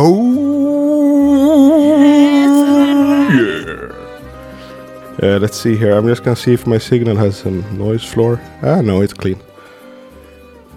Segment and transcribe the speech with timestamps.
[0.00, 0.38] Oh
[3.30, 3.92] yeah.
[5.20, 5.92] Uh, let's see here.
[5.96, 8.40] I'm just gonna see if my signal has some noise floor.
[8.62, 9.40] Ah, no, it's clean.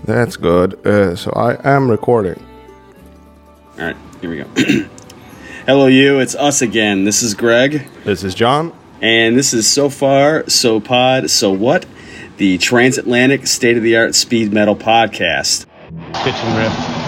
[0.05, 0.73] That's good.
[0.85, 2.43] Uh, so I am recording.
[3.77, 4.45] All right, here we go.
[5.67, 6.19] Hello, you.
[6.19, 7.03] It's us again.
[7.05, 8.73] This is Greg, This is John.
[9.01, 11.85] and this is So Far, So Pod, So What,
[12.37, 15.67] the transatlantic state of the art speed metal podcast.
[16.23, 17.00] Kitchen riff.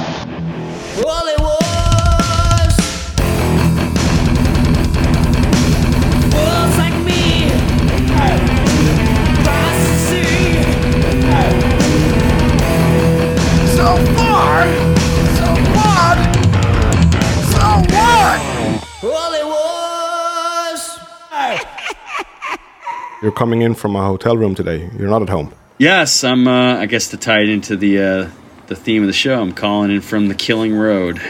[23.23, 24.89] You're coming in from a hotel room today.
[24.99, 25.53] You're not at home.
[25.77, 26.45] Yes, I'm.
[26.45, 28.29] Uh, I guess to tie it into the uh,
[28.67, 31.21] the theme of the show, I'm calling in from the Killing Road.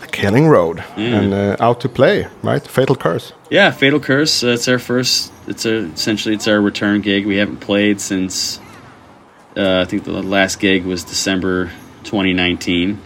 [0.00, 2.64] The Killing Road and uh, out to play, right?
[2.64, 3.32] Fatal Curse.
[3.50, 4.44] Yeah, Fatal Curse.
[4.44, 5.32] Uh, it's our first.
[5.48, 7.26] It's a, essentially it's our return gig.
[7.26, 8.60] We haven't played since.
[9.56, 11.72] Uh, I think the last gig was December
[12.04, 13.00] 2019.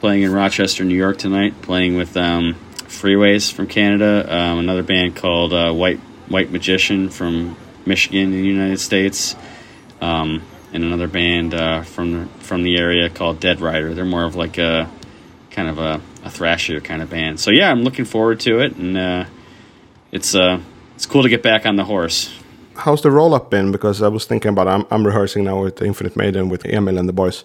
[0.00, 1.62] Playing in Rochester, New York tonight.
[1.62, 2.54] Playing with um,
[2.84, 4.26] Freeways from Canada.
[4.28, 6.00] Um, another band called uh, White
[6.30, 9.36] White Magician from Michigan in the United States.
[10.00, 13.94] Um, and another band uh, from from the area called Dead Rider.
[13.94, 14.88] They're more of like a
[15.50, 17.40] kind of a, a thrashier kind of band.
[17.40, 19.24] So yeah, I'm looking forward to it, and uh,
[20.12, 20.60] it's uh,
[20.94, 22.32] it's cool to get back on the horse.
[22.76, 23.72] How's the roll up been?
[23.72, 27.08] Because I was thinking about I'm, I'm rehearsing now with Infinite Maiden with Emil and
[27.08, 27.44] the boys.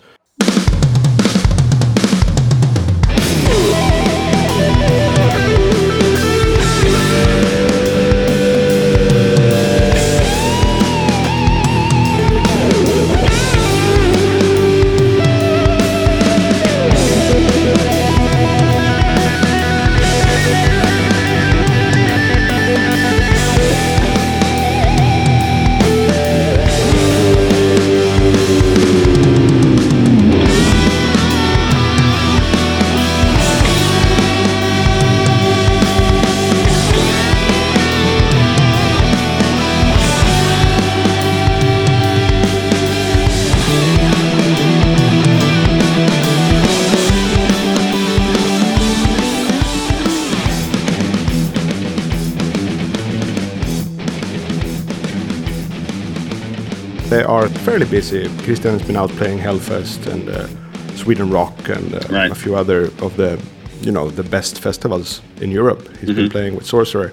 [57.65, 58.27] Fairly busy.
[58.43, 60.48] Christian has been out playing Hellfest and uh,
[60.95, 62.31] Sweden Rock and uh, Right.
[62.31, 63.37] a few other of the,
[63.81, 65.81] you know, the best festivals in Europe.
[65.99, 67.11] He's been playing with Sorcerer,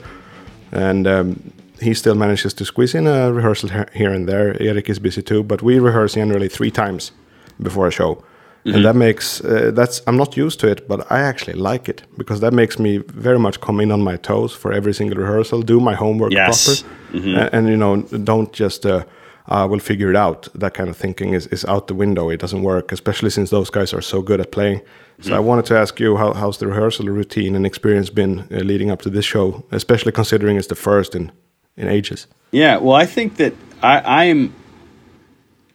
[0.72, 1.36] and um,
[1.80, 4.56] he still manages to squeeze in a rehearsal here and there.
[4.62, 7.12] Erik is busy too, but we rehearse generally three times
[7.60, 8.22] before a show.
[8.64, 12.02] And that makes uh, that's I'm not used to it, but I actually like it
[12.16, 15.62] because that makes me very much come in on my toes for every single rehearsal,
[15.62, 16.82] do my homework Yes.
[16.82, 19.02] proper, a- and, you know don't just uh,
[19.46, 20.48] uh, we'll figure it out.
[20.54, 22.30] That kind of thinking is, is out the window.
[22.30, 24.80] It doesn't work, especially since those guys are so good at playing.
[25.20, 28.56] So I wanted to ask you how, how's the rehearsal routine and experience been uh,
[28.56, 31.30] leading up to this show, especially considering it's the first in
[31.76, 32.26] in ages.
[32.50, 34.54] Yeah, well, I think that I, I'm.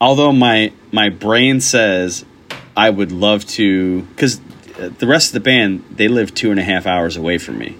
[0.00, 2.24] Although my my brain says
[2.76, 4.40] I would love to, because
[4.76, 7.76] the rest of the band they live two and a half hours away from me,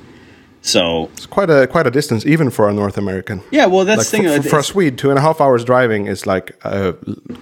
[0.69, 3.41] so It's quite a quite a distance, even for a North American.
[3.51, 3.67] yeah.
[3.67, 4.43] Well, that's Like the thing.
[4.43, 6.93] for, for, for a Swede, two and a half hours driving is like uh,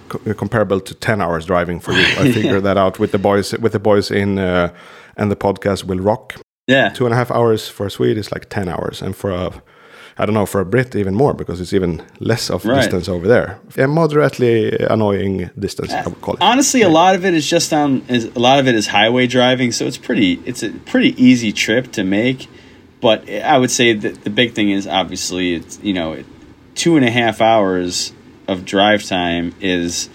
[0.09, 2.05] co- comparable to ten hours driving for you.
[2.23, 4.69] I figured that out with the boys with the boys in uh,
[5.17, 6.33] and the podcast will rock.
[6.67, 9.31] yeah, Two and a half hours for a Swede is like ten hours, and for
[9.31, 9.51] a
[10.19, 12.77] I don't know for a Brit even more because it's even less of Right.
[12.81, 13.49] distance over there.
[13.77, 16.41] A moderately annoying distance, I would call it.
[16.41, 18.01] honestly, a lot of it is just on.
[18.09, 20.39] Is, a lot of it is highway driving, so it's pretty.
[20.45, 22.47] It's a pretty easy trip to make.
[23.01, 26.23] But I would say that the big thing is obviously it's you know
[26.75, 28.11] two and a half hours
[28.47, 30.09] of drive time is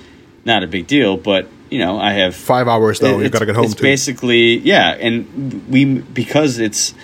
[0.44, 1.16] not a big deal.
[1.16, 3.82] But you know I have Five hours though, you it's- gotta get home It's to.
[3.82, 6.94] basically yeah, and we because it's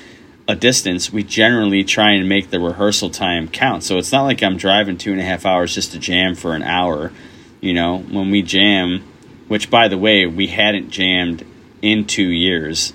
[0.49, 3.85] a distance, we generally try and make the rehearsal time count.
[3.85, 6.55] So it's not like I'm driving two and a half hours just to jam for
[6.55, 7.12] an hour.
[7.61, 9.05] You know, when we jam,
[9.49, 11.44] which by the way, we hadn't jammed
[11.82, 12.94] in two years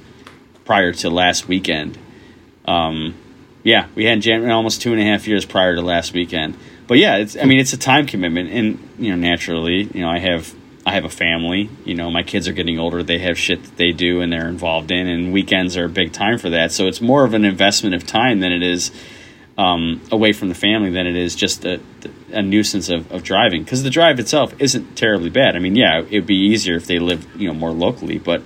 [0.66, 1.98] prior to last weekend.
[2.66, 3.16] Um,
[3.64, 6.58] yeah, we jammed in almost two and a half years prior to last weekend.
[6.88, 10.10] But yeah, it's I mean it's a time commitment, and you know naturally, you know
[10.10, 10.54] I have
[10.86, 11.70] I have a family.
[11.86, 13.04] You know, my kids are getting older.
[13.04, 16.12] They have shit that they do and they're involved in, and weekends are a big
[16.12, 16.72] time for that.
[16.72, 18.92] So it's more of an investment of time than it is
[19.58, 21.80] um, away from the family than it is just a,
[22.32, 23.64] a nuisance of, of driving.
[23.64, 25.56] Because the drive itself isn't terribly bad.
[25.56, 28.42] I mean, yeah, it'd be easier if they lived you know more locally, but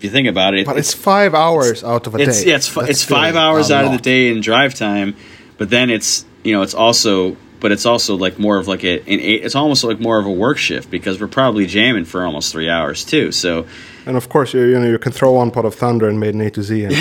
[0.00, 2.48] If you think about it, But it's five hours out of a it's day.
[2.50, 5.14] yeah, it's fi- it's five hours out of the day in drive time,
[5.58, 9.00] but then it's you know it's also but it's also like more of like a
[9.00, 12.24] an eight, it's almost like more of a work shift because we're probably jamming for
[12.24, 13.30] almost three hours too.
[13.30, 13.66] So
[14.06, 16.32] And of course, you, you know you can throw one pot of thunder and made
[16.34, 16.94] an A to Z, and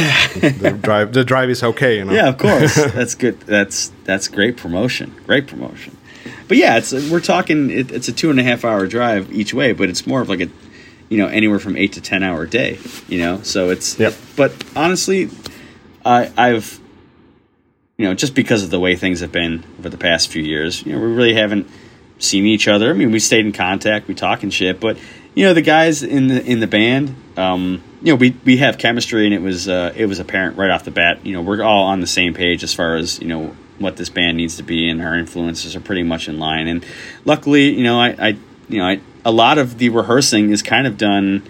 [0.59, 1.99] the drive the drive is okay.
[1.99, 2.11] You know.
[2.11, 3.39] yeah, of course, that's good.
[3.47, 5.15] That's that's great promotion.
[5.25, 5.95] Great promotion.
[6.49, 7.69] But yeah, it's we're talking.
[7.71, 10.27] It, it's a two and a half hour drive each way, but it's more of
[10.27, 10.49] like a
[11.09, 12.79] you know anywhere from eight to ten hour day.
[13.07, 14.13] You know, so it's Yep.
[14.35, 15.29] But honestly,
[16.05, 16.79] I I've
[17.97, 20.85] you know just because of the way things have been over the past few years,
[20.85, 21.67] you know, we really haven't
[22.19, 22.91] seen each other.
[22.91, 24.97] I mean, we stayed in contact, we talk and shit, but
[25.35, 28.77] you know, the guys in the in the band, um, you know, we we have
[28.77, 31.25] chemistry, and it was uh, it was apparent right off the bat.
[31.25, 34.09] You know, we're all on the same page as far as you know what this
[34.09, 36.67] band needs to be, and our influences are pretty much in line.
[36.67, 36.85] And
[37.25, 38.27] luckily, you know, I, I
[38.67, 41.43] you know, I, a lot of the rehearsing is kind of done.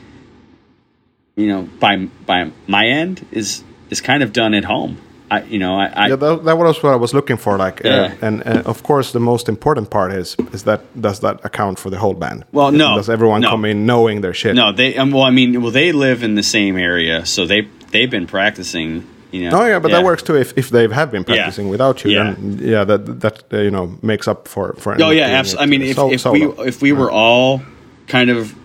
[1.36, 4.98] You know, by by my end is is kind of done at home.
[5.32, 7.58] I you know I, I Yeah, that, that was what I was looking for.
[7.58, 8.14] Like, Yeah.
[8.22, 11.80] uh, and uh, of course, the most important part is is that does that account
[11.80, 12.44] for the whole band?
[12.52, 13.50] Well, no, Does everyone no.
[13.52, 14.56] come in knowing their shit?
[14.56, 14.98] No, they.
[14.98, 18.28] Um, well, I mean, well, they live in the same area, so they they've been
[18.28, 19.04] practicing.
[19.32, 19.62] You know.
[19.62, 20.36] Oh yeah, but that works too.
[20.36, 21.36] If, if they have been Yeah.
[21.36, 22.34] practicing without you, Yeah.
[22.34, 25.00] then yeah, that that uh, you know makes up for for.
[25.02, 25.64] Oh yeah, absolutely.
[25.64, 27.62] I mean, if, so- if we if we were all
[28.08, 28.56] kind of,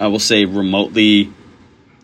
[0.00, 1.30] I will say, remotely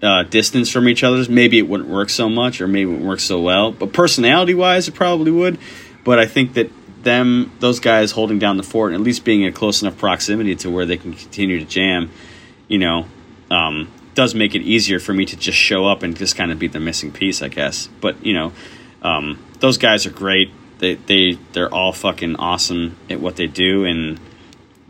[0.03, 3.09] uh, distanced from each other, maybe it wouldn't work so much, or maybe it wouldn't
[3.09, 3.73] work so well.
[3.73, 5.59] But personality wise, it probably would.
[6.05, 6.71] But I think that
[7.03, 10.55] them, those guys holding down the fort, and at least being in close enough proximity
[10.57, 12.11] to where they can continue to jam,
[12.69, 13.07] you know,
[13.51, 13.89] um,
[14.21, 16.67] does make it easier for me to just show up and just kind of be
[16.67, 17.89] the missing piece, I guess.
[18.03, 18.53] But you know,
[19.01, 20.51] um, those guys are great.
[20.79, 24.21] They they they're all fucking awesome at what they do, and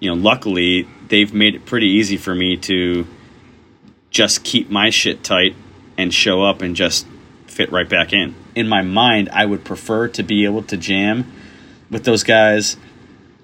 [0.00, 3.06] you know, luckily they've made it pretty easy for me to
[4.10, 5.54] just keep my shit tight
[5.96, 7.06] and show up and just
[7.46, 8.34] fit right back in.
[8.56, 11.32] In my mind, I would prefer to be able to jam
[11.88, 12.76] with those guys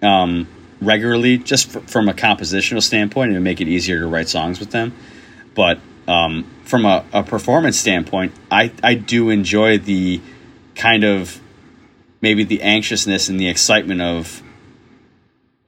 [0.03, 0.49] um,
[0.81, 4.73] regularly, just fr- from a compositional standpoint, and make it easier to write songs with
[4.73, 4.93] them.
[5.57, 10.21] But um, from a, a performance standpoint, I, I do enjoy the
[10.77, 11.41] kind of
[12.21, 14.43] maybe the anxiousness and the excitement of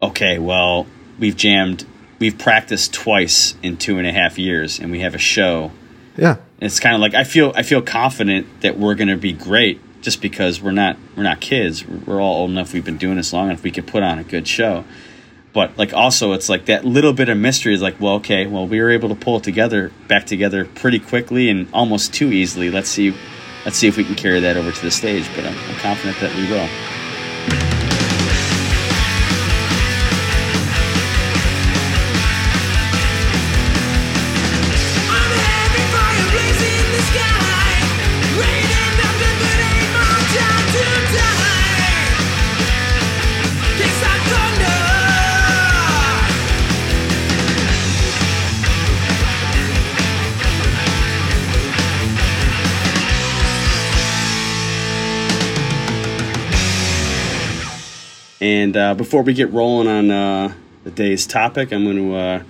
[0.01, 0.87] okay, well,
[1.19, 1.85] we've jammed,
[2.21, 5.73] we've practiced twice in two and a half years, and we have a show.
[6.17, 9.33] yeah, It's kind of like I feel I feel confident that we're going to be
[9.33, 11.87] great just because we're not we're not kids.
[11.87, 12.73] We're all old enough.
[12.73, 13.63] We've been doing this long enough.
[13.63, 14.85] We could put on a good show.
[15.53, 18.67] But like also, it's like that little bit of mystery is like, well, okay, well,
[18.67, 22.71] we were able to pull it together back together pretty quickly and almost too easily.
[22.71, 23.15] Let's see,
[23.65, 25.27] let's see if we can carry that over to the stage.
[25.35, 26.69] But I'm, I'm confident that we will.
[58.41, 62.43] And uh, before we get rolling on uh, the day's topic, I'm going to uh,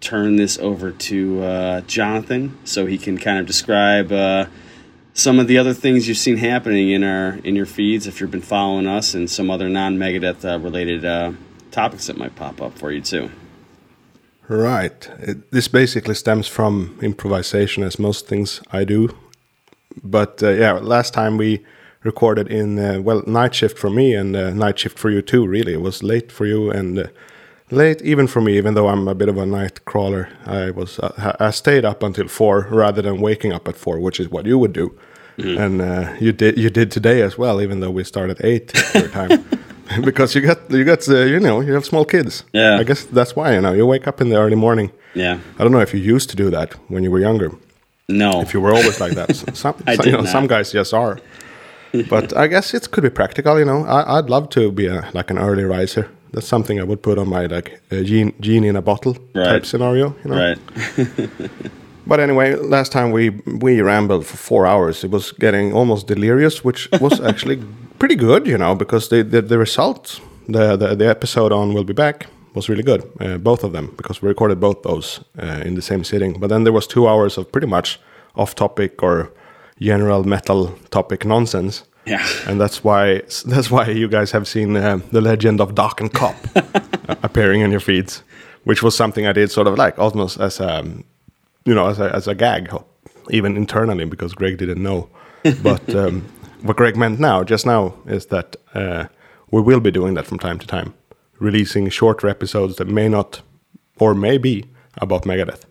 [0.00, 4.46] turn this over to uh, Jonathan so he can kind of describe uh,
[5.14, 8.30] some of the other things you've seen happening in our in your feeds if you've
[8.30, 11.02] been following us, and some other non Megadeth uh, related
[11.70, 13.30] topics that might pop up for you too.
[14.48, 15.08] right.
[15.20, 19.16] It, this basically stems from improvisation, as most things I do.
[20.02, 21.64] But yeah, last time we
[22.02, 25.46] recorded in uh, well night shift for me and uh, night shift for you too.
[25.46, 26.98] Really, it was late for you and.
[26.98, 27.06] Uh,
[27.72, 30.28] Late even for me, even though I'm a bit of a night crawler.
[30.44, 34.18] I was uh, I stayed up until four rather than waking up at four, which
[34.18, 34.90] is what you would do,
[35.38, 39.06] and uh, you did you did today as well, even though we started eight your
[39.08, 39.44] time,
[40.04, 42.42] because you got you got uh, you know you have small kids.
[42.52, 42.80] Yeah.
[42.80, 44.90] I guess that's why you know you wake up in the early morning.
[45.14, 45.38] Yeah.
[45.56, 47.52] I don't know if you used to do that when you were younger.
[48.08, 48.40] No.
[48.40, 51.20] If you were always like that, some some, you know, some guys just are.
[52.08, 53.58] But I guess it could be practical.
[53.58, 56.08] You know, I, I'd love to be a, like an early riser.
[56.32, 59.44] That's something I would put on my like gene genie in a bottle Right.
[59.46, 60.14] type scenario.
[60.24, 60.36] You know.
[60.36, 60.58] right.
[62.06, 63.30] But anyway, last time we
[63.62, 65.04] we rambled for four hours.
[65.04, 67.58] It was getting almost delirious, which was actually
[67.98, 71.84] pretty good, you know, because the the, the result, the, the the episode on "We'll
[71.84, 75.62] Be Back" was really good, uh, both of them, because we recorded both those uh,
[75.66, 76.40] in the same sitting.
[76.40, 78.00] But then there was two hours of pretty much
[78.34, 79.30] off-topic or
[79.80, 81.84] general metal topic nonsense.
[82.06, 82.26] Yeah.
[82.46, 86.12] and that's why that's why you guys have seen uh, the legend of Dark and
[86.12, 86.34] Cop
[87.22, 88.22] appearing in your feeds,
[88.64, 90.82] which was something I did sort of like almost as a
[91.64, 92.70] you know as a as a gag
[93.30, 95.08] even internally because Greg didn't know.
[95.62, 96.22] But um,
[96.62, 99.06] what Greg meant now, just now, is that uh,
[99.50, 100.92] we will be doing that from time to time,
[101.38, 103.40] releasing shorter episodes that may not
[103.98, 104.66] or may be
[104.98, 105.62] about Megadeth.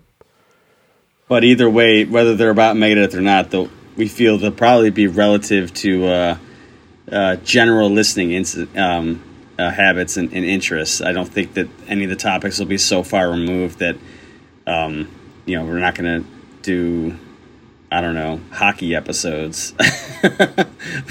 [1.27, 5.07] But either way, whether they're about Megadeth or not, they'll, we feel they'll probably be
[5.07, 6.37] relative to uh,
[7.11, 8.45] uh, general listening
[8.77, 9.21] um,
[9.57, 11.01] uh, habits and, and interests.
[11.01, 13.97] I don't think that any of the topics will be so far removed that
[14.65, 15.11] um,
[15.45, 16.29] you know we're not going to
[16.61, 17.17] do.
[17.91, 19.73] I don't know hockey episodes.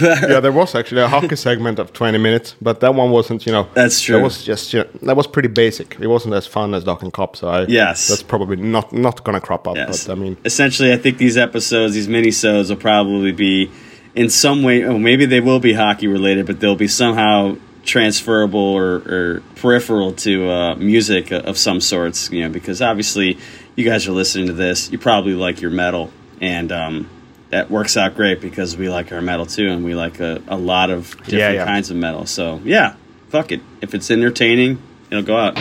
[0.01, 3.53] yeah, there was actually a hockey segment of 20 minutes, but that one wasn't, you
[3.53, 3.69] know.
[3.75, 4.17] That's true.
[4.17, 5.97] That was just, you know, that was pretty basic.
[6.01, 8.09] It wasn't as fun as Doc and Cop, so I, Yes.
[8.09, 9.77] that's probably not not gonna crop up.
[9.77, 10.07] Yes.
[10.07, 13.71] But I mean, essentially, I think these episodes, these mini-sodes, will probably be
[14.15, 14.85] in some way.
[14.85, 20.13] Oh, maybe they will be hockey related, but they'll be somehow transferable or, or peripheral
[20.13, 22.31] to uh, music of some sorts.
[22.31, 23.37] You know, because obviously,
[23.75, 24.93] you guys are listening to this.
[24.93, 27.09] You probably like your metal, and um,
[27.51, 30.57] that works out great because we like our metal too, and we like a, a
[30.57, 31.65] lot of different Yeah, yeah.
[31.65, 32.27] kinds of metal.
[32.27, 32.97] So yeah,
[33.31, 33.61] fuck it.
[33.81, 34.81] If it's entertaining,
[35.11, 35.57] it'll go out.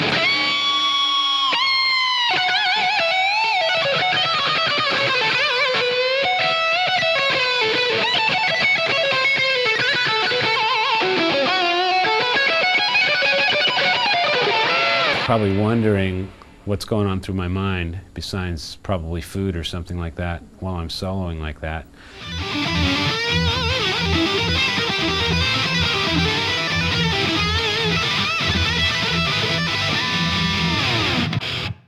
[15.25, 16.29] probably wondering
[16.67, 20.89] what's going on through my mind besides probably food or something like that while I'm
[20.89, 21.85] soloing like that.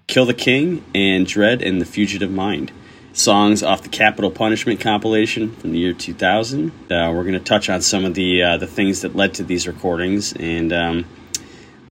[0.08, 2.72] Kill the King and Dread and the Fugitive Mind.
[3.12, 6.70] Songs off the Capital Punishment compilation from the year 2000.
[6.70, 9.44] Uh, we're going to touch on some of the uh, the things that led to
[9.44, 11.06] these recordings and um,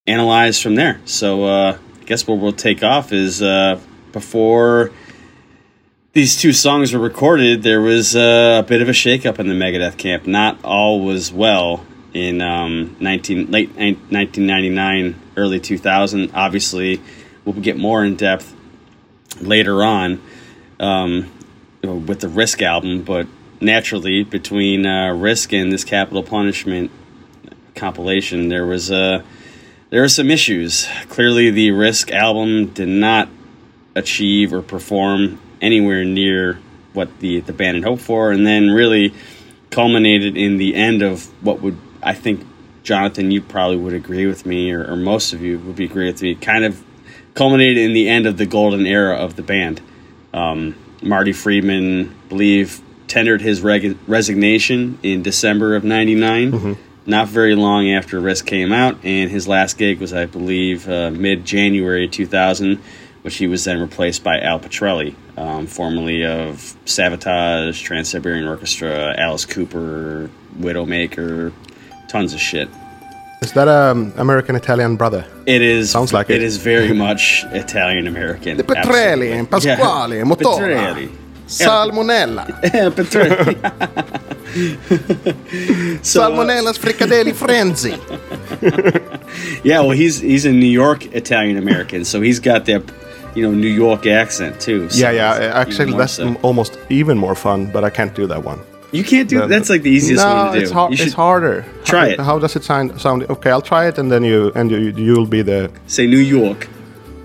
[0.07, 1.01] analyze from there.
[1.05, 1.79] So uh,
[2.09, 3.79] guess where we'll take off is uh,
[4.13, 4.91] before
[6.15, 9.99] these two songs were recorded, there was a bit of a shakeup in the Megadeth
[9.99, 10.27] camp.
[10.27, 11.85] Not all was well
[12.15, 16.31] in um, 19, late 1999, early 2000.
[16.33, 17.03] Obviously,
[17.45, 18.55] we'll get more in depth
[19.43, 20.19] later on
[20.81, 21.31] um,
[21.83, 23.27] with the Risk album, but
[23.61, 26.91] naturally, between uh, Risk and this Capital Punishment
[27.75, 29.23] compilation, there was uh,
[29.91, 30.87] there were some issues.
[31.09, 33.29] Clearly, the Risk album did not
[33.95, 36.61] achieve or perform anywhere near
[36.93, 39.15] what the the band had hoped for, and then really
[39.71, 42.47] culminated in the end of what would I think
[42.83, 46.07] Jonathan, you probably would agree with me, or, or most of you would be agree
[46.07, 46.35] with me.
[46.35, 46.83] Kind of
[47.35, 49.81] culminated in the end of the golden era of the band.
[50.33, 56.51] Um, Marty Friedman, believe, tendered his reg- resignation in December of '99.
[57.09, 61.11] Not very long after Risk came out, and his last gig was, I believe, uh,
[61.11, 62.79] mid January 2000,
[63.23, 69.15] which he was then replaced by Al Pitrelli, um, formerly of Sabotage, Trans Siberian Orchestra,
[69.19, 70.29] Alice Cooper,
[70.61, 71.51] Widowmaker,
[72.09, 72.69] tons of shit.
[73.43, 75.25] is that um American Italian brother?
[75.47, 76.43] It is Sounds like it it.
[76.43, 78.59] is very much Italian American.
[78.59, 81.09] The Pitrelli, Pasquale, Motola, Pitrelli.
[81.47, 82.45] Salmonella,
[82.97, 83.57] Pitrelli.
[86.03, 87.97] so, uh, Salmonella's fricadeli frenzy.
[89.65, 92.83] yeah, well, he's he's a New York Italian American, so he's got that
[93.35, 94.89] you know New York accent too.
[94.91, 95.53] so yeah, yeah.
[95.55, 96.35] Actually, that's so.
[96.43, 98.61] almost even more fun, but I can't do that one.
[98.93, 100.65] you can't do The- that's like the easiest no, one to do.
[100.65, 100.73] it's.
[100.73, 101.65] You It's harder.
[101.85, 102.21] Try how, it.
[102.21, 103.01] How does it sound?
[103.01, 103.23] Sound?
[103.29, 106.69] Okay, I'll try it, and then you and you you'll be the say New York.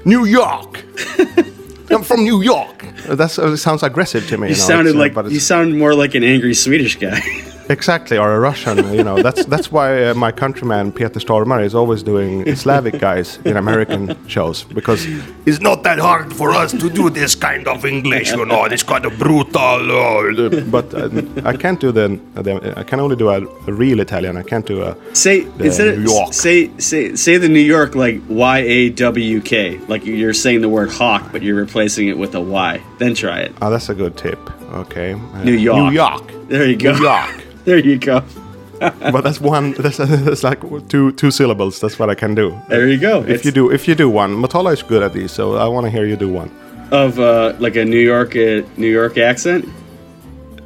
[0.05, 0.83] New York.
[1.89, 2.85] I'm from New York.
[3.07, 4.47] That uh, sounds aggressive to me.
[4.49, 7.19] You know, sounded uh, like you sounded more like an angry Swedish guy.
[7.69, 8.77] exactly, or a Russian.
[8.93, 13.39] You know, that's that's why uh, my countryman Peter Stormare is always doing Slavic guys
[13.45, 15.05] in American shows because
[15.45, 18.83] It's not that hard for us to do this kind of English, you know, this
[18.83, 19.91] kind of brutal.
[19.91, 21.09] Uh, but uh,
[21.45, 24.37] I can't do the, the I can only do a, a real Italian.
[24.37, 26.33] I can't do a say instead of, New York.
[26.33, 29.79] say say say the New York like Y A W K.
[29.87, 32.81] Like you're saying the word hawk, but you're replacing it with a Y.
[32.99, 33.53] Then try it.
[33.61, 34.39] Oh, that's a good tip.
[34.73, 35.13] Okay.
[35.13, 35.77] Uh, New York.
[35.77, 36.42] New York.
[36.53, 36.93] There you go.
[36.93, 37.29] New York.
[37.65, 38.21] There you go.
[39.13, 39.71] but that's one.
[39.83, 41.79] That's, that's like two two syllables.
[41.81, 42.47] That's what I can do.
[42.67, 43.21] There you go.
[43.23, 45.67] If It's you do, if you do one, Matola is good at these, so I
[45.73, 46.49] want to hear you do one.
[46.91, 49.63] of uh, like a New York uh, New York accent,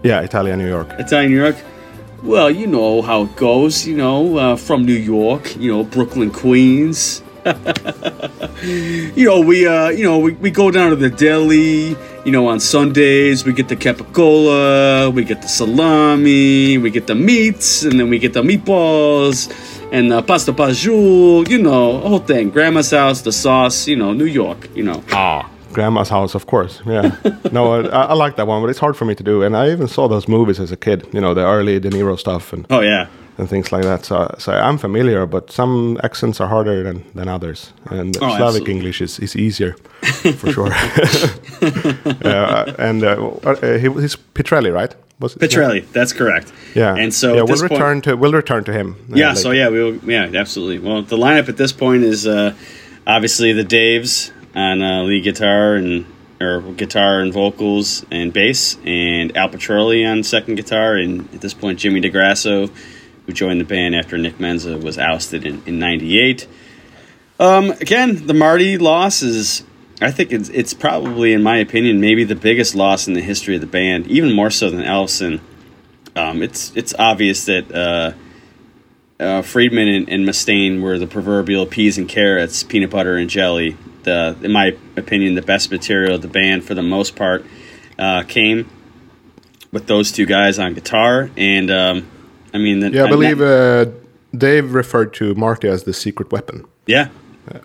[0.03, 0.87] Yeah, Italian New York.
[0.99, 1.55] Italian New York.
[2.23, 3.85] Well, you know how it goes.
[3.87, 5.55] You know, uh, from New York.
[5.61, 7.21] You know, Brooklyn, Queens.
[9.15, 11.95] you know, we uh, you know we, we go down to the deli.
[12.25, 17.15] You know, on Sundays we get the capicola, we get the salami, we get the
[17.15, 19.49] meats, and then we get the meatballs
[19.93, 21.47] and the pasta pajul.
[21.47, 22.49] You know, whole thing.
[22.49, 23.87] Grandma's house, the sauce.
[23.87, 24.69] You know, New York.
[24.75, 25.03] You know.
[25.11, 26.81] Ah, Grandma's house, of course.
[26.85, 27.15] Yeah.
[27.51, 29.43] no, I, I like that one, but it's hard for me to do.
[29.43, 31.07] And I even saw those movies as a kid.
[31.13, 34.05] You know, the early De Niro stuff and Oh yeah, and things like that.
[34.05, 38.41] So, so I'm familiar, but some accents are harder than, than others, and Oh, Slavic
[38.41, 38.73] absolutely.
[38.73, 39.73] English is, is easier
[40.37, 40.71] for sure.
[42.25, 44.95] uh, and uh, uh, he, he's Pitrelli, right?
[45.19, 45.35] Was?
[45.35, 45.91] Pitrelli.
[45.93, 46.53] That's correct.
[46.75, 46.95] Yeah.
[46.95, 48.95] And so yeah, we'll this point- return to we'll return to him.
[49.11, 49.39] uh, Yeah, later.
[49.41, 50.79] so yeah, we will, yeah, absolutely.
[50.79, 52.53] Well, the lineup at this point is uh,
[53.07, 56.05] obviously the Daves on uh, lead guitar and
[56.39, 61.55] or guitar and vocals and bass, and Al Pitrelli on second guitar, and at this
[61.55, 62.69] point Jimmy DeGrasso,
[63.27, 66.47] who joined the band after Nick Menza was ousted in, in '98.
[67.39, 69.63] Um, again, the Marty loss is,
[70.01, 73.53] I think it's it's probably, in my opinion, maybe the biggest loss in the history
[73.53, 75.41] of the band, even more so than Ellefson.
[76.15, 77.71] Um, it's it's obvious that.
[77.71, 78.13] Uh,
[79.19, 83.75] uh, Friedman and, and Mustaine were the proverbial peas and carrots, peanut butter and jelly.
[84.03, 87.43] The, in my opinion, the best material of the band for the most part
[87.97, 88.69] uh, came
[89.71, 91.29] with those two guys on guitar.
[91.35, 92.07] And um,
[92.53, 93.85] I mean, the, Yeah, I believe uh,
[94.35, 97.09] Dave referred to Marty as the secret weapon yeah,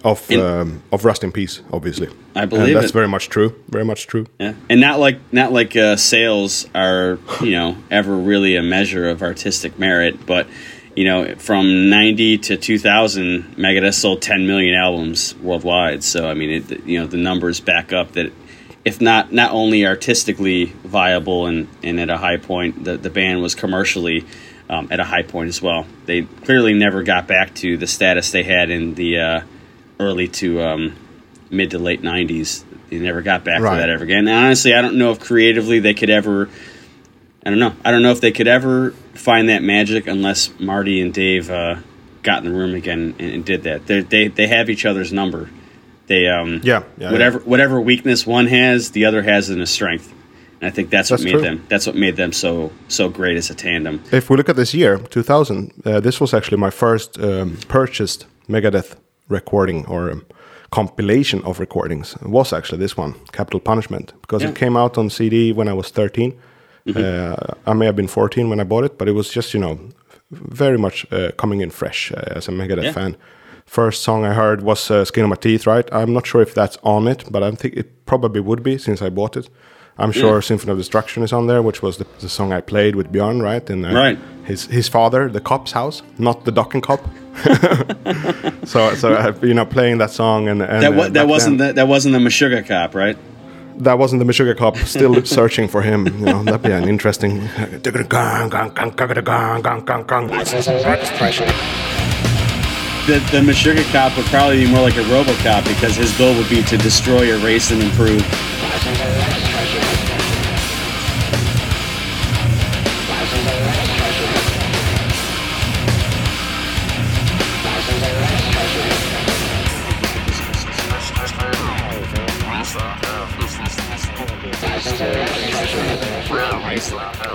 [0.04, 2.08] of In- um, of Rust in Peace, obviously.
[2.34, 2.92] I believe and that's it.
[2.92, 3.54] very much true.
[3.68, 4.26] Very much true.
[4.38, 9.08] yeah, and not like not like uh, sales are you know ever really a measure
[9.08, 10.46] of artistic merit, but
[10.96, 16.02] you know from '90 to 2000, Megadeth sold 10 million albums worldwide.
[16.04, 18.32] So I mean, it, you know the numbers back up that
[18.84, 23.42] if not not only artistically viable and, and at a high point, the, the band
[23.42, 24.24] was commercially
[24.72, 25.86] um, at a high point as well.
[26.06, 29.40] They clearly never got back to the status they had in the uh,
[30.00, 30.96] early to um,
[31.50, 32.64] mid to late 90s.
[32.88, 33.74] They never got back Right.
[33.74, 34.26] to that ever again.
[34.28, 36.48] And honestly, I don't know if creatively they could ever.
[37.44, 37.74] I don't know.
[37.84, 41.76] I don't know if they could ever find that magic unless Marty and Dave uh,
[42.22, 43.86] got in the room again and, and did that.
[43.86, 45.50] They they they have each other's number.
[46.06, 50.12] They um Yeah, yeah, whatever whatever weakness one has, the other has in a strength.
[50.62, 51.40] I think that's, what made true.
[51.42, 54.00] them that's what made them so so great as a tandem.
[54.12, 58.26] If we look at this year, 2000, uh, this was actually my first um, purchased
[58.48, 58.94] Megadeth
[59.28, 60.24] recording or um,
[60.70, 62.14] compilation of recordings.
[62.22, 64.48] It was actually this one, Capital Punishment, because Yeah.
[64.48, 64.56] Mm-hmm.
[64.56, 66.32] it came out on CD when I was 13.
[66.96, 69.60] Uh, I may have been 14 when I bought it, but it was just, you
[69.60, 69.78] know,
[70.30, 72.92] very much uh, coming in fresh uh, as a Megadeth Yeah.
[72.92, 73.16] fan.
[73.66, 75.88] First song I heard was uh, Skin on My Teeth, right?
[75.92, 79.00] I'm not sure if that's on it, but I think it probably would be since
[79.06, 79.48] I bought it.
[79.98, 82.96] I'm sure Symphony of Destruction is on there, which was the, the song I played
[82.96, 83.68] with Björn, right?
[83.70, 84.18] In uh, Right.
[84.44, 87.00] his his father, the cop's house, not the docking cop.
[88.64, 91.58] so so uh, you know, playing that song and, and That uh, wa- that wasn't
[91.58, 93.16] the, that wasn't the Meshuggah cop, right?
[93.78, 94.76] that wasn't the Meshuggah cop.
[94.78, 96.06] Still searching for him.
[96.06, 97.40] You know, that'd be an interesting.
[103.06, 106.48] The the Meshuggah cop would probably be more like a RoboCop because his goal would
[106.48, 108.22] be to destroy, erase, and improve.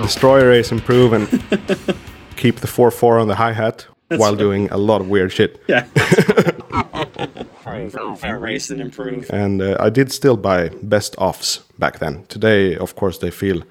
[0.08, 1.28] Destroy, erase, improve, and
[2.36, 5.62] keep the four four on the hi hat while doing a lot of weird shit.
[5.68, 5.86] Yeah.
[8.24, 9.28] erase and improve.
[9.30, 12.24] and uh, I did still buy best offs back then.
[12.28, 13.62] Today, of course, they feel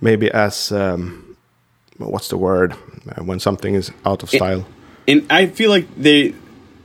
[0.00, 1.36] maybe as um,
[1.98, 4.64] what's the word uh, when something is out of style.
[5.06, 6.34] and I feel like they,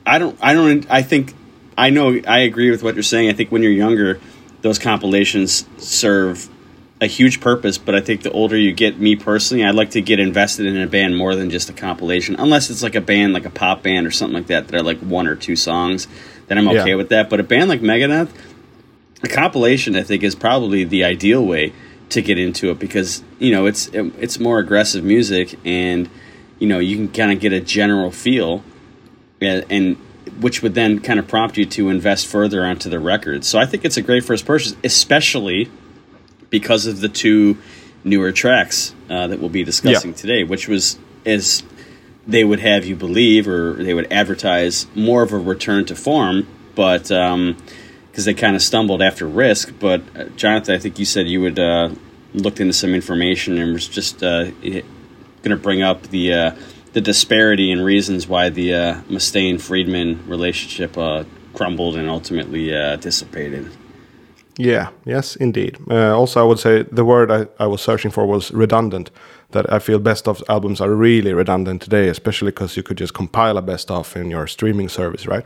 [0.06, 1.34] I don't, I don't, I think,
[1.78, 3.30] I know, I agree with what you're saying.
[3.30, 4.20] I think when you're younger,
[4.62, 6.50] those compilations serve
[7.02, 7.78] a huge purpose.
[7.78, 10.78] But I think the older you get, me personally, I'd like to get invested in
[10.78, 13.84] a band more than just a compilation, unless it's like a band, like a pop
[13.84, 16.08] band or something like that, that are like one or two songs.
[16.48, 16.96] Then I'm okay Yeah.
[16.96, 17.30] with that.
[17.30, 18.30] But a band like Megadeth,
[19.24, 21.74] a compilation, I think, is probably the ideal way
[22.10, 26.08] to get into it because you know it's it's more aggressive music and
[26.60, 28.64] you know you can kind of get a general feel
[29.42, 29.98] and, and
[30.40, 33.44] which would then kind of prompt you to invest further onto the record.
[33.44, 35.72] So I think it's a great first purchase, especially
[36.54, 37.58] because of the two
[38.04, 40.18] newer tracks uh, that we'll be discussing Yeah.
[40.18, 41.64] today, which was as
[42.28, 46.46] they would have you believe or they would advertise more of a return to form,
[46.76, 49.74] but because they kind of stumbled after Risk.
[49.80, 51.90] But uh, Jonathan, I think you said you would uh,
[52.36, 54.84] looked into some information and was just uh, going
[55.44, 56.52] to bring up the uh,
[56.94, 61.24] the disparity and reasons why the uh, Mustaine Friedman relationship uh,
[61.56, 63.72] crumbled and ultimately uh, dissipated.
[64.58, 65.78] Yeah, yes, indeed.
[65.90, 69.10] Uh, also, I would say the word I, I was searching for was redundant.
[69.52, 73.14] That I feel best of albums are really redundant today, especially because you could just
[73.14, 75.46] compile a best of in your streaming service, right?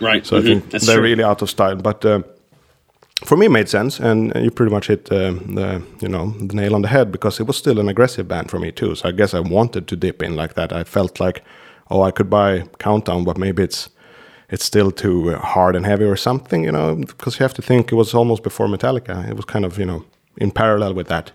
[0.00, 0.24] Right.
[0.26, 0.44] So I Mhm.
[0.46, 1.04] think That's they're true.
[1.10, 1.74] really out of style.
[1.76, 2.20] But uh,
[3.24, 6.54] for me it made sense, and you pretty much hit uh, the you know the
[6.54, 8.94] nail on the head because it was still an aggressive band for me too.
[8.94, 10.72] So I guess I wanted to dip in like that.
[10.72, 11.42] I felt like,
[11.90, 13.88] oh, I could buy Countdown, but maybe it's
[14.50, 16.94] it's still too uh, hard and heavy or something, you know.
[16.96, 19.28] Because you have to think it was almost before Metallica.
[19.28, 20.04] It was kind of you know
[20.36, 21.32] in parallel with that.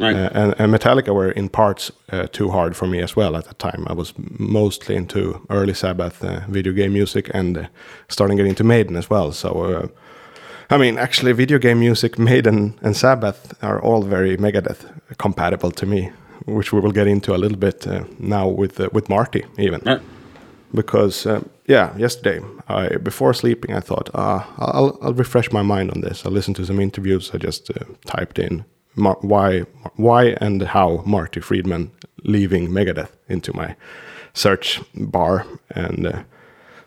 [0.00, 0.16] Right.
[0.16, 3.44] Uh, and, and Metallica were in parts uh, too hard for me as well at
[3.44, 3.84] that time.
[3.86, 7.66] I was mostly into early Sabbath uh, video game music and uh,
[8.08, 9.30] starting getting into Maiden as well.
[9.32, 9.88] So, uh,
[10.70, 14.86] I mean, actually, video game music, Maiden, and Sabbath are all very Megadeth
[15.18, 16.10] compatible to me,
[16.46, 19.80] which we will get into a little bit uh, now with uh, with Marty even
[19.84, 20.00] Right.
[20.74, 25.90] because uh, yeah yesterday I before sleeping I thought ah I'll, I'll refresh my mind
[25.90, 26.26] on this.
[26.26, 28.64] I'll listen to some interviews I just uh, typed in.
[28.96, 29.60] Mar- why
[29.96, 31.90] why and how Marty Friedman
[32.24, 33.76] leaving Megadeth into my
[34.34, 35.46] search bar.
[35.76, 36.22] And uh,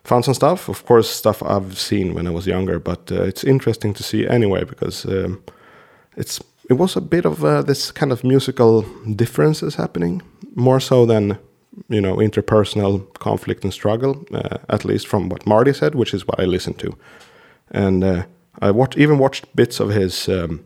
[0.03, 0.69] found some stuff.
[0.69, 4.27] Of course stuff I've seen when I was younger but uh, it's interesting to see
[4.27, 5.41] anyway because um,
[6.17, 10.21] it's it was a bit of uh, this kind of musical differences happening
[10.55, 11.37] more so than
[11.89, 16.27] you know interpersonal conflict and struggle uh, at least from what marty said which is
[16.27, 16.95] what i listened to
[17.71, 18.23] and uh,
[18.61, 20.63] i watched, even watched bits of his um,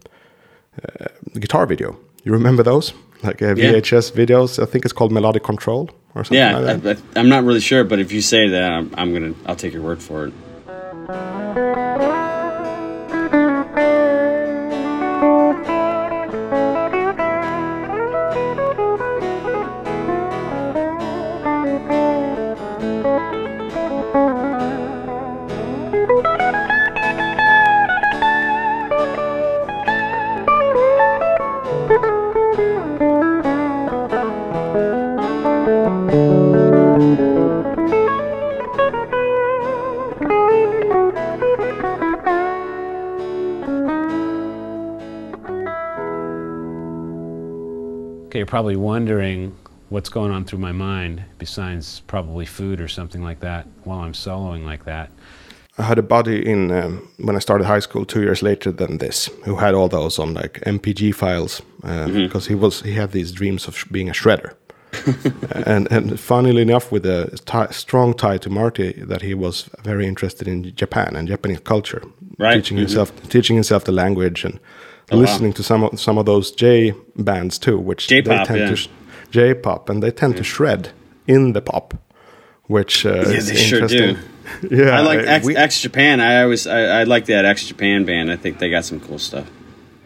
[0.84, 1.06] uh,
[1.40, 2.94] guitar video you remember those
[3.24, 3.72] like uh, Yeah.
[3.74, 6.98] vhs videos i think it's called melodic control or something Yeah, like that.
[7.16, 9.34] I, I, I'm not really sure, but if you say that, I'm, I'm gonna.
[9.46, 12.17] I'll take your word for it.
[48.38, 49.58] You're probably wondering
[49.90, 54.14] what's going on through my mind, besides probably food or something like that, while I'm
[54.14, 55.10] soloing like that.
[55.80, 59.00] I had a buddy in um, when I started high school two years later than
[59.00, 63.12] this, who had all those on like MPG files uh, because he was he had
[63.12, 64.54] these dreams of sh- being a shredder.
[65.66, 70.48] and and funnily enough, with a strong tie to Marty, that he was very interested
[70.48, 72.04] in Japan and Japanese culture,
[72.38, 72.82] Right, teaching mhm.
[72.82, 74.60] himself teaching himself the language and
[75.16, 75.22] wow.
[75.22, 78.70] listening to some of some of those J bands too, which they J-pop, tend yeah.
[78.70, 78.90] to sh-
[79.32, 80.90] J-pop, and they tend to shred
[81.28, 81.94] in the pop,
[82.66, 84.16] which uh, Yeah, is they sure interesting.
[84.16, 84.68] do.
[84.72, 86.20] yeah, I like X, X Japan.
[86.20, 88.32] I always I, I like that X Japan band.
[88.32, 89.50] I think they got some cool stuff.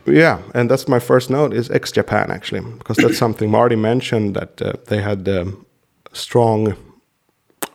[0.05, 4.35] Yeah, and that's my first note is X Japan actually, because that's something Marty mentioned
[4.35, 5.65] that uh, they had um,
[6.13, 6.75] strong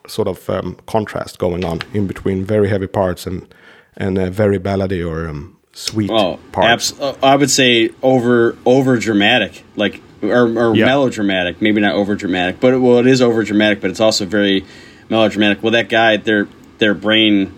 [0.08, 3.52] sort of um, contrast going on in between very heavy parts and
[3.96, 6.92] and uh, very ballady or um, sweet Oh, parts.
[6.92, 10.86] abs- uh, I would say over over dramatic, like or, or Yeah.
[10.86, 11.60] melodramatic.
[11.60, 14.64] Maybe not over dramatic, but it, well, it is over dramatic, but it's also very
[15.10, 15.62] melodramatic.
[15.62, 17.52] Well, that guy, their their brain,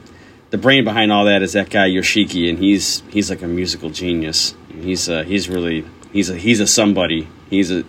[0.50, 3.90] the brain behind all that is that guy Yoshiki, and he's he's like a musical
[3.90, 4.54] genius.
[4.82, 7.28] He's uh, he's really he's a he's a somebody.
[7.48, 7.84] He's a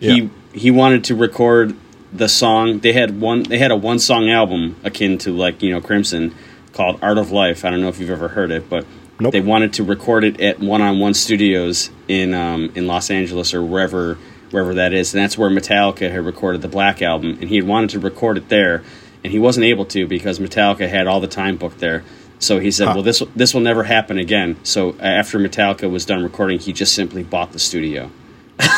[0.00, 0.28] he Yeah.
[0.54, 1.74] he wanted to record
[2.12, 2.78] the song.
[2.80, 6.34] They had one they had a one song album akin to like you know Crimson
[6.72, 7.64] called Art of Life.
[7.64, 8.84] I don't know if you've ever heard it, but
[9.18, 9.32] Nope.
[9.32, 13.54] they wanted to record it at One on One Studios in um, in Los Angeles
[13.54, 14.18] or wherever
[14.50, 17.66] wherever that is, and that's where Metallica had recorded the Black album, and he had
[17.66, 18.84] wanted to record it there,
[19.24, 22.04] and he wasn't able to because Metallica had all the time booked there.
[22.38, 22.94] So he said, Huh.
[22.96, 26.72] "Well, this this will never happen again." So uh, after Metallica was done recording, he
[26.72, 28.10] just simply bought the studio.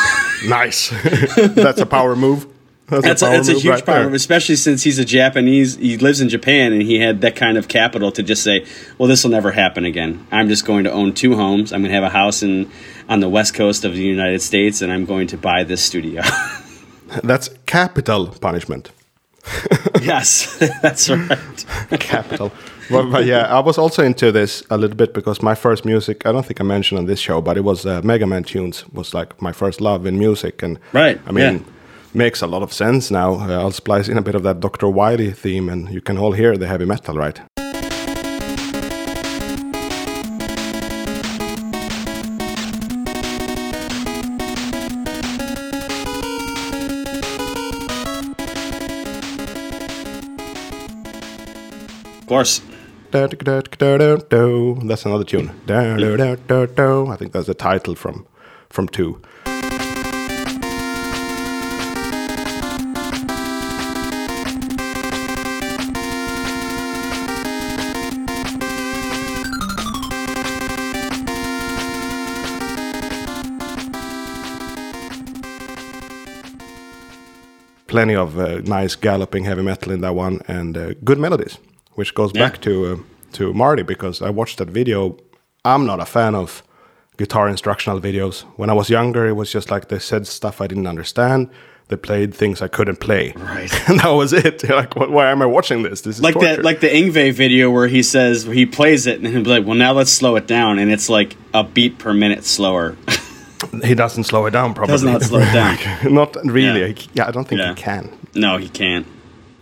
[0.47, 0.89] Nice,
[1.35, 2.47] that's a power move.
[2.89, 5.75] That's a, power that's a huge right especially since he's a Japanese.
[5.75, 8.65] He lives in Japan, and he had that kind of capital to just say,
[8.97, 10.25] "Well, this will never happen again.
[10.31, 11.71] I'm just going to own two homes.
[11.71, 12.69] I'm going to have a house in
[13.07, 16.21] on the west coast of the United States, and I'm going to buy this studio."
[17.23, 18.91] That's capital punishment.
[20.01, 21.65] yes, that's right.
[21.99, 22.51] capital.
[22.89, 26.25] but, but yeah, I was also into this a little bit because my first music,
[26.25, 28.87] I don't think I mentioned on this show, but it was uh, Mega Man tunes
[28.89, 30.61] was like my first love in music.
[30.61, 31.73] And Right, I mean, yeah.
[32.13, 33.33] Makes a lot of sense now.
[33.35, 34.89] Uh, I'll splice in a bit of that Dr.
[34.89, 37.39] Wily theme and you can all hear the heavy metal, right?
[52.19, 52.61] Of course.
[54.83, 55.49] That's another tune.
[57.11, 58.27] I think that's the title from
[58.69, 59.19] from two.
[77.89, 81.57] Plenty of uh, nice galloping heavy metal in that one, and uh, good melodies,
[81.97, 82.43] which goes Yeah.
[82.49, 82.97] back to uh,
[83.33, 85.17] to Marty because I watched that video.
[85.65, 86.63] I'm not a fan of
[87.17, 88.43] guitar instructional videos.
[88.57, 91.49] When I was younger, it was just like they said stuff I didn't understand.
[91.87, 93.71] They played things I couldn't play, Right.
[93.89, 94.63] and that was it.
[94.69, 96.01] like, what, why am I watching this?
[96.01, 96.57] This is like torture.
[96.57, 99.65] that, like the Yngwie video where he says he plays it and he'll be like,
[99.65, 102.95] "Well, now let's slow it down," and it's like a beat per minute slower.
[103.83, 104.73] he doesn't slow it down.
[104.73, 105.77] Probably Does not slow it down.
[106.13, 106.81] not really.
[106.81, 106.87] Yeah.
[106.87, 107.69] He- yeah, I don't think Yeah.
[107.69, 108.09] he can.
[108.35, 109.05] no, he can't.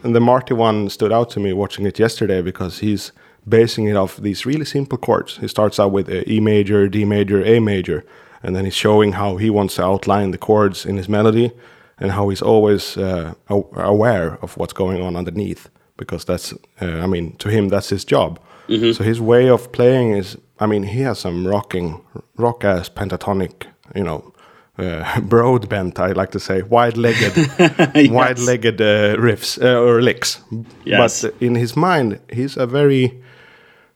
[0.03, 3.11] And the Marty one stood out to me watching it yesterday because he's
[3.49, 5.37] basing it off these really simple chords.
[5.37, 8.03] He starts out with E major, D major, A major,
[8.43, 11.51] and then he's showing how he wants to outline the chords in his melody
[11.99, 13.33] and how he's always uh,
[13.75, 18.05] aware of what's going on underneath because that's, uh, I mean, to him, that's his
[18.05, 18.39] job.
[18.69, 22.01] So his way of playing is, I mean, he has some rocking,
[22.35, 24.33] rock ass pentatonic, you know.
[24.79, 27.35] Uh, broad bent, I like to say, wide-legged,
[28.11, 30.39] wide-legged uh, riffs uh, or licks.
[30.85, 31.23] Yes.
[31.23, 33.19] But in his mind, he's a very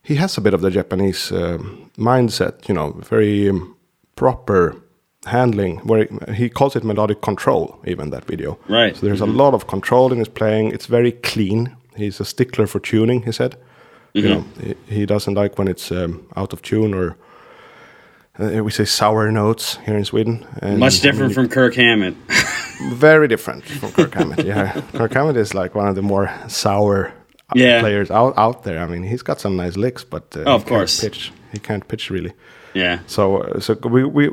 [0.03, 3.75] he has a bit of the Japanese um mindset, you know, very um,
[4.15, 4.75] proper
[5.25, 5.77] handling.
[5.79, 8.57] Where he, he calls it melodic control, even that video.
[8.67, 8.95] Right.
[8.95, 10.71] So there's a lot of control in his playing.
[10.73, 11.75] It's very clean.
[11.95, 13.23] He's a stickler for tuning.
[13.23, 13.55] He said,
[14.13, 17.15] you know, he, he doesn't like when it's um, out of tune or.
[18.41, 20.45] Uh, we say sour notes here in Sweden.
[20.61, 22.15] And Much different from Kirk Hammett.
[22.93, 24.45] very different from Kirk Hammett.
[24.45, 27.11] Yeah, Kirk Hammett is like one of the more sour
[27.55, 27.81] Yeah.
[27.81, 28.79] players out out there.
[28.83, 30.99] I mean, he's got some nice licks, but uh, Oh, of he can't course.
[31.01, 31.31] pitch.
[31.53, 32.33] He can't pitch really.
[32.73, 34.29] yeah, So, uh, so we we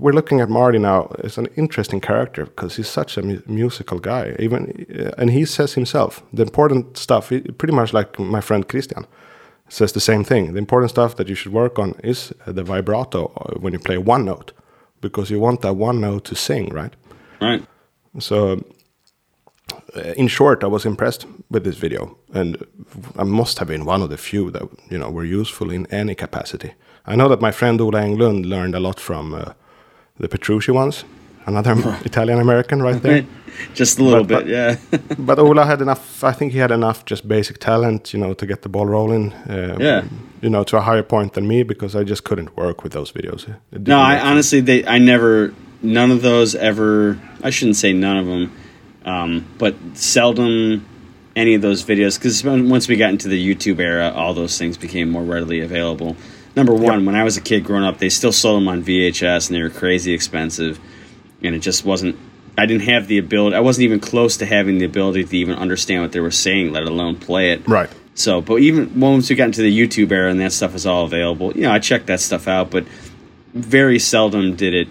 [0.00, 3.98] we're looking at Marty now as an interesting character because he's such a mu- musical
[4.00, 4.34] guy.
[4.38, 4.62] Even
[4.98, 7.28] uh, and he says himself the important stuff.
[7.58, 9.04] Pretty much like my friend Christian
[9.72, 10.52] says the same thing.
[10.52, 13.78] The important stuff that you should work on is uh, the vibrato uh, when you
[13.78, 14.52] play one note
[15.00, 16.94] because you want that one note to sing, right?
[17.40, 17.64] right.
[18.18, 18.62] So,
[19.96, 22.56] uh, in short, I was impressed with this video, and
[23.16, 26.14] I must have been one of the few that you know were useful in any
[26.14, 26.74] capacity.
[27.06, 29.52] I know that my friend Ola Englund learned a lot from uh,
[30.18, 31.04] the Petrucci ones,
[31.46, 31.74] another
[32.04, 33.24] Italian American right there.
[33.74, 34.76] Just a little But- bit, yeah.
[35.18, 36.24] but Ola had enough.
[36.24, 39.32] I think he had enough just basic talent, you know, to get the ball rolling.
[39.48, 40.04] Uh, Yeah.
[40.40, 43.12] You know, to a higher point than me because I just couldn't work with those
[43.12, 43.46] videos.
[43.70, 45.52] No, I honestly, they, I never,
[45.82, 47.18] none of those ever.
[47.44, 48.52] I shouldn't say none of them,
[49.04, 50.84] um, but seldom
[51.36, 52.18] any of those videos.
[52.18, 56.16] Because once we got into the YouTube era, all those things became more readily available.
[56.56, 59.48] Number one, when I was a kid growing up, they still sold them on VHS,
[59.48, 60.78] and they were crazy expensive,
[61.42, 62.16] and it just wasn't.
[62.56, 63.56] I didn't have the ability.
[63.56, 66.72] I wasn't even close to having the ability to even understand what they were saying,
[66.72, 67.66] let alone play it.
[67.66, 67.88] Right.
[68.14, 71.04] So, but even once we got into the YouTube era and that stuff was all
[71.04, 72.84] available, you know, I checked that stuff out, but
[73.54, 74.88] very seldom did it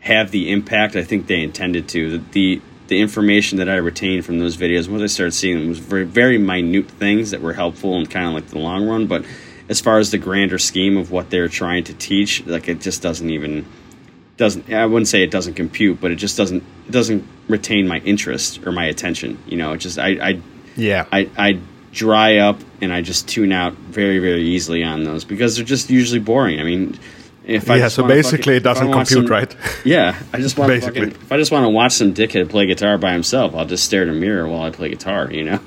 [0.00, 2.18] have the impact I think they intended to.
[2.18, 5.68] The the, the information that I retained from those videos, once I started seeing them,
[5.68, 9.06] was very very minute things that were helpful in kind of like the long run.
[9.06, 9.26] But
[9.68, 13.02] as far as the grander scheme of what they're trying to teach, like it just
[13.02, 13.66] doesn't even
[14.38, 14.72] doesn't.
[14.72, 18.66] I wouldn't say it doesn't compute, but it just doesn't it doesn't retain my interest
[18.66, 19.38] or my attention.
[19.46, 20.40] You know, it just I I
[20.76, 21.04] Yeah.
[21.12, 21.58] I, I
[21.92, 25.90] dry up and I just tune out very, very easily on those because they're just
[25.90, 26.60] usually boring.
[26.60, 26.98] I mean,
[27.48, 27.88] if I yeah.
[27.88, 29.56] So basically, fucking- it doesn't I compute, some- right?
[29.84, 31.00] Yeah, I just want to Basically.
[31.10, 31.22] fucking.
[31.22, 34.02] If I just want to watch some dickhead play guitar by himself, I'll just stare
[34.02, 35.30] at a mirror while I play guitar.
[35.32, 35.60] You know,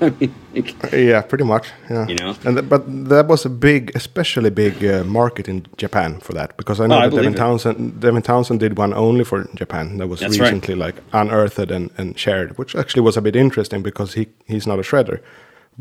[0.54, 1.66] like, Yeah, pretty much.
[1.90, 2.36] Yeah, You know?
[2.44, 6.56] and th- but that was a big, especially big uh, market in Japan for that
[6.56, 7.38] because I know Oh, I that Devin believe it.
[7.38, 10.52] Townsend, Devin Townsend did one only for Japan that was That's right.
[10.52, 14.66] recently like unearthed and, and shared, which actually was a bit interesting because he he's
[14.66, 15.20] not a shredder,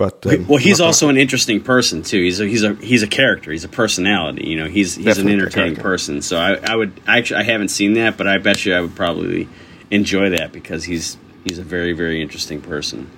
[0.02, 2.22] but um, well, he's also an interesting person too.
[2.22, 3.52] He's a he's a he's a character.
[3.52, 4.48] He's a personality.
[4.48, 6.22] You know, he's he's an entertaining person.
[6.24, 8.96] So I, I would actually I haven't seen that, but I bet you I would
[8.96, 9.48] probably
[9.92, 13.12] enjoy that because he's he's a very very interesting person.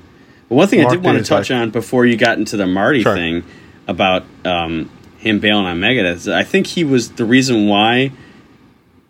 [0.49, 3.01] But one thing I did want to touch on before you got into the Marty
[3.01, 3.15] Sure.
[3.15, 3.43] thing
[3.87, 8.11] about um, him bailing on Megadeth, I think he was the reason why,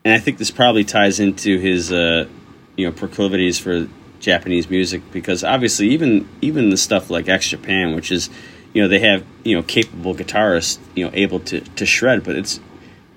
[0.05, 2.27] and I think this probably ties into his uh,
[2.75, 3.87] you know proclivities for
[4.23, 8.29] Japanese music because obviously even even the stuff like X Japan, which is
[8.73, 12.35] you know they have you know capable guitarists you know able to to shred, but
[12.37, 12.59] it's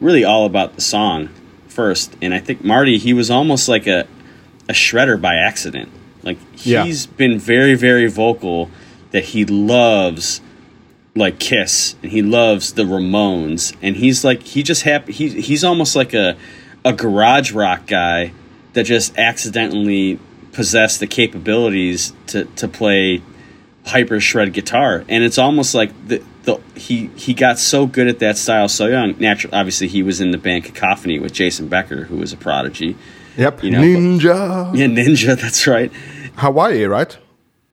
[0.01, 1.29] really all about the song
[1.69, 2.17] first.
[2.21, 4.07] And I think Marty he was almost like a
[4.69, 5.91] a shredder by accident.
[6.25, 6.83] Like Yeah.
[6.85, 8.69] he's been very very vocal
[9.13, 10.41] that he loves
[11.15, 15.63] like Kiss and he loves the Ramones and he's like he just happy he he's
[15.63, 16.37] almost like a
[16.85, 18.33] a garage rock guy
[18.73, 20.19] that just accidentally
[20.57, 23.23] possessed the capabilities to to play
[23.85, 28.19] hyper shred guitar and it's almost like the the he he got so good at
[28.19, 32.05] that style so young naturally obviously he was in the band Cacophony with Jason Becker
[32.05, 32.97] who was a prodigy
[33.37, 34.75] Yep, you know, but- ninja.
[34.79, 35.93] yeah, Ninja, that's right.
[36.37, 37.19] Hawaii, right?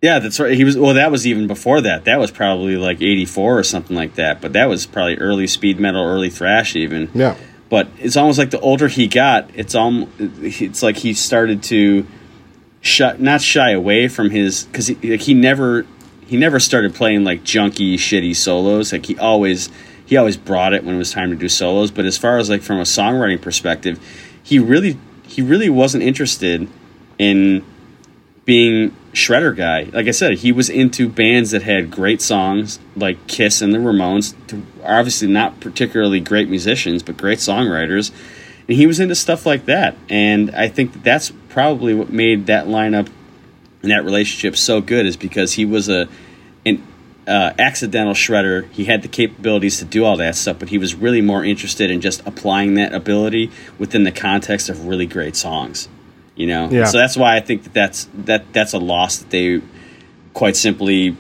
[0.02, 0.54] Yeah, that's right.
[0.58, 0.94] He was well.
[0.96, 2.04] That was even before that.
[2.04, 4.42] That was probably like '84 or something like that.
[4.42, 7.10] But that was probably early speed metal, early thrash, even.
[7.14, 7.38] Yeah.
[7.70, 12.06] But it's almost like the older he got, it's almost it's like he started to
[12.84, 15.88] shy, not shy away from his because he, like he never
[16.28, 18.94] he never started playing like junky, shitty solos.
[18.94, 19.70] Like he always
[20.06, 21.90] he always brought it when it was time to do solos.
[21.90, 24.00] But as far as like from a songwriting perspective,
[24.44, 26.68] he really he really wasn't interested
[27.18, 27.66] in
[28.46, 29.84] being shredder guy.
[29.94, 33.78] Like I said, he was into bands that had great songs like Kiss and the
[33.78, 34.36] Ramones.
[34.84, 38.12] Obviously, not particularly great musicians, but great songwriters.
[38.68, 39.96] And he was into stuff like that.
[40.10, 43.10] And I think that that's probably what made that lineup
[43.82, 46.08] and that relationship so good is because he was a
[46.66, 46.82] an
[47.28, 48.70] uh, accidental shredder.
[48.72, 51.92] He had the capabilities to do all that stuff, but he was really more interested
[51.92, 55.90] in just applying that ability within the context of really great songs.
[56.36, 56.86] You know, Yeah.
[56.86, 59.62] so that's why I think that that's that that's a loss that they
[60.34, 61.16] quite simply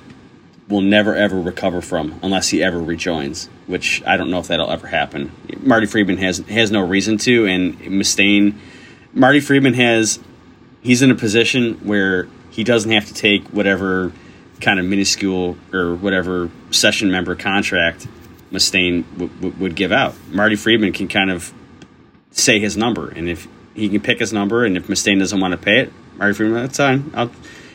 [0.74, 3.48] will never ever recover from unless he ever rejoins.
[3.68, 5.32] Which I don't know if that'll ever happen.
[5.62, 8.56] Marty Friedman has has no reason to, and Mustaine,
[9.14, 10.20] Marty Friedman has
[10.82, 14.12] he's in a position where he doesn't have to take whatever
[14.60, 18.08] kind of minuscule or whatever session member contract
[18.52, 20.16] Mustaine w- w- would give out.
[20.30, 21.54] Marty Friedman can kind of
[22.32, 25.52] say his number, and if he can pick his number, and if Mustaine doesn't want
[25.52, 27.12] to pay it, Marty Friedman, that's fine.
[27.14, 27.32] I'll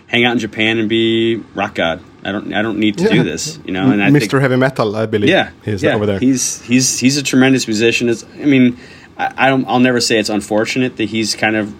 [0.06, 2.02] hang out in Japan and be rock god.
[2.24, 3.90] I don't I don't need to do this, you know.
[3.90, 4.30] And I Mr.
[4.30, 5.30] think Heavy Metal, I believe.
[5.30, 6.18] yeah, he's yeah, over there.
[6.18, 8.08] He's he's he's a tremendous musician.
[8.08, 8.76] It's, I mean,
[9.16, 9.64] I, I don't.
[9.66, 11.74] I'll never say it's unfortunate that he's kind of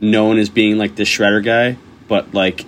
[0.00, 2.66] known as being like the shredder guy, but like,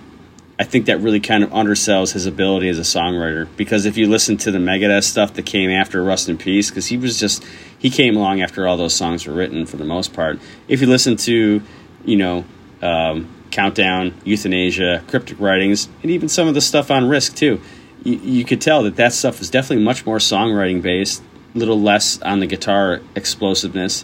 [0.59, 3.47] I think that really kind of undersells his ability as a songwriter.
[3.57, 6.87] Because if you listen to the Megadeth stuff that came after Rust in Peace, because
[6.87, 7.43] he was just
[7.77, 10.39] he came along after all those songs were written for the most part.
[10.67, 11.61] If you listen to,
[12.05, 12.45] you know.
[12.81, 17.61] Um, Countdown, Euthanasia, Cryptic Writings, and even some of the stuff on Risk too.
[18.03, 21.23] You, you could tell that that stuff was definitely much more songwriting based,
[21.55, 24.03] a little less on the guitar explosiveness,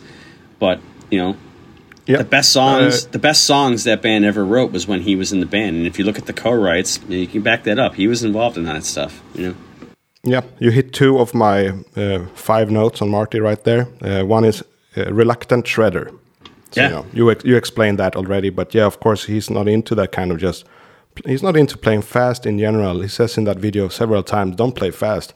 [0.59, 1.35] but you know,
[2.05, 2.17] yeah.
[2.17, 5.31] the best songs, Uh, the best songs that band ever wrote was when he was
[5.31, 5.75] in the band.
[5.77, 7.95] And if you look at the co-writes, you can back that up.
[7.95, 9.21] He was involved in that stuff.
[9.35, 9.55] You know,
[10.23, 13.87] Yeah, you hit two of my uh, five notes on Marty right there.
[14.01, 14.63] Uh, one is
[14.97, 16.11] uh, reluctant shredder.
[16.71, 16.87] So, Yeah.
[16.89, 20.11] you, know, you you explained that already, but yeah, of course, he's not into that
[20.11, 20.65] kind of just.
[21.25, 23.01] He's not into playing fast in general.
[23.01, 25.33] He says in that video several times, "Don't play fast."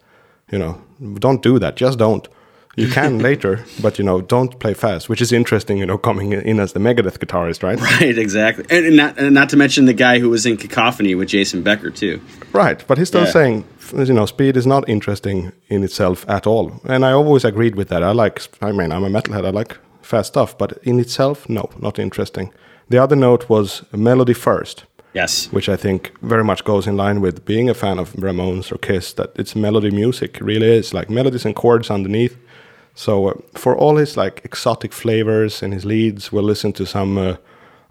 [0.51, 0.77] You know,
[1.19, 1.75] don't do that.
[1.75, 2.27] Just don't.
[2.75, 5.09] You can later, but you know, don't play fast.
[5.09, 5.77] Which is interesting.
[5.79, 7.79] You know, coming in as the Megadeth guitarist, right?
[8.01, 8.17] right?
[8.17, 11.27] Exactly, and, and not and not to mention the guy who was in Cacophony with
[11.29, 12.21] Jason Becker too.
[12.53, 13.31] Right, but he's still Yeah.
[13.31, 13.63] saying,
[13.97, 16.71] you know, speed is not interesting in itself at all.
[16.85, 18.03] And I always agreed with that.
[18.03, 21.69] I like, I mean, I'm a metalhead, I like fast stuff, but in itself, no,
[21.79, 22.53] not interesting.
[22.89, 27.21] The other note was melody first, Yes, which I think very much goes in line
[27.21, 31.09] with being a fan of Ramones or Kiss, that it's melody music, really is like
[31.09, 32.37] melodies and chords underneath.
[32.95, 37.17] So uh, for all his like exotic flavors and his leads, we'll listen to some
[37.17, 37.35] uh,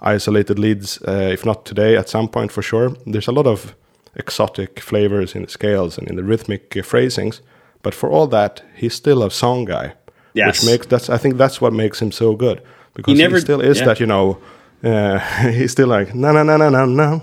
[0.00, 2.90] isolated leads, uh, if not today, at some point for sure.
[3.06, 3.74] There's a lot of
[4.14, 7.40] exotic flavors in the scales and in the rhythmic uh, phrasings,
[7.82, 9.94] but for all that, he's still a song guy.
[10.34, 10.62] Yes.
[10.62, 12.62] Which makes that's I think that's what makes him so good
[12.94, 13.84] because he, never- still is yeah.
[13.86, 14.38] that you know
[14.82, 15.18] uh,
[15.50, 17.20] he's still like na na na na na na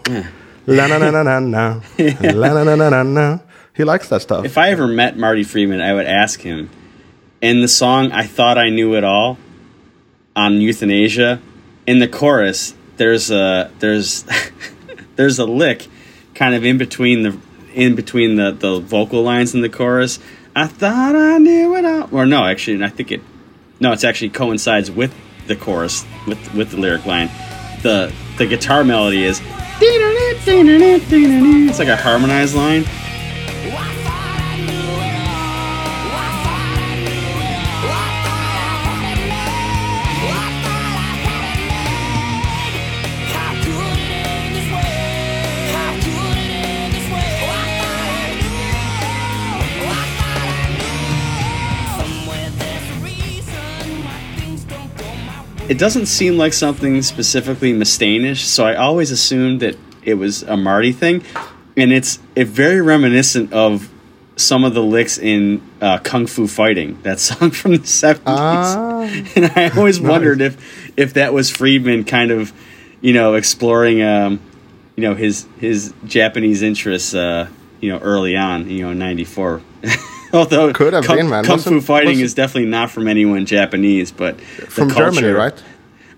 [0.67, 1.81] la na na na na na
[2.21, 3.39] la na na na na na.
[3.75, 4.45] He likes that stuff.
[4.45, 6.69] if I ever met Marty Friedman, I would ask him.
[7.41, 9.37] In the song "I Thought I Knew It All"
[10.35, 11.39] on Euthanasia,
[11.87, 14.25] in the chorus, there's a there's
[15.15, 15.87] there's a lick,
[16.35, 17.37] kind of in between the
[17.73, 20.19] in between the the vocal lines in the chorus.
[20.59, 23.21] I thought I knew it all, or no, actually, I think it
[23.79, 25.15] no, it's actually coincides with
[25.47, 27.29] the chorus with with the lyric line.
[27.81, 29.41] The the guitar melody is
[31.69, 32.83] it's like a harmonized line.
[55.69, 60.57] It doesn't seem like something specifically Mustaine-ish, so I always assumed that it was a
[60.57, 61.23] Marty thing,
[61.77, 63.87] and it's it very reminiscent of
[64.35, 68.23] some of the licks in uh, Kung Fu Fighting, that song from the seventies.
[68.25, 69.01] Ah.
[69.35, 70.57] and I always wondered if
[70.97, 72.51] if that was Friedman kind of,
[72.99, 74.39] you know, exploring, um,
[74.95, 77.47] you know, his his Japanese interests, uh,
[77.79, 79.61] you know, early on, you know, in '94.
[80.33, 81.43] Although Could have Kung, been, man.
[81.43, 85.27] Kung Fu Wasn't- Fighting wasn't- is definitely not from anyone Japanese, but the From Germany,
[85.29, 85.53] right?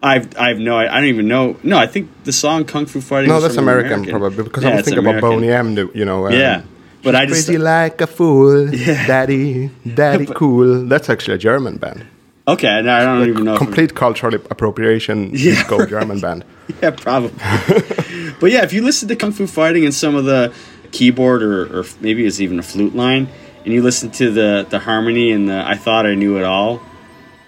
[0.04, 1.58] I've I've no I don't even know.
[1.64, 3.30] No, I think the song Kung Fu Fighting.
[3.30, 5.40] No, was that's from an American, probably because I Yeah, was it's thinking about American.
[5.42, 5.52] Boney
[5.88, 5.92] M.
[5.94, 6.26] You know.
[6.28, 6.62] um, Yeah,
[7.04, 9.06] but I just crazy like a fool, Yeah.
[9.08, 10.86] daddy, daddy cool.
[10.88, 12.04] That's actually a German band.
[12.48, 12.68] okay.
[12.68, 13.58] I don't even know.
[13.58, 15.30] Complete cultural appropriation.
[15.34, 16.44] Yeah, disco German band.
[16.82, 17.32] Yeah, probably.
[18.40, 20.52] but yeah, if you listen to Kung Fu Fighting and some of the
[20.92, 23.28] keyboard or, or maybe it's even a flute line,
[23.64, 26.82] and you listen to the, the harmony and the I thought I knew it all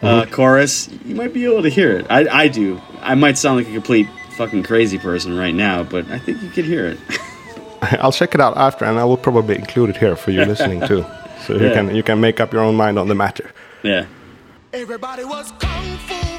[0.03, 2.05] uh, chorus, you might be able to hear it.
[2.09, 2.81] I, I do.
[3.01, 6.49] I might sound like a complete fucking crazy person right now, but I think you
[6.49, 6.99] could hear it.
[8.01, 10.85] I'll check it out after, and I will probably include it here for you listening
[10.87, 11.05] too,
[11.45, 13.51] so you can you can make up your own mind on the matter.
[13.83, 14.05] yeah.
[14.71, 16.32] Everybody was kung fu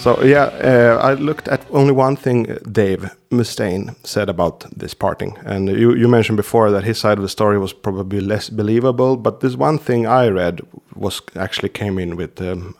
[0.00, 5.36] So yeah, uh, I looked at only one thing Dave Mustaine said about this parting,
[5.44, 9.16] and you you mentioned before that his side of the story was probably less believable,
[9.18, 10.60] but this one thing I read
[10.94, 12.74] was actually came in with um,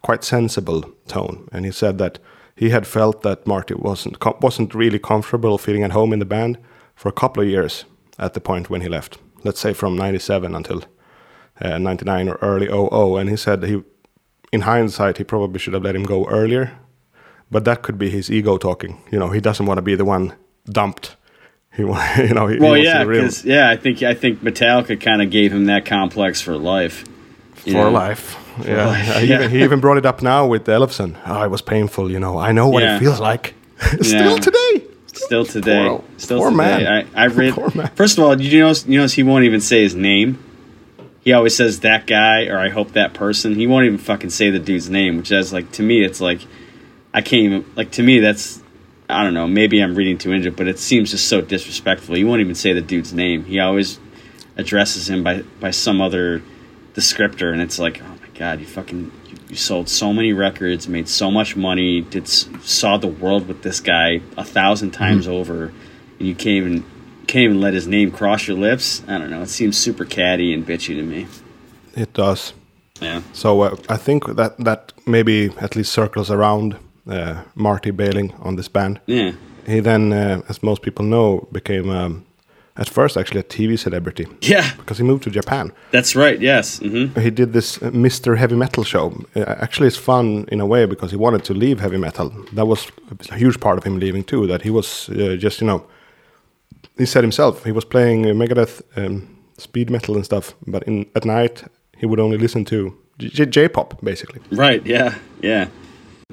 [0.00, 2.18] quite sensible tone, and he said that
[2.56, 6.56] he had felt that Marty wasn't wasn't really comfortable feeling at home in the band
[6.94, 7.84] for a couple of years
[8.18, 9.18] at the point when he left.
[9.44, 10.84] Let's say from '97 until
[11.60, 13.82] uh, 99 or early 00 and he said he
[14.52, 16.72] in hindsight he probably should have let him go earlier
[17.50, 20.04] but that could be his ego talking you know he doesn't want to be the
[20.04, 20.32] one
[20.66, 21.16] dumped
[21.76, 25.00] he you know he, he Well, wants yeah, because yeah, I think I think Metallica
[25.00, 27.04] kind of gave him that complex for life.
[27.54, 27.90] for know?
[27.90, 28.36] life
[28.66, 29.36] yeah, life, He, yeah.
[29.36, 32.38] even, he even brought it up now with Ellefson oh it was painful you know
[32.38, 32.96] i know what Yeah.
[32.96, 33.54] it feels like
[34.00, 34.38] still Yeah.
[34.38, 36.56] today Still today, Poor- still poor today.
[36.84, 37.08] man.
[37.16, 37.52] I, I read.
[37.54, 37.88] Poor man.
[37.94, 38.86] First of all, did you notice?
[38.86, 40.38] You notice he won't even say his name.
[41.22, 43.54] He always says that guy or I hope that person.
[43.54, 46.40] He won't even fucking say the dude's name, which is like to me, it's like
[47.12, 48.62] I can't even like to me that's
[49.08, 49.48] I don't know.
[49.48, 52.14] Maybe I'm reading too into it, but it seems just so disrespectful.
[52.14, 53.44] He won't even say the dude's name.
[53.44, 53.98] He always
[54.56, 56.42] addresses him by by some other
[56.94, 60.88] descriptor, and it's like, oh my god, you fucking you, you sold so many records,
[60.88, 65.34] made so much money, did saw the world with this guy a thousand times mm-hmm.
[65.34, 65.72] over,
[66.18, 66.84] and you can't even
[67.32, 69.02] can't even let his name cross your lips.
[69.08, 69.42] I don't know.
[69.42, 71.26] It seems super catty and bitchy to me.
[71.96, 72.54] it does
[73.02, 73.20] Yeah.
[73.32, 76.74] so uh, i think that that maybe at least circles around
[77.06, 79.32] uh, marty bailing on this band Yeah.
[79.66, 82.24] He then, uh, as most people know, became um,
[82.76, 84.66] at first actually a TV celebrity Yeah.
[84.78, 85.72] because he moved to Japan.
[85.92, 86.40] That's right.
[86.42, 86.80] Yes.
[86.80, 88.36] hmm He did this uh, Mr.
[88.36, 89.12] Heavy Metal show.
[89.36, 92.28] Uh, actually, it's fun in a way because he wanted to leave heavy metal.
[92.56, 92.86] That was
[93.30, 94.46] a huge part of him leaving too.
[94.46, 95.80] That he was uh, just, you know,
[97.00, 101.24] he said himself he was playing Megadeth, um, speed metal and stuff, but in at
[101.24, 101.64] night
[101.96, 104.40] he would only listen to J- J-pop basically.
[104.52, 104.84] Right.
[104.86, 105.14] Yeah.
[105.42, 105.68] Yeah.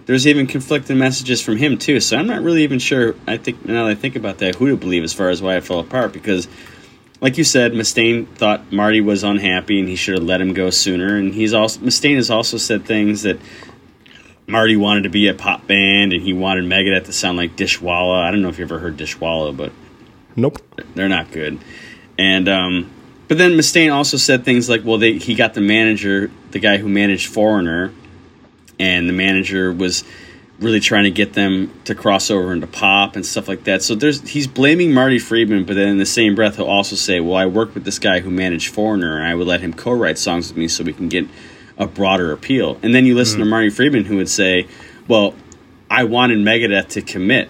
[0.05, 1.99] There's even conflicting messages from him too.
[1.99, 3.15] So I'm not really even sure.
[3.27, 5.55] I think now that I think about that, who to believe as far as why
[5.57, 6.13] it fell apart.
[6.13, 6.47] Because,
[7.19, 10.69] like you said, Mustaine thought Marty was unhappy and he should have let him go
[10.69, 11.17] sooner.
[11.17, 13.37] And he's also Mustaine has also said things that
[14.47, 18.23] Marty wanted to be a pop band and he wanted Megadeth to sound like Dishwalla.
[18.23, 19.73] I don't know if you ever heard Dishwalla, but
[20.37, 20.59] Nope.
[20.95, 21.59] they're not good.
[22.17, 22.89] And um,
[23.27, 26.77] but then Mustaine also said things like, well, they, he got the manager, the guy
[26.77, 27.91] who managed Foreigner,
[28.79, 30.03] and the manager was
[30.59, 33.83] really trying to get them to cross over into pop and stuff like that.
[33.83, 37.19] So there's he's blaming Marty Friedman, but then in the same breath he'll also say,
[37.19, 40.17] well, I worked with this guy who managed Foreigner, and I would let him co-write
[40.17, 41.27] songs with me so we can get
[41.77, 42.79] a broader appeal.
[42.81, 44.67] And then you listen to Marty Friedman who would say,
[45.07, 45.35] well,
[45.89, 47.49] I wanted Megadeth to commit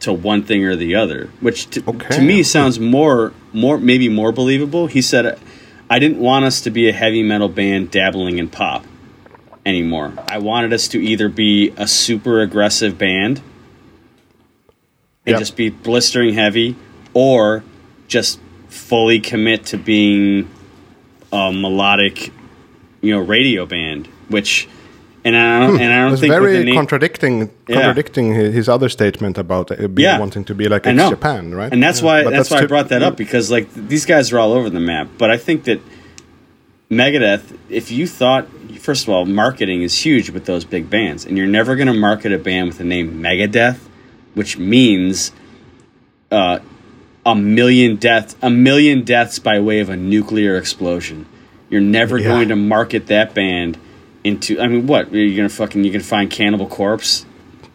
[0.00, 2.16] to one thing or the other, which to, Okay.
[2.16, 4.86] to me sounds more more maybe more believable.
[4.86, 5.38] He said,
[5.88, 8.84] "I didn't want us to be a heavy metal band dabbling in pop
[9.66, 10.12] anymore.
[10.28, 13.40] I wanted us to either be a super aggressive band
[15.26, 15.38] and Yep.
[15.38, 16.76] just be blistering heavy,
[17.12, 17.62] or
[18.08, 20.48] just fully commit to being
[21.32, 22.32] a melodic,
[23.02, 24.66] you know, radio band." Which,
[25.24, 27.74] and I don't, and I don't It's think very contradicting Yeah.
[27.76, 30.18] contradicting his other statement about uh, be, Yeah.
[30.18, 30.84] wanting to be like.
[30.84, 31.72] Japan, right?
[31.72, 32.06] And that's Yeah.
[32.06, 34.70] why But that's, why I brought that up because like these guys are all over
[34.70, 35.08] the map.
[35.18, 35.80] But I think that
[36.90, 38.48] Megadeth, if you thought
[38.78, 41.92] first of all, marketing is huge with those big bands, and you're never going to
[41.94, 43.78] market a band with the name Megadeth,
[44.34, 45.32] which means
[46.30, 46.58] uh,
[47.26, 51.26] a million deaths, a million deaths by way of a nuclear explosion.
[51.68, 53.76] You're never going to market that band
[54.24, 54.60] into.
[54.60, 57.26] I mean, what you're gonna fucking you can find Cannibal Corpse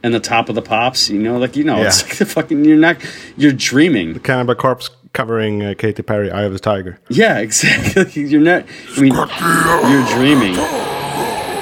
[0.03, 1.09] in the top of the pops.
[1.09, 2.97] You know, like you know, it's like the fucking you're not
[3.37, 4.13] you're dreaming.
[4.13, 8.23] The Cannibal Corpse covering uh, Katy Perry, "Eye of the Tiger." Yeah, exactly.
[8.23, 8.65] You're not.
[8.95, 10.55] I mean, you're dreaming.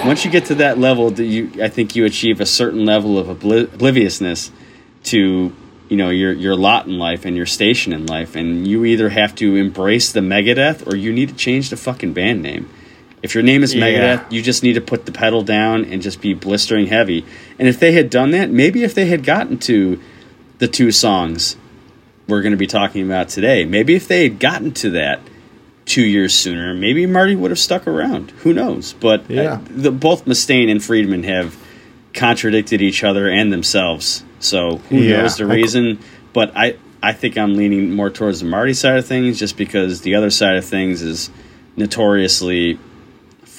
[0.06, 3.18] Once you get to that level, that you, I think you achieve a certain level
[3.18, 4.52] of obli- obliviousness
[5.06, 5.56] to,
[5.88, 9.10] you know, your your lot in life and your station in life, and you either
[9.10, 12.70] have to embrace the Megadeth or you need to change the fucking band name.
[13.24, 13.88] If your name is Yeah.
[14.18, 17.26] Megadeth, you just need to put the pedal down and just be blistering heavy.
[17.58, 20.00] And if they had done that, maybe if they had gotten to
[20.60, 21.56] the two songs
[22.28, 25.20] we're going to be talking about today, maybe if they had gotten to that
[25.86, 28.32] two years sooner, maybe Marty would have stuck around.
[28.44, 28.94] Who knows?
[28.94, 29.60] But uh, Yeah.
[29.70, 31.58] the, both Mustaine and Friedman have
[32.14, 34.24] contradicted each other and themselves.
[34.40, 36.00] So who Yeah, knows the I reason?
[36.32, 40.02] But I, I think I'm leaning more towards the Marty side of things, just because
[40.02, 41.30] the other side of things is
[41.76, 42.80] notoriously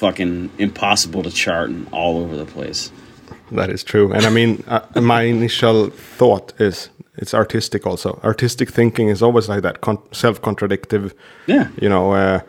[0.05, 2.93] fucking impossible to chart and all over the place.
[3.53, 4.13] That is true.
[4.13, 5.89] And I mean, uh, my initial
[6.19, 8.21] thought is it's artistic also.
[8.23, 11.15] Artistic thinking is always like that, con- self contradictive.
[11.47, 11.69] Yeah.
[11.81, 12.41] You know, uh,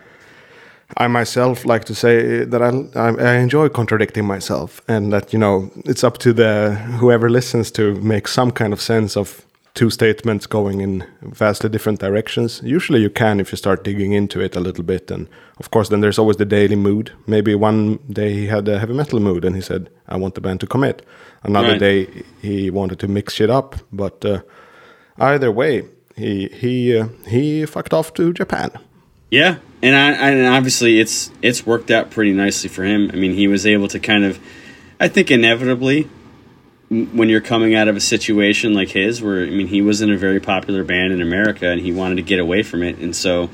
[0.97, 5.39] I myself like to say that I, I, I enjoy contradicting myself and that, you
[5.39, 9.44] know, it's up to the whoever listens to make some kind of sense of
[9.75, 12.61] two statements going in vastly different directions.
[12.63, 15.11] Usually you can if you start digging into it a little bit.
[15.11, 15.27] And
[15.59, 17.11] of course, then there's always the daily mood.
[17.27, 20.41] Maybe one day he had a heavy metal mood and he said, I want the
[20.41, 21.05] band to commit.
[21.43, 21.79] Another Right.
[21.79, 22.07] day
[22.41, 23.75] he wanted to mix shit up.
[23.91, 24.41] But uh,
[25.17, 25.83] either way,
[26.15, 28.71] he, he, uh, he fucked off to Japan.
[29.29, 33.09] Yeah, and I, and obviously it's it's worked out pretty nicely for him.
[33.11, 34.39] I mean, he was able to kind of,
[34.99, 36.07] I think, inevitably,
[36.89, 40.11] when you're coming out of a situation like his, where I mean, he was in
[40.11, 43.15] a very popular band in America and he wanted to get away from it, and
[43.15, 43.49] so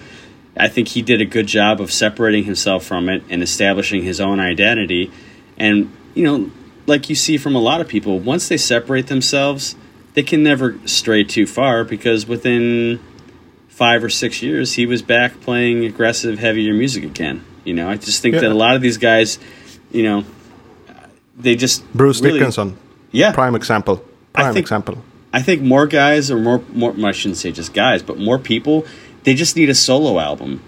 [0.57, 4.19] I think he did a good job of separating himself from it and establishing his
[4.19, 5.11] own identity.
[5.57, 6.51] And you know,
[6.87, 9.75] like you see from a lot of people, once they separate themselves,
[10.13, 12.99] they can never stray too far because within
[13.69, 17.43] five or six years, he was back playing aggressive, heavier music again.
[17.63, 18.41] You know, I just think Yeah.
[18.41, 19.39] that a lot of these guys,
[19.91, 20.25] you know,
[21.37, 22.75] they just Bruce really- Dickinson,
[23.11, 24.03] yeah, prime example.
[24.35, 25.03] I Prime think- example.
[25.33, 28.85] I think more guys or more more I shouldn't say just guys, but more people,
[29.23, 30.61] they just need a solo album.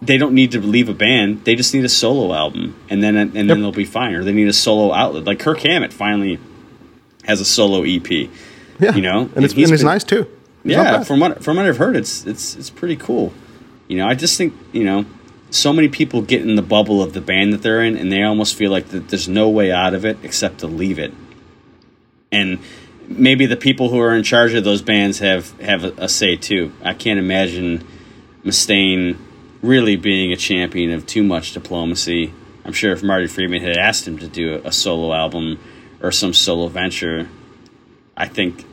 [0.00, 1.44] They don't need to leave a band.
[1.44, 3.58] They just need a solo album, and then and then Yep.
[3.58, 4.14] they'll be fine.
[4.14, 5.24] Or they need a solo outlet.
[5.24, 6.38] Like Kirk Hammett finally
[7.24, 8.30] has a solo EP.
[8.80, 10.26] Yeah, You know, and and it's, and it's been- nice too.
[10.64, 13.32] It's Yeah, from what from what I've heard, it's it's it's pretty cool.
[13.88, 15.04] You know, I just think you know,
[15.50, 18.22] so many people get in the bubble of the band that they're in, and they
[18.22, 21.12] almost feel like that there's no way out of it except to leave it.
[22.32, 22.58] And
[23.06, 26.34] maybe the people who are in charge of those bands have have a, a say
[26.36, 26.72] too.
[26.82, 27.86] I can't imagine
[28.44, 29.18] Mustaine
[29.62, 32.32] really being a champion of too much diplomacy.
[32.64, 35.60] I'm sure if Marty Friedman had asked him to do a, a solo album
[36.00, 37.28] or some solo venture,
[38.16, 38.64] I think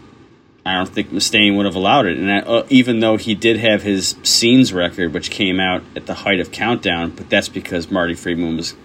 [0.66, 2.18] I don't think Mustaine would have allowed it.
[2.18, 6.05] And I, uh, even though he did have his scenes record, which came out at
[6.05, 8.76] the height of Countdown, but that's because Marty Friedman was,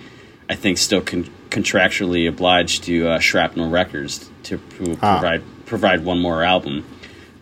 [0.49, 5.19] I think, still con- contractually obliged to uh, Shrapnel Records to pro- Ah.
[5.21, 6.85] provide provide one more album.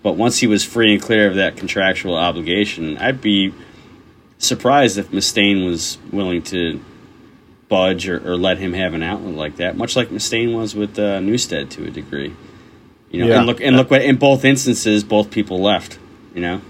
[0.03, 3.53] But once he was free and clear of that contractual obligation, I'd be
[4.39, 6.81] surprised if Mustaine was willing to
[7.69, 10.99] budge or, or let him have an outlet like that, much like Mustaine was with
[10.99, 12.35] uh, Newstead to a degree.
[13.11, 13.39] You know, Yeah.
[13.39, 15.99] and look and look what in both instances, both people left.
[16.35, 16.61] You know.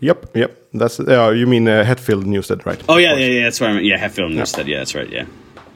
[0.00, 0.62] Yep, yep.
[0.74, 2.80] That's uh, you mean uh, Hetfield Newstead, right?
[2.88, 3.42] Oh yeah, yeah, yeah.
[3.44, 3.84] That's what I meant.
[3.86, 4.68] Yeah, Hetfield and Newstead.
[4.68, 5.10] Yeah, that's right.
[5.10, 5.24] Yeah.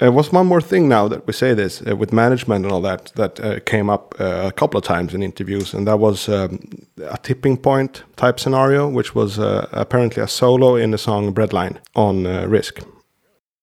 [0.01, 2.81] There was one more thing now that we say this uh, with management and all
[2.81, 6.27] that that uh, came up uh, a couple of times in interviews, and that was
[6.29, 6.59] um,
[7.05, 11.77] a tipping point type scenario, which was uh, apparently a solo in the song "Breadline"
[11.95, 12.81] on uh, Risk.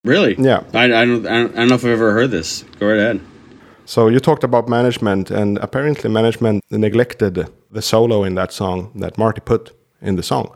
[0.04, 0.36] Really?
[0.38, 0.62] Yeah.
[0.74, 2.64] I, I don't I don't I don't know if I've ever heard this.
[2.80, 3.20] Go right ahead.
[3.86, 9.18] So you talked about management, and apparently management neglected the solo in that song that
[9.18, 9.72] Marty put
[10.02, 10.52] in the song.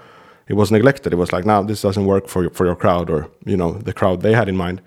[0.48, 1.14] It was neglected.
[1.14, 3.72] It was like, now this doesn't work for your, for your crowd, or you know,
[3.72, 4.82] the crowd they had in mind.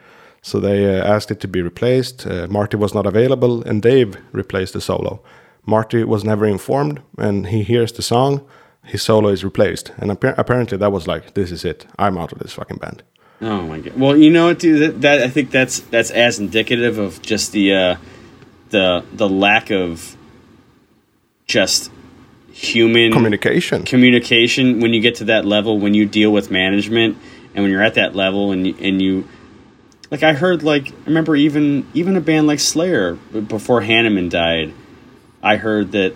[0.47, 2.27] So they uh, asked it to be replaced.
[2.27, 5.23] Uh, Marty was not available, and Dave replaced the solo.
[5.65, 8.47] Marty was never informed, and he hears the song.
[8.85, 11.87] His solo is replaced, and appa- apparently that was like, this is it.
[11.99, 13.03] I'm out of this fucking band.
[13.41, 13.99] Oh my god.
[13.99, 14.81] Well, you know what, dude?
[14.83, 17.97] That, that I think that's that's as indicative of just the uh,
[18.69, 20.15] the the lack of
[21.47, 21.91] just
[22.53, 23.83] human Communication.
[23.85, 27.17] communication when you get to that level when you deal with management
[27.55, 29.27] and when you're at that level and you, and you
[30.15, 34.73] like I heard like I remember even even a band like Slayer before Hanneman died
[35.43, 36.15] I heard that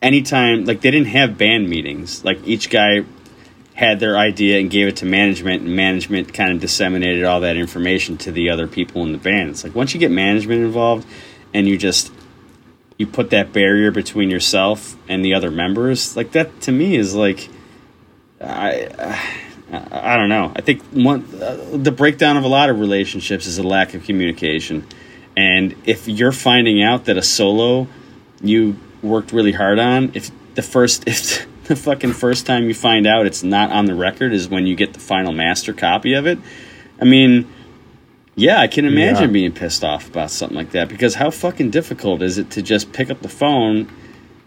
[0.00, 3.04] anytime like they didn't have band meetings like each guy
[3.74, 7.56] had their idea and gave it to management, and management kind of disseminated all that
[7.56, 9.48] information to the other people in the band.
[9.48, 11.06] It's like once you get management involved,
[11.54, 12.12] and you just
[12.96, 17.14] you put that barrier between yourself and the other members, like that to me is
[17.14, 17.48] like
[18.40, 18.84] I.
[18.84, 19.18] Uh,
[19.72, 20.52] I don't know.
[20.56, 24.04] I think one uh, the breakdown of a lot of relationships is a lack of
[24.04, 24.84] communication,
[25.36, 27.86] and if you're finding out that a solo
[28.42, 33.06] you worked really hard on, if the first if the fucking first time you find
[33.06, 36.26] out it's not on the record is when you get the final master copy of
[36.26, 36.38] it,
[37.00, 37.46] I mean,
[38.34, 39.32] yeah, I can imagine Yeah.
[39.32, 42.92] being pissed off about something like that because how fucking difficult is it to just
[42.92, 43.88] pick up the phone,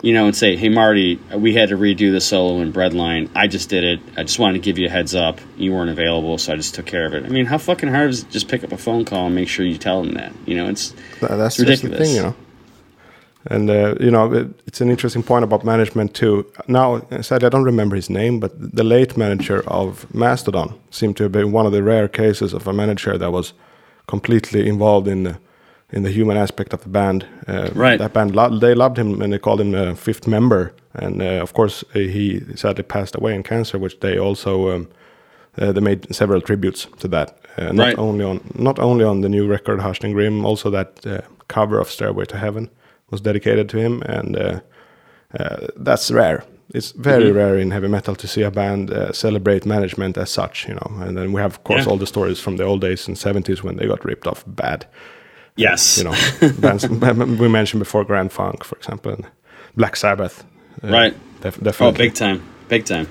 [0.03, 3.29] you know, and say, "Hey, Marty, we had to redo the solo in Breadline.
[3.33, 3.99] I just did it.
[4.15, 5.39] I just wanted to give you a heads up.
[5.57, 8.11] You weren't available, so I just took care of it." I mean, how fucking hard
[8.11, 10.13] is it to just pick up a phone call and make sure you tell them
[10.13, 10.31] that?
[10.45, 10.89] You know, it's
[11.19, 12.07] Th- That's It's just the ridiculous.
[12.07, 12.35] thing, you know.
[13.47, 16.45] And uh, you know, it, it's an interesting point about management too.
[16.67, 21.23] Now, sadly, I don't remember his name, but the late manager of Mastodon seemed to
[21.23, 23.53] have been one of the rare cases of a manager that was
[24.07, 25.37] completely involved in the
[25.93, 27.25] in the human aspect of the band.
[27.47, 27.99] Uh, Right.
[27.99, 30.73] That band, lo- they loved him, and they called him a fifth member.
[30.93, 34.87] And uh, of course, uh, he sadly passed away in cancer, which they also um,
[35.61, 37.29] uh, they made several tributes to that.
[37.57, 37.97] Uh, not Right.
[37.99, 41.79] only on not only on the new record Hushed and Grim, also that uh, cover
[41.79, 42.69] of Stairway to Heaven
[43.11, 44.59] was dedicated to him, and uh,
[45.39, 46.43] uh, that's rare.
[46.73, 47.37] It's very Mm-hmm.
[47.37, 51.05] rare in heavy metal to see a band uh, celebrate management as such, you know.
[51.07, 51.91] And then we have, of course, Yeah.
[51.91, 54.85] all the stories from the old days in '70s when they got ripped off bad.
[55.55, 56.15] Yes, You know,
[56.59, 56.87] bands
[57.39, 59.25] we mentioned before Grand Funk, for example, and
[59.75, 60.43] Black Sabbath.
[60.83, 61.13] uh, Right.
[61.41, 63.07] def- oh, big time, big time.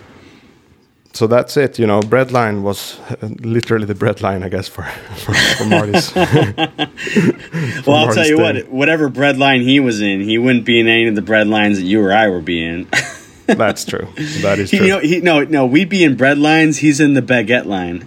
[1.15, 1.79] so that's it.
[1.79, 4.83] You know, breadline was uh, literally the breadline, I guess, for
[5.17, 6.13] for, for Marty's.
[7.87, 8.55] Well, I'll tell you thing.
[8.57, 11.83] what, whatever breadline he was in, he wouldn't be in any of the breadlines that
[11.83, 12.87] you or I would be in.
[13.47, 14.07] That's true.
[14.43, 14.87] That is true.
[14.87, 16.79] you know, he, no, no, we'd be in breadlines.
[16.79, 18.07] He's in the baguette line.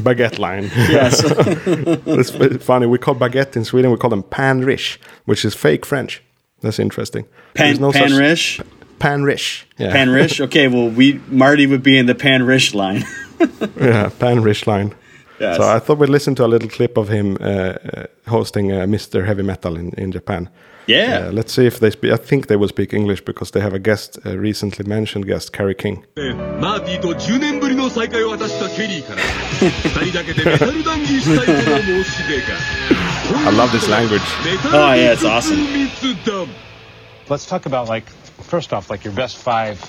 [0.00, 0.64] Baguette line.
[0.74, 1.22] Yes.
[1.26, 2.86] it's funny.
[2.86, 3.90] We call baguette in Sweden.
[3.90, 6.22] We call them panrish, which is fake French.
[6.60, 7.26] That's interesting.
[7.54, 8.64] Pan, no such- panrish,
[8.98, 9.64] Panrish.
[9.76, 9.92] Yeah.
[9.92, 10.40] panrish.
[10.40, 13.04] Okay, well, we Marty would be in the panrish line.
[13.40, 14.94] yeah, panrish line.
[15.40, 15.56] Yes.
[15.56, 18.86] So I thought we'd listen to a little clip of him uh, uh, hosting uh,
[18.86, 19.26] Mr.
[19.26, 20.48] Heavy Metal in, in Japan.
[20.89, 21.27] Yeah.
[21.27, 22.11] Uh, let's see if they speak.
[22.11, 25.53] I think they will speak English because they have a guest, a recently mentioned guest,
[25.53, 26.03] Carrie King.
[26.59, 32.47] マーティと10年ぶりの再会を果たしたケリーから二人だけでメタル談義したいとの申し出が
[33.47, 34.21] I love this language.
[34.73, 35.57] Oh, yeah, it's awesome.
[35.71, 36.47] 密談
[37.29, 38.09] Let's talk about like
[38.41, 39.79] first off, like your best five.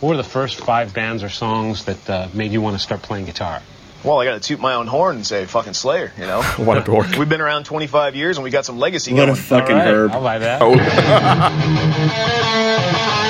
[0.00, 3.02] What were the first five bands or songs that uh, made you want to start
[3.02, 3.62] playing guitar?
[4.03, 6.41] Well, I got to toot my own horn and say fucking Slayer, you know?
[6.57, 7.07] What a dork.
[7.17, 9.35] We've been around 25 years and we got some legacy What a going.
[9.37, 10.11] fucking All right, herb.
[10.11, 10.61] I'll buy that.
[10.61, 10.73] Oh.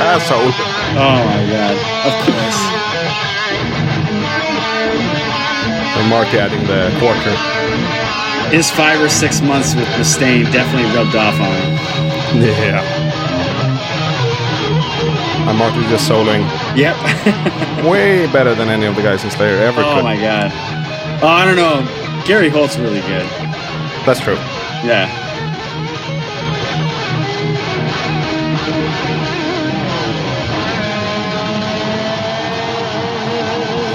[0.04, 0.52] Asshole.
[0.98, 1.76] Oh my god.
[2.10, 2.60] Of course.
[5.96, 7.34] And Mark adding the quarter.
[8.50, 12.42] His five or six months with Mustaine definitely rubbed off on him.
[12.44, 12.82] Yeah.
[15.48, 16.42] And Mark is just soloing
[16.76, 16.96] Yep.
[17.90, 19.86] way better than any of the guys in Slayer ever could.
[19.92, 20.04] oh could.
[20.04, 20.52] my god.
[21.22, 22.24] Oh, I don't know.
[22.26, 23.26] Gary Holt's really good.
[24.06, 24.36] That's true.
[24.84, 25.10] Yeah.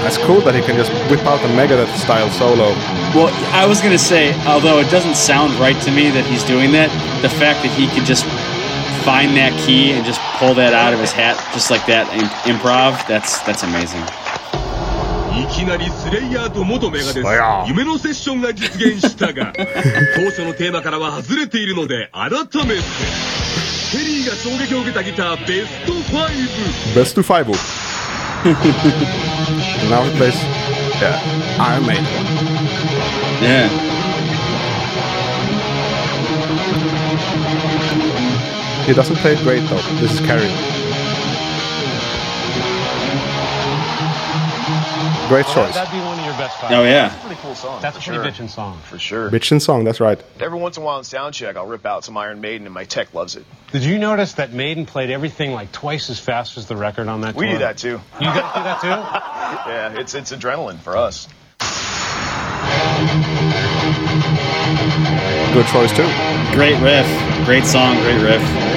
[0.03, 2.69] That's cool that he can just whip out a Megadeth style solo.
[3.13, 6.71] Well, I was gonna say, although it doesn't sound right to me that he's doing
[6.71, 6.89] that,
[7.21, 8.25] the fact that he can just
[9.05, 12.25] find that key and just pull that out of his hat just like that in
[12.53, 14.03] improv, that's that's amazing.
[15.39, 22.31] いきなりスレイヤーと元メガデス Slayer 夢のセッションが実現したが当初のテーマからは外れているので改
[22.65, 22.81] めて
[23.91, 27.47] ケリーが衝撃を受けたギターベスト5 Best to five.
[29.89, 30.35] now he plays,
[31.01, 31.19] yeah,
[31.59, 32.05] Iron Maiden.
[33.41, 33.98] Yeah.
[38.89, 39.75] He doesn't play it great though.
[40.01, 40.47] This is Kerry.
[45.29, 45.75] Great oh, choice.
[45.75, 46.71] That'd be one of your best five.
[46.71, 47.15] Oh yeah.
[47.21, 47.83] Pretty cool song.
[47.83, 48.31] That's a pretty sure.
[48.31, 48.79] bitchin' song.
[48.79, 49.29] For sure.
[49.29, 50.19] Bitchin' song, that's right.
[50.39, 52.85] Every once in a while in soundcheck, I'll rip out some Iron Maiden and my
[52.85, 53.45] tech loves it.
[53.71, 57.21] Did you notice that Maiden played everything like twice as fast as the record on
[57.21, 57.53] that We tour?
[57.53, 58.01] do that too.
[58.19, 59.69] You guys do that too?
[59.69, 61.27] Yeah, it's it's adrenaline for us.
[65.53, 66.09] Good choice too.
[66.55, 67.05] Great riff.
[67.45, 68.68] Great song, great riff.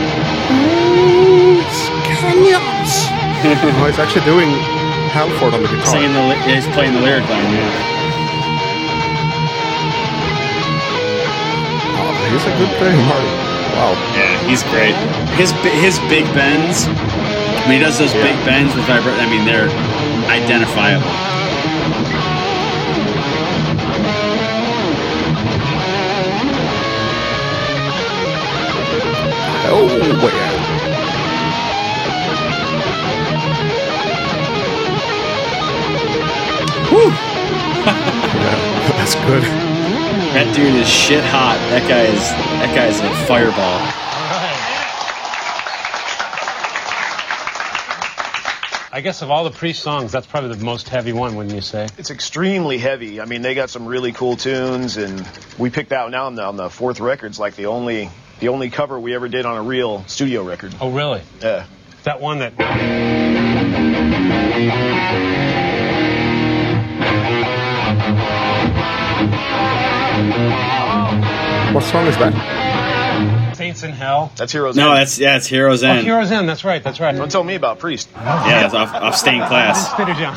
[3.44, 4.48] oh, he's actually doing
[5.10, 5.86] Halford on the guitar.
[5.86, 7.68] Singing the li- yeah, he's playing the lyric line, yeah.
[11.98, 13.26] Oh, he's a good player, Marty.
[13.74, 13.96] Wow.
[14.14, 14.94] Yeah, he's great.
[15.34, 16.86] His his big bends,
[17.66, 19.70] when he does those big bends with vibra I mean, they're
[20.30, 21.31] identifiable.
[29.74, 30.34] Oh, wait.
[38.34, 39.42] yeah, that's good.
[40.34, 41.56] That dude is shit hot.
[41.70, 44.02] That guy is that guy is a fireball.
[48.94, 51.62] I guess of all the Priest songs, that's probably the most heavy one, wouldn't you
[51.62, 51.88] say?
[51.96, 53.22] It's extremely heavy.
[53.22, 56.42] I mean, they got some really cool tunes, and we picked that now on the,
[56.42, 58.10] on the fourth record's like the only
[58.42, 60.74] the only cover we ever did on a real studio record.
[60.80, 61.22] Oh, really?
[61.40, 61.64] Yeah.
[62.02, 62.52] That one that.
[71.72, 73.54] What song is that?
[73.56, 74.30] Saints in Hell.
[74.36, 74.98] That's Heroes No, End.
[75.00, 76.04] that's yeah, it's Heroes Oh, End.
[76.04, 76.46] Heroes End.
[76.46, 76.82] That's right.
[76.84, 77.16] That's right.
[77.16, 78.10] Don't tell me about Priest.
[78.14, 79.90] Yeah, it's off, off stained class.
[79.92, 80.34] Spit it down.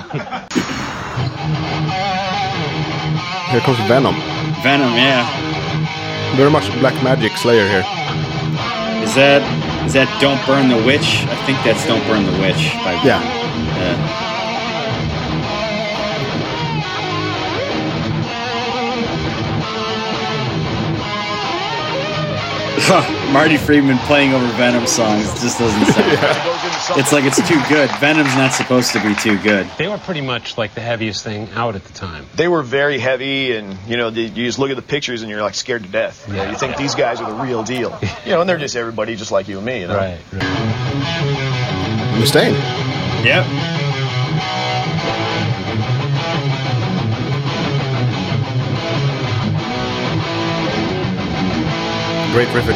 [3.51, 4.15] Here comes Venom.
[4.63, 5.44] Venom, yeah.
[6.35, 7.85] Very much Black Magic Slayer here.
[9.03, 9.41] Is that
[9.85, 11.25] is that Don't Burn the Witch?
[11.29, 13.21] I think that's Don't Burn the Witch by Yeah.
[13.21, 14.24] Yeah.
[23.31, 25.95] Marty Friedman playing over Venom songs just doesn't sound.
[25.95, 27.01] Goes into something.
[27.03, 27.89] It's like it's too good.
[27.99, 29.67] Venom's not supposed to be too good.
[29.77, 32.25] They were pretty much like the heaviest thing out at the time.
[32.35, 35.41] they were very heavy, and you know, you just look at the pictures and you're
[35.41, 36.27] like scared to death.
[36.27, 37.97] You, know, you think these guys are the real deal.
[38.25, 39.81] You know, and they're just everybody just like you and me.
[39.81, 39.97] You know?
[39.97, 40.19] Right.
[40.33, 40.41] right.
[42.17, 42.53] Mustaine.
[43.23, 43.84] Yep.
[52.35, 52.75] Great riffage.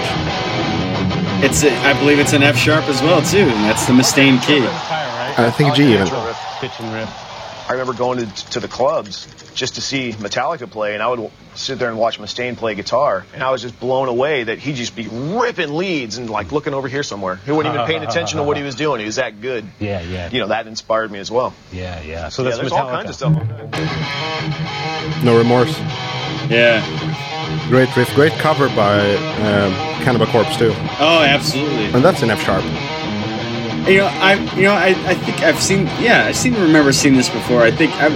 [1.44, 4.42] It's a, I believe it's an F sharp as well too, and that's the Mustaine
[4.42, 4.62] key.
[4.62, 5.36] Fire, right?
[5.38, 6.08] I uh, think G even.
[6.62, 7.10] Pitch and riff.
[7.68, 11.30] I remember going to, to the clubs just to see Metallica play, and I would
[11.56, 14.76] sit there and watch Mustaine play guitar, and I was just blown away that he'd
[14.76, 17.36] just be ripping leads and like looking over here somewhere.
[17.36, 19.02] He wasn't even paying attention to what he was doing.
[19.02, 19.66] He was that good.
[19.78, 20.30] Yeah, yeah.
[20.32, 21.54] You know, that inspired me as well.
[21.74, 22.30] Yeah, yeah.
[22.30, 22.82] So Yeah, that's there's Metallica.
[22.82, 23.34] all kinds of stuff.
[25.26, 25.78] No Remorse.
[26.50, 27.28] Yeah.
[27.70, 28.14] Great riff.
[28.16, 29.74] Great cover by um,
[30.04, 30.72] Cannibal Corpse too.
[31.00, 31.86] Oh, absolutely.
[31.86, 32.64] And that's an F sharp.
[33.88, 36.92] You know, I you know I, I think I've seen yeah I seem to remember
[36.92, 37.62] seeing this before.
[37.62, 38.08] I think I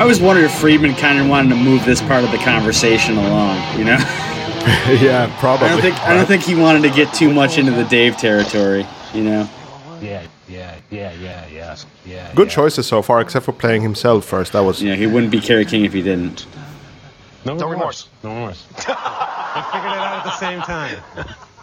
[0.00, 3.16] I was wondering if Friedman kind of wanted to move this part of the conversation
[3.16, 3.56] along.
[3.78, 3.96] You know,
[5.00, 5.68] yeah, probably.
[5.68, 8.16] I don't think I don't think he wanted to get too much into the Dave
[8.18, 8.86] territory.
[9.14, 9.48] You know,
[10.00, 11.76] Yeah, yeah, yeah, yeah, yeah.
[12.06, 12.54] yeah Good yeah.
[12.54, 14.52] choices so far, except for playing himself first.
[14.52, 16.46] That was yeah, he wouldn't be Kerry King if he didn't.
[17.44, 18.08] No, No remorse.
[18.22, 18.24] remorse.
[18.24, 18.66] No remorse.
[18.68, 20.98] we figured it out at the same time.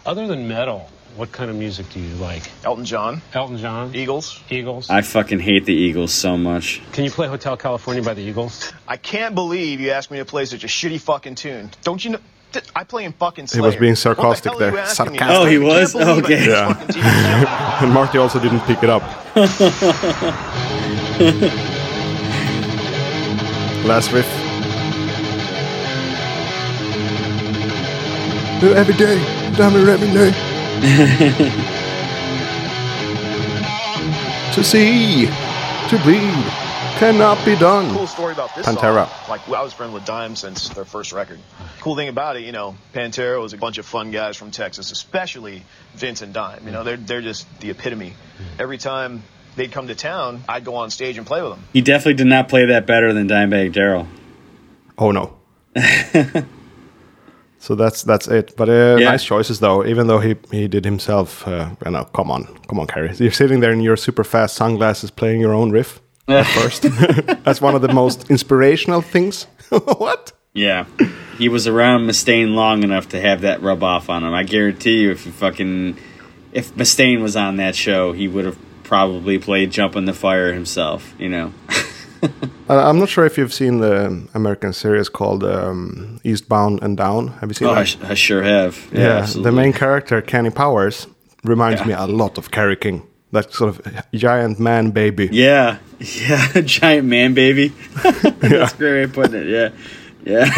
[0.04, 2.50] Other than metal, what kind of music do you like?
[2.64, 4.40] Elton John, Elton John, Eagles.
[4.50, 4.90] Eagles.
[4.90, 6.80] I fucking hate the Eagles so much.
[6.92, 8.72] Can you play Hotel California by the Eagles?
[8.86, 11.70] I can't believe you asked me to play such a shitty fucking tune.
[11.82, 12.18] Don't you know?
[12.74, 14.00] I play in fucking He was being What the
[14.40, 14.86] sarcastic hell are you there.
[14.86, 15.36] Sarcastic.
[15.36, 15.94] Oh, he was?
[15.94, 16.46] Okay.
[16.48, 17.78] Yeah.
[17.82, 19.02] and Marty also didn't pick it up.
[23.84, 24.47] Last riff.
[28.60, 29.16] Every day,
[29.56, 30.32] damn it, every day.
[34.52, 36.44] to see, to bleed,
[36.98, 37.94] cannot be done.
[37.94, 39.08] cool story about this Pantera.
[39.08, 39.28] song.
[39.28, 41.38] Like I was friends with Dime since their first record.
[41.80, 44.90] Cool thing about it, you know, Pantera was a bunch of fun guys from Texas,
[44.90, 45.62] especially
[45.94, 46.66] Vince and Dime.
[46.66, 48.14] You know, they're they're just the epitome.
[48.58, 49.22] Every time
[49.54, 51.62] they'd come to town, I'd go on stage and play with them.
[51.72, 54.08] He definitely did not play that better than Dimebag Daryl.
[54.98, 55.36] Oh no.
[57.68, 58.54] so that's that's it.
[58.56, 59.10] But uh, Yeah.
[59.10, 59.84] nice choices though.
[59.84, 61.46] Even though he he did himself.
[61.46, 63.10] Uh, you know, come on, come on, Kerry.
[63.18, 66.82] You're sitting there in your super fast sunglasses, playing your own riff at first.
[67.44, 69.46] that's one of the most inspirational things.
[69.98, 70.32] what?
[70.54, 70.86] Yeah,
[71.36, 74.32] he was around Mustaine long enough to have that rub off on him.
[74.32, 75.96] I guarantee you, if you fucking
[76.52, 80.54] if Mustaine was on that show, he would have probably played "Jump in the Fire"
[80.54, 81.14] himself.
[81.18, 81.52] You know.
[82.70, 87.28] Uh, I'm not sure if you've seen the American series called um, Eastbound and Down.
[87.40, 87.70] Have you seen it?
[87.70, 88.76] Oh, I, sh- I sure have.
[88.92, 91.06] Yeah, yeah, the main character Kenny Powers
[91.44, 91.86] reminds Yeah.
[91.86, 93.06] me a lot of Kerry King.
[93.32, 95.30] That sort of giant man baby.
[95.32, 97.68] Yeah, yeah, giant man baby.
[98.02, 99.46] That's a great way of putting it.
[99.46, 99.70] Yeah,
[100.26, 100.50] yeah,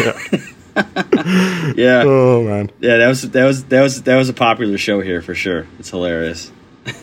[1.75, 2.97] yeah, Oh man, yeah.
[2.97, 5.65] That was that was that was that was a popular show here for sure.
[5.79, 6.51] It's hilarious.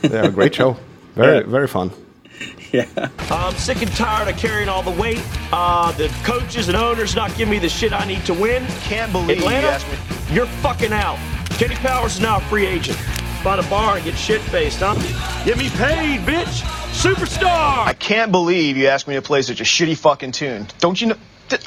[0.02, 0.76] yeah, great show.
[1.14, 1.42] Very Yeah.
[1.46, 1.90] very fun.
[2.72, 2.86] Yeah,
[3.30, 5.22] I'm sick and tired of carrying all the weight.
[5.52, 8.66] Uh, the coaches and owners not giving me the shit I need to win.
[8.82, 10.34] Can't believe Atlanta, you asked me.
[10.34, 11.16] you're fucking out.
[11.52, 12.98] Kenny Powers is now a free agent.
[13.42, 14.94] Find a bar and get shit faced, huh?
[15.46, 16.60] Get me paid, bitch.
[16.92, 17.86] superstar.
[17.86, 20.66] I can't believe you asked me to play such a shitty fucking tune.
[20.78, 21.16] Don't you know?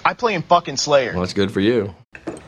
[0.05, 1.13] I play in fucking Slayer.
[1.13, 1.95] Well, that's good for you.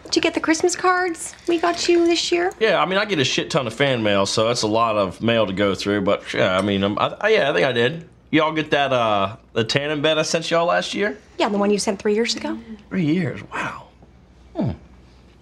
[0.06, 2.51] Did you get the Christmas cards we got you this year?
[2.60, 4.95] Yeah, I mean, I get a shit ton of fan mail, so that's a lot
[4.95, 6.01] of mail to go through.
[6.01, 8.08] But yeah, I mean, um, I, I, yeah, I think I did.
[8.34, 11.15] Y'all get that uh the tandem bed I sent y'all last year?
[11.38, 12.57] Yeah, the one you sent three years ago.
[12.89, 13.41] Three years.
[13.53, 13.84] Wow.
[14.55, 14.71] Hmm.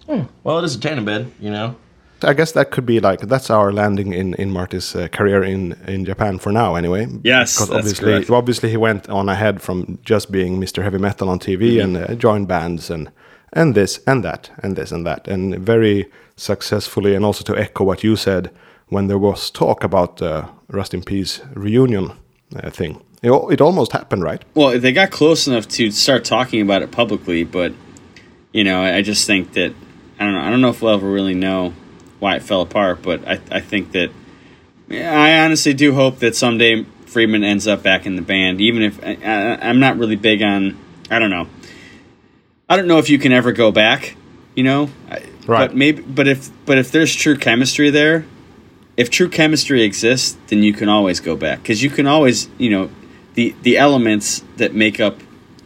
[0.07, 0.23] Hmm.
[0.43, 1.75] Well, it is a tandem bed, you know.
[2.21, 5.71] I guess that could be like that's our landing in in Marty's uh, career in
[5.87, 7.07] in Japan for now, anyway.
[7.23, 8.29] Yes, because that's obviously, correct.
[8.29, 10.83] obviously he went on ahead from just being Mr.
[10.83, 11.95] Heavy Metal on TV Mm-hmm.
[11.95, 13.09] and uh, joined bands and
[13.53, 17.15] and this and that and this and that and very successfully.
[17.15, 18.49] And also to echo what you said
[18.89, 22.11] when there was talk about uh, Rust in Peace reunion
[22.55, 24.43] uh, thing, it, it almost happened, right?
[24.53, 27.73] Well, they got close enough to start talking about it publicly, but
[28.51, 29.73] you know, I just think that
[30.19, 30.41] I don't know.
[30.41, 31.73] I don't know if we'll ever really know
[32.19, 34.11] why it fell apart, but I I think that
[34.89, 39.03] I honestly do hope that someday Friedman ends up back in the band, even if
[39.03, 40.77] I, I, I'm not really big on.
[41.09, 41.47] I don't know.
[42.69, 44.15] I don't know if you can ever go back.
[44.55, 44.89] You know,
[45.47, 45.69] Right.
[45.69, 48.25] But maybe, but if but if there's true chemistry there,
[49.01, 52.69] if true chemistry exists, then you can always go back because you can always, you
[52.69, 52.91] know,
[53.33, 55.19] the the elements that make up,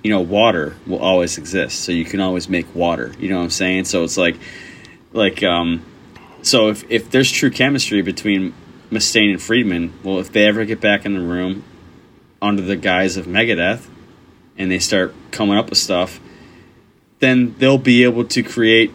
[0.03, 1.81] you know, water will always exist.
[1.81, 3.13] So you can always make water.
[3.19, 3.85] You know what I'm saying?
[3.85, 4.37] So it's like,
[5.11, 5.85] like, um,
[6.43, 8.53] so if if there's true chemistry between
[8.89, 11.65] Mustaine and Friedman, well, if they ever get back in the room
[12.41, 13.85] under the guise of Megadeth,
[14.57, 16.21] and they start coming up with stuff,
[17.19, 18.91] then they'll be able to create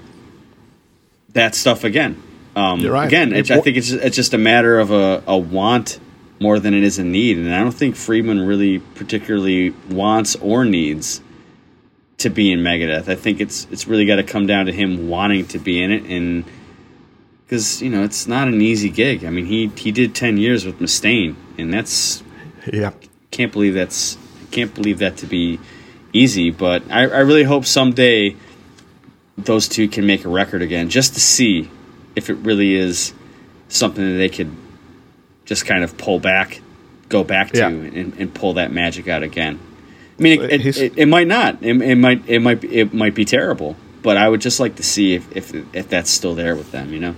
[1.34, 2.22] that stuff again.
[2.56, 3.06] Um, You're right.
[3.06, 6.00] Again, it, I think it's it's just a matter of a, a want
[6.40, 10.64] more than it is a need, and I don't think Friedman really particularly wants or
[10.64, 11.20] needs
[12.18, 13.08] to be in Megadeth.
[13.08, 15.92] I think it's it's really got to come down to him wanting to be in
[15.92, 16.44] it, and
[17.44, 19.24] because you know it's not an easy gig.
[19.24, 22.22] I mean, he he did ten years with Mustaine, and that's
[22.70, 22.92] Yeah.
[23.30, 24.16] can't believe that's
[24.50, 25.60] can't believe that to be
[26.12, 26.50] easy.
[26.50, 28.34] But I, I really hope someday
[29.38, 31.70] those two can make a record again, just to see
[32.16, 33.12] if it really is
[33.68, 34.50] something that they could
[35.44, 36.60] just kind of pull back,
[37.08, 37.68] go back to, Yeah.
[37.68, 39.58] and, and pull that magic out again.
[40.18, 41.62] I mean, it, it, it, it might not.
[41.62, 42.22] It, might.
[42.28, 42.60] It might.
[42.60, 43.74] be- It might be terrible.
[44.02, 46.92] But I would just like to see if, if if that's still there with them.
[46.92, 47.14] You know.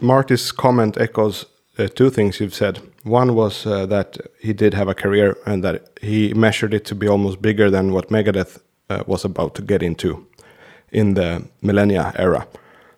[0.00, 1.46] Marty's comment echoes
[1.78, 2.78] uh, two things you've said.
[3.04, 6.94] One was uh, that he did have a career and that he measured it to
[6.94, 8.58] be almost bigger than what Megadeth
[8.90, 10.24] uh, was about to get into
[10.92, 12.46] in the millennia era.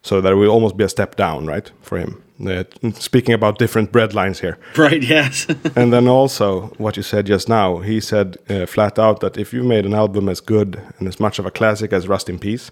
[0.05, 2.23] So that will almost be a step down, right, for him.
[2.47, 2.65] Uh,
[2.99, 4.59] speaking about different breadlines here.
[4.77, 5.03] Right.
[5.03, 5.47] Yes.
[5.77, 9.53] and then also what you said just now, he said uh, flat out that if
[9.55, 12.39] you made an album as good and as much of a classic as Rust in
[12.39, 12.71] Peace,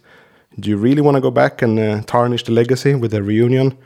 [0.61, 3.79] do you really want to go back and uh, tarnish the legacy with a reunion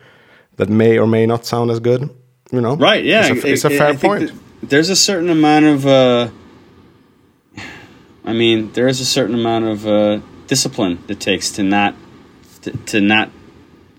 [0.57, 2.11] that may or may not sound as good?
[2.51, 3.05] You know, Right.
[3.05, 3.33] Yeah.
[3.33, 4.71] it's a, it's a I- I fair think point.
[4.71, 5.87] There's a certain amount of.
[5.87, 6.29] Uh,
[8.25, 10.19] I mean, there is a certain amount of uh,
[10.49, 11.95] discipline it takes to not
[12.63, 13.31] to, to not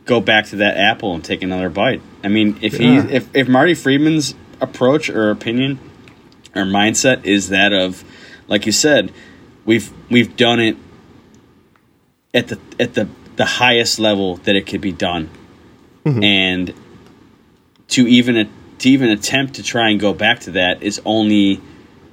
[0.07, 2.01] go back to that apple and take another bite.
[2.23, 3.03] I mean, if Yeah.
[3.03, 5.79] he if if Marty Friedman's approach or opinion
[6.55, 8.03] or mindset is that of,
[8.47, 9.11] like you said,
[9.65, 10.77] we've we've done it
[12.33, 15.29] at the at the the highest level that it could be done,
[16.03, 16.23] mm-hmm.
[16.23, 16.73] and
[17.89, 18.49] to even
[18.79, 21.61] to even attempt to try and go back to that is only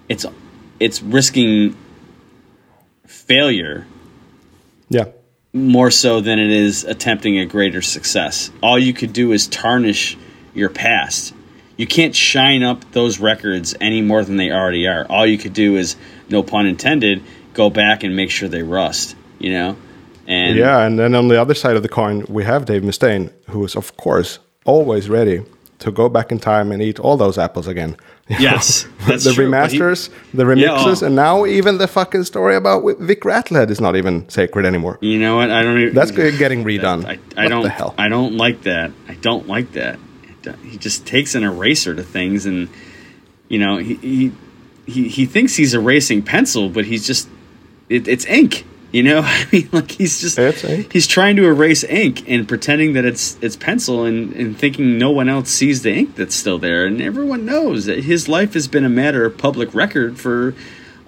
[0.08, 0.26] it's
[0.78, 1.76] it's risking
[3.06, 3.86] failure
[4.90, 5.06] yeah,
[5.54, 8.50] more so than it is attempting a greater success.
[8.60, 10.18] All you could do is tarnish
[10.52, 11.32] your past.
[11.76, 15.06] You can't shine up those records any more than they already are.
[15.06, 15.96] All you could do is,
[16.28, 19.16] no pun intended, go back and make sure they rust.
[19.38, 19.76] You know,
[20.26, 20.84] and yeah.
[20.84, 23.76] And then on the other side of the coin, we have Dave Mustaine, who is
[23.76, 25.44] of course always ready
[25.80, 27.96] to go back in time and eat all those apples again.
[28.28, 31.06] You Yes, that's the true, but he- remasters, the Yeah, remixes, oh.
[31.06, 34.98] and now even the fucking story about Vic Rattlehead is not even sacred anymore.
[35.02, 35.50] you know what?
[35.50, 35.94] I don't even.
[35.94, 37.04] That's getting redone.
[37.04, 37.62] I, I What don't.
[37.64, 37.94] the hell?
[37.98, 38.92] I don't like that.
[39.08, 39.98] I don't like that.
[40.62, 42.68] He just takes an eraser to things, and
[43.48, 44.32] you know, he he
[44.86, 47.28] he, he thinks he's erasing pencil, but he's just
[47.88, 48.64] it, it's ink.
[48.94, 50.38] You know, I mean, like he's just
[50.92, 55.10] he's trying to erase ink and pretending that it's it's pencil, and and thinking no
[55.10, 58.68] one else sees the ink that's still there, and everyone knows that his life has
[58.68, 60.54] been a matter of public record for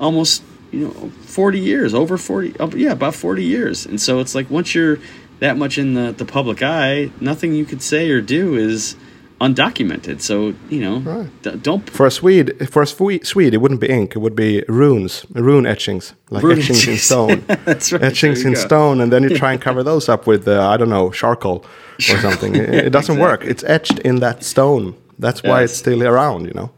[0.00, 3.86] almost you know 40 years over 40 uh, yeah about 40 years.
[3.86, 4.98] And so it's like once you're
[5.38, 8.96] that much in the, the public eye nothing you could say or do is
[9.40, 11.28] undocumented so you know Right.
[11.42, 14.16] d- don't For a Swede, for a Swede, Swede, it wouldn't be ink.
[14.16, 17.44] It would be runes, rune etchings, like Rune etchings in stone.
[17.66, 18.60] That's right, Etchings in go.
[18.60, 21.64] stone, and then you try and cover those up with, uh, I don't know, charcoal
[22.10, 22.56] or something.
[22.56, 23.44] it, it doesn't work.
[23.44, 24.94] It's etched in that stone.
[25.18, 25.70] That's why Yes.
[25.70, 26.46] it's still around.
[26.46, 26.70] You know.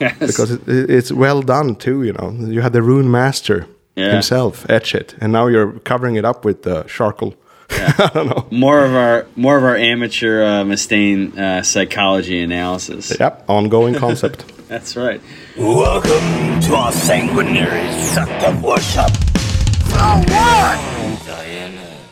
[0.00, 0.18] Yes.
[0.18, 2.02] because it, it- it's well done too.
[2.02, 4.12] You know, you had the rune master Yeah.
[4.12, 7.34] himself etch it, and now you're covering it up with uh, charcoal.
[7.70, 8.46] I don't know.
[8.50, 13.12] more of our more of our amateur uh, Mustaine uh, psychology analysis.
[13.18, 14.44] Yep, ongoing concept.
[14.68, 15.20] That's right.
[15.56, 19.10] Welcome to our sanguinary sect of worship.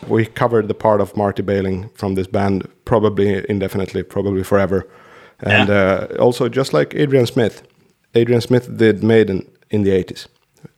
[0.07, 4.87] we covered the part of Marty Bailing from this band probably indefinitely, probably forever.
[5.39, 7.63] And uh, also, just like Adrian Smith,
[8.13, 10.27] Adrian Smith did Maiden in the 80s.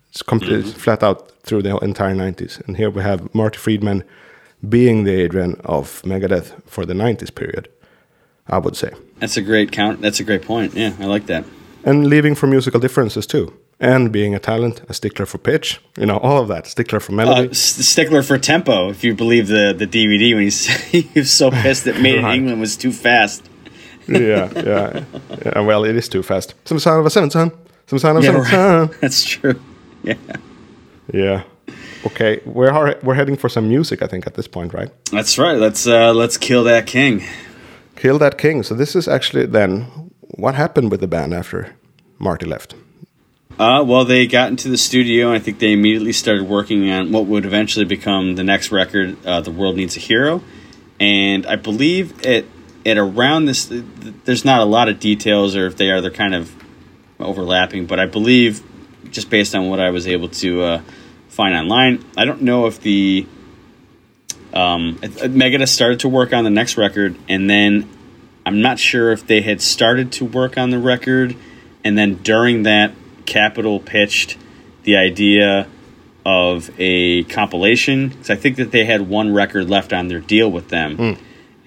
[0.10, 2.66] It's complete, flat out through the entire 90s.
[2.68, 4.04] And here we have Marty Friedman
[4.68, 7.70] being the Adrian of Megadeth for the 90s period,
[8.48, 8.92] I would say.
[9.20, 10.02] That's a great count.
[10.02, 10.74] That's a great point.
[10.74, 11.46] Yeah, I like that.
[11.84, 13.54] And leaving for musical differences too.
[13.80, 16.66] And being a talent, a stickler for pitch, you know, all of that.
[16.66, 17.50] Stickler for melody.
[17.50, 21.52] Uh, stickler for tempo, if you believe the, the DVD when he's he was so
[21.52, 23.48] pissed that Made in England was too fast.
[24.08, 25.04] yeah, yeah,
[25.46, 25.60] yeah.
[25.60, 26.56] Well, it is too fast.
[26.66, 27.52] Some sound of a seventh son.
[27.86, 28.50] Some sound of Yeah, a seventh
[28.92, 28.98] son.
[29.02, 29.62] That's true.
[30.04, 30.16] Yeah,
[31.14, 31.44] Yeah.
[32.08, 34.90] Okay, we're we're heading for some music, I think, at this point, right?
[35.12, 35.58] that's right.
[35.58, 37.22] Let's uh, let's kill that king.
[37.98, 38.64] Kill that king.
[38.64, 39.82] So this is actually then
[40.38, 41.76] what happened with the band after
[42.18, 42.76] Marty left.
[43.60, 47.12] Uh, well, they got into the studio, and I think they immediately started working on
[47.12, 50.42] what would eventually become the next record, uh, "The World Needs a Hero."
[51.02, 52.46] And I believe it
[52.86, 53.70] at around this,
[54.24, 56.56] there's not a lot of details, or if they are, they're kind of
[57.20, 57.86] overlapping.
[57.86, 58.64] But I believe,
[59.12, 60.82] just based on what I was able to uh,
[61.38, 63.28] find online, I don't know if the
[64.54, 67.88] um, Megadeth started to work on the next record, and then
[68.44, 71.36] I'm not sure if they had started to work on the record,
[71.84, 72.94] and then during that,
[73.28, 74.36] Capitol pitched
[74.82, 75.68] the idea
[76.26, 78.10] of a compilation.
[78.10, 81.18] Because I think that they had one record left on their deal with them,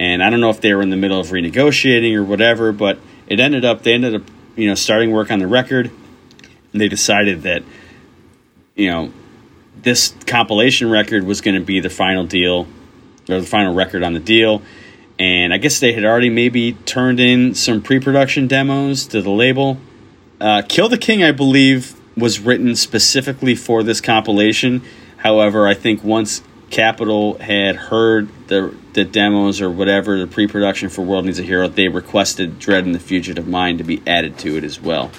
[0.01, 2.99] and I don't know if they were in the middle of renegotiating or whatever, but
[3.29, 4.23] it ended up they ended up
[4.57, 5.93] you know starting work on the record,
[6.73, 7.62] and they decided that
[8.75, 9.12] you know
[9.83, 12.66] this compilation record was going to be the final deal
[13.28, 14.62] or the final record on the deal.
[15.18, 19.31] And I guess they had already maybe turned in some pre production demos to the
[19.31, 19.78] label.
[20.41, 24.83] Uh, Kill the King, I believe, was written specifically for this compilation.
[25.18, 30.89] However, I think once Capitol had heard the, the demos or whatever, the pre production
[30.89, 34.39] for World Needs a Hero, they requested Dread and the Fugitive Mind to be added
[34.39, 35.11] to it as well.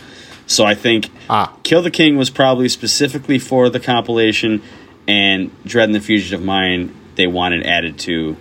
[0.48, 1.54] So I think Ah.
[1.64, 4.62] Kill the King was probably specifically for the compilation,
[5.08, 8.38] and Dread and the Fugitive Mind they wanted added to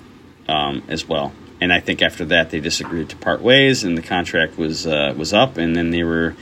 [0.48, 1.32] um, as well.
[1.60, 5.14] And I think after that they disagreed to part ways, and the contract was uh,
[5.16, 6.34] was up, and then they were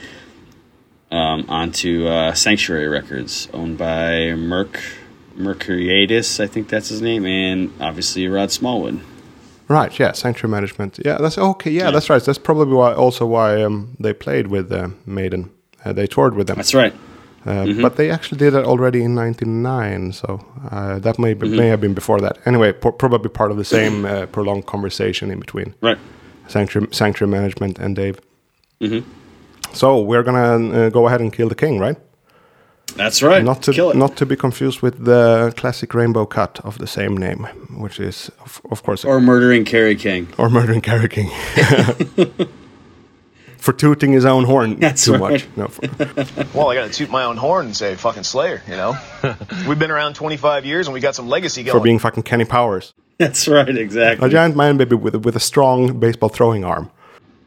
[1.11, 4.79] um, onto uh, Sanctuary Records, owned by Merck
[5.37, 8.99] Mercuriadis, I think that's his name, and obviously Rod Smallwood.
[9.69, 10.99] Right, yeah, Sanctuary Management.
[11.05, 11.71] Yeah, that's okay.
[11.71, 11.91] Yeah, Yeah.
[11.91, 12.23] that's right.
[12.25, 15.49] That's probably why also why um, they played with uh, Maiden.
[15.85, 16.55] Uh, they toured with them.
[16.55, 16.93] That's right.
[17.45, 20.39] Uh, But they actually did it already in '99, so
[20.71, 21.57] uh, that may be, Mm-hmm.
[21.57, 22.37] may have been before that.
[22.45, 25.97] Anyway, po- probably part of the same uh, prolonged conversation in between Right.
[26.47, 28.15] Sanctuary, Sanctuary Management and Dave.
[28.81, 29.03] Mhm.
[29.73, 31.97] So we're gonna uh, go ahead and kill the king, right?
[32.95, 33.43] That's right.
[33.43, 33.95] Not to Kill it.
[33.97, 37.43] not to be confused with the classic Rainbow Cut of the same name,
[37.77, 40.27] which is of, of course or murdering Kerry King.
[40.37, 41.29] or murdering Kerry King.
[43.57, 45.31] For tooting his own horn That's too right.
[45.33, 45.47] much.
[45.57, 45.81] No, for,
[46.57, 48.97] Well, I got to toot my own horn and say fucking Slayer, you know?
[49.67, 51.77] We've been around 25 years and we got some legacy going.
[51.77, 52.93] for being fucking Kenny Powers.
[53.17, 53.67] That's right.
[53.67, 54.25] Exactly.
[54.25, 56.89] A giant man baby with, with a strong baseball throwing arm.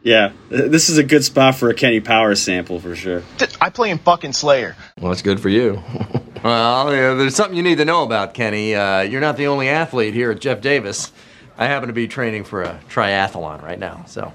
[0.02, 3.22] Yeah, this is a good spot for a Kenny Powers sample for sure.
[3.60, 4.76] I play in fucking Slayer.
[5.00, 5.82] Well, that's good for you.
[6.42, 8.74] Well, yeah, there's something you need to know about, Kenny.
[8.74, 11.12] Uh, you're not the only athlete here at Jeff Davis.
[11.56, 14.32] I happen to be training for a triathlon right now, so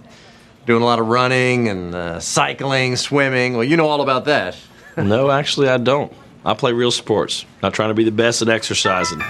[0.66, 3.56] doing a lot of running and uh, cycling, swimming.
[3.56, 4.56] Well, you know all about that.
[4.98, 6.14] no, actually, I don't.
[6.46, 7.44] I play real sports.
[7.62, 9.22] Not trying to be the best at exercising.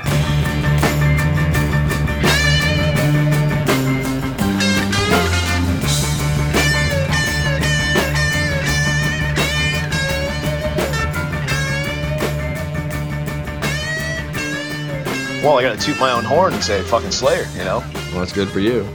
[15.48, 17.80] Well, I got to toot my own horn and say fucking Slayer, you know?
[18.12, 18.86] Well, that's good for you.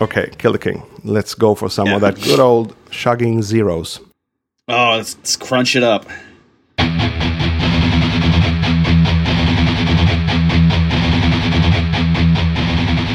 [0.00, 0.82] Okay, kill the king.
[1.04, 4.00] Let's go for some of that good old shugging zeros.
[4.66, 6.04] Oh, let's, let's crunch it up.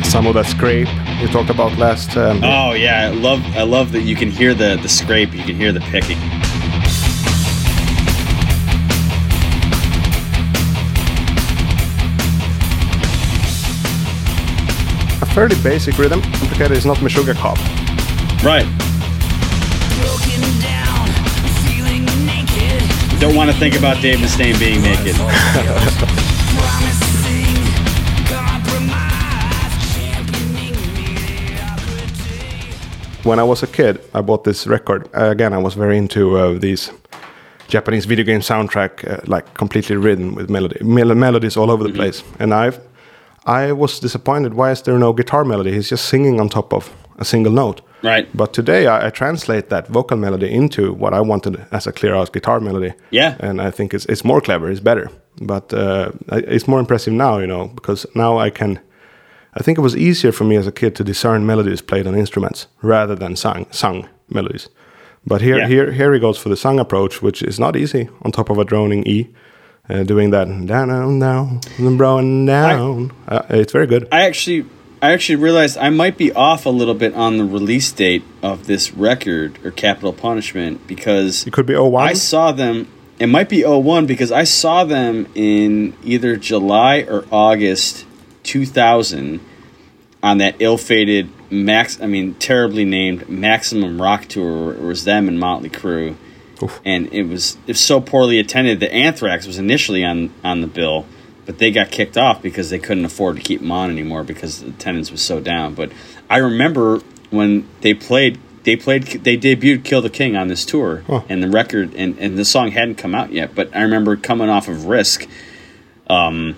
[0.06, 0.88] Some of that scrape
[1.22, 2.16] we talked about last.
[2.16, 5.44] Um, Oh yeah, I love I love that you can hear the the scrape, you
[5.44, 6.18] can hear the picking.
[15.36, 16.22] fairly basic rhythm.
[16.22, 17.58] Complicated is not Meshuggah Cop.
[18.42, 18.66] Right.
[23.20, 25.16] Don't want to think about Dave Mustaine being naked.
[33.26, 35.10] when I was a kid, I bought this record.
[35.14, 36.92] Uh, again, I was very into uh, these
[37.68, 41.90] Japanese video game soundtrack, uh, like completely written with melody, mel- melodies all over the
[41.90, 41.98] mm-hmm.
[41.98, 42.24] place.
[42.40, 42.80] And I've
[43.46, 44.54] I was disappointed.
[44.54, 45.72] Why is there no guitar melody?
[45.72, 46.90] He's just singing on top of
[47.20, 47.82] a single note.
[48.04, 48.28] Right.
[48.38, 52.16] But today I, I translate that vocal melody into what I wanted as a clear
[52.16, 52.94] out guitar melody.
[53.12, 53.36] Yeah.
[53.40, 54.70] And I think it's it's more clever.
[54.72, 55.10] It's better.
[55.42, 58.80] But uh, it's more impressive now, you know, because now I can.
[59.60, 62.16] I think it was easier for me as a kid to discern melodies played on
[62.16, 64.70] instruments rather than sung sung melodies.
[65.28, 65.68] But here, Yeah.
[65.68, 68.58] here, here he goes for the sung approach, which is not easy on top of
[68.60, 69.28] a droning E,
[69.90, 73.12] uh, doing that down, down, down, and down.
[73.28, 74.08] uh, it's very good.
[74.12, 74.66] I actually,
[75.02, 78.66] I actually realized I might be off a little bit on the release date of
[78.68, 82.08] this record or Capitol Punishment because It could be 01.
[82.10, 82.88] I saw them.
[83.20, 88.06] It might be 01 because I saw them in either July or August
[88.44, 89.40] 2000
[90.22, 92.02] on that ill-fated Max.
[92.02, 94.74] I mean, terribly named Maximum Rock Tour.
[94.74, 96.16] It was them and Motley Crue,
[96.64, 96.80] Oof.
[96.86, 100.68] and it was it was so poorly attended that Anthrax was initially on on the
[100.68, 101.06] bill,
[101.46, 104.62] but they got kicked off because they couldn't afford to keep them on anymore because
[104.62, 105.74] the attendance was so down.
[105.76, 105.92] But
[106.30, 107.00] I remember
[107.30, 108.40] when they played.
[108.64, 109.04] They played.
[109.04, 111.22] They debuted "Kill the King" on this tour, Huh.
[111.30, 113.54] and the record and, and the song hadn't come out yet.
[113.54, 115.28] But I remember coming off of "Risk,"
[116.08, 116.56] um,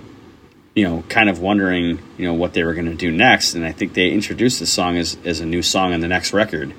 [0.74, 3.56] you know, kind of wondering, you know, what they were going to do next.
[3.56, 6.32] And I think they introduced the song as, as a new song on the next
[6.32, 6.74] record.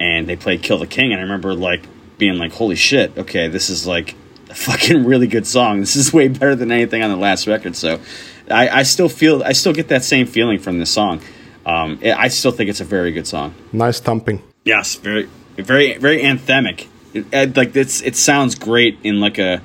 [0.00, 1.12] And they played Kill the King.
[1.12, 1.82] And I remember, like,
[2.22, 4.14] being like, holy shit, okay, this is like
[4.48, 5.80] a fucking really good song.
[5.80, 7.74] This is way better than anything on the last record.
[7.74, 7.98] So
[8.48, 11.20] I, I still feel, I still get that same feeling from this song.
[11.66, 13.54] Um, I I still think it's a very good song.
[13.72, 14.40] Nice thumping.
[14.64, 16.86] Yes, very, very, very anthemic.
[17.12, 19.60] It, it- like it's, it sounds great in like a.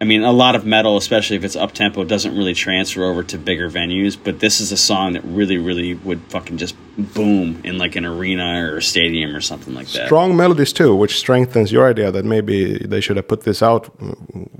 [0.00, 3.24] I mean, a lot of metal, especially if it's up tempo, doesn't really transfer over
[3.24, 4.16] to bigger venues.
[4.22, 8.04] But this is a song that really, really would fucking just boom in like an
[8.04, 10.06] arena or a stadium or something like that.
[10.06, 13.90] Strong melodies too, which strengthens your idea that maybe they should have put this out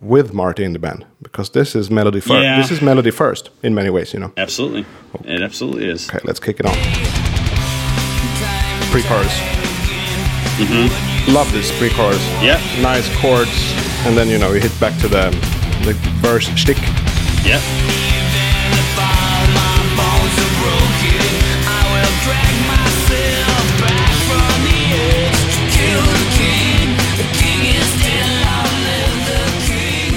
[0.02, 2.42] with Marty in the band because this is melody first.
[2.42, 2.60] Yeah.
[2.60, 4.32] This is melody first in many ways, you know.
[4.36, 4.86] Absolutely,
[5.24, 6.08] it absolutely is.
[6.08, 6.74] Okay, let's kick it on.
[8.90, 9.38] Pre-chorus.
[10.58, 11.32] Mm-hmm.
[11.32, 12.24] Love this pre-chorus.
[12.42, 12.60] Yep.
[12.80, 13.50] Nice chords,
[14.06, 15.30] and then you know you hit back to the
[15.84, 16.78] the verse shtick.
[17.44, 17.62] Yep.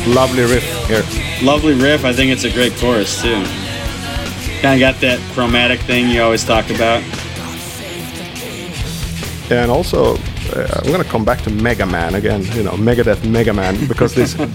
[0.07, 1.03] Lovely riff here.
[1.41, 2.03] Lovely riff.
[2.03, 3.43] I think it's a great chorus too.
[4.61, 7.01] Kind of got that chromatic thing you always talk about.
[9.49, 10.17] And also,
[10.53, 12.43] uh, I'm gonna come back to Mega Man again.
[12.55, 14.33] You know, Megadeth Mega Man because this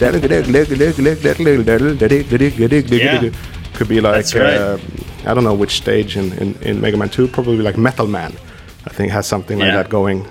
[3.75, 4.57] could be like right.
[4.57, 4.79] uh,
[5.27, 7.29] I don't know which stage in, in, in Mega Man 2.
[7.29, 8.33] Probably like Metal Man.
[8.87, 9.83] I think has something like Yeah.
[9.83, 10.25] that going.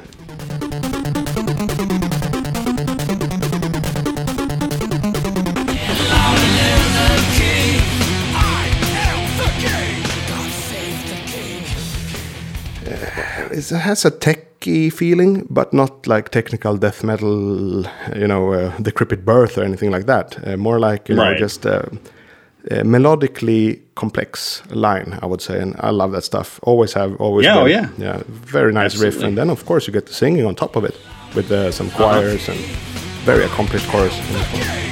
[13.56, 14.12] it has a
[14.92, 17.86] feeling, but not like technical death metal,
[18.16, 20.38] you know, uh, Decrepit Birth or anything like that.
[20.48, 21.84] Uh, more like, you know, just uh,
[22.72, 25.62] a melodically complex line, I would say.
[25.62, 26.60] And I love that stuff.
[26.64, 27.90] Always have, always Yeah, oh, yeah.
[27.98, 29.22] Yeah, very nice riff.
[29.22, 30.96] And then, of course, you get the singing on top of it
[31.36, 32.60] with uh, some choirs and
[33.26, 34.85] very accomplished chorus.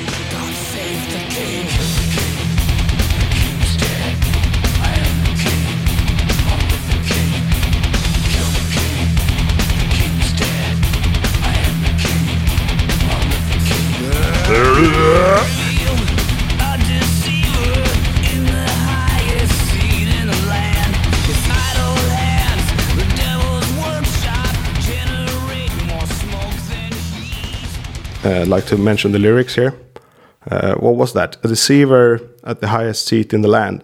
[28.23, 29.73] Uh, like to mention the lyrics here.
[30.49, 31.37] Uh, what was that?
[31.43, 33.83] A deceiver at the highest seat in the land.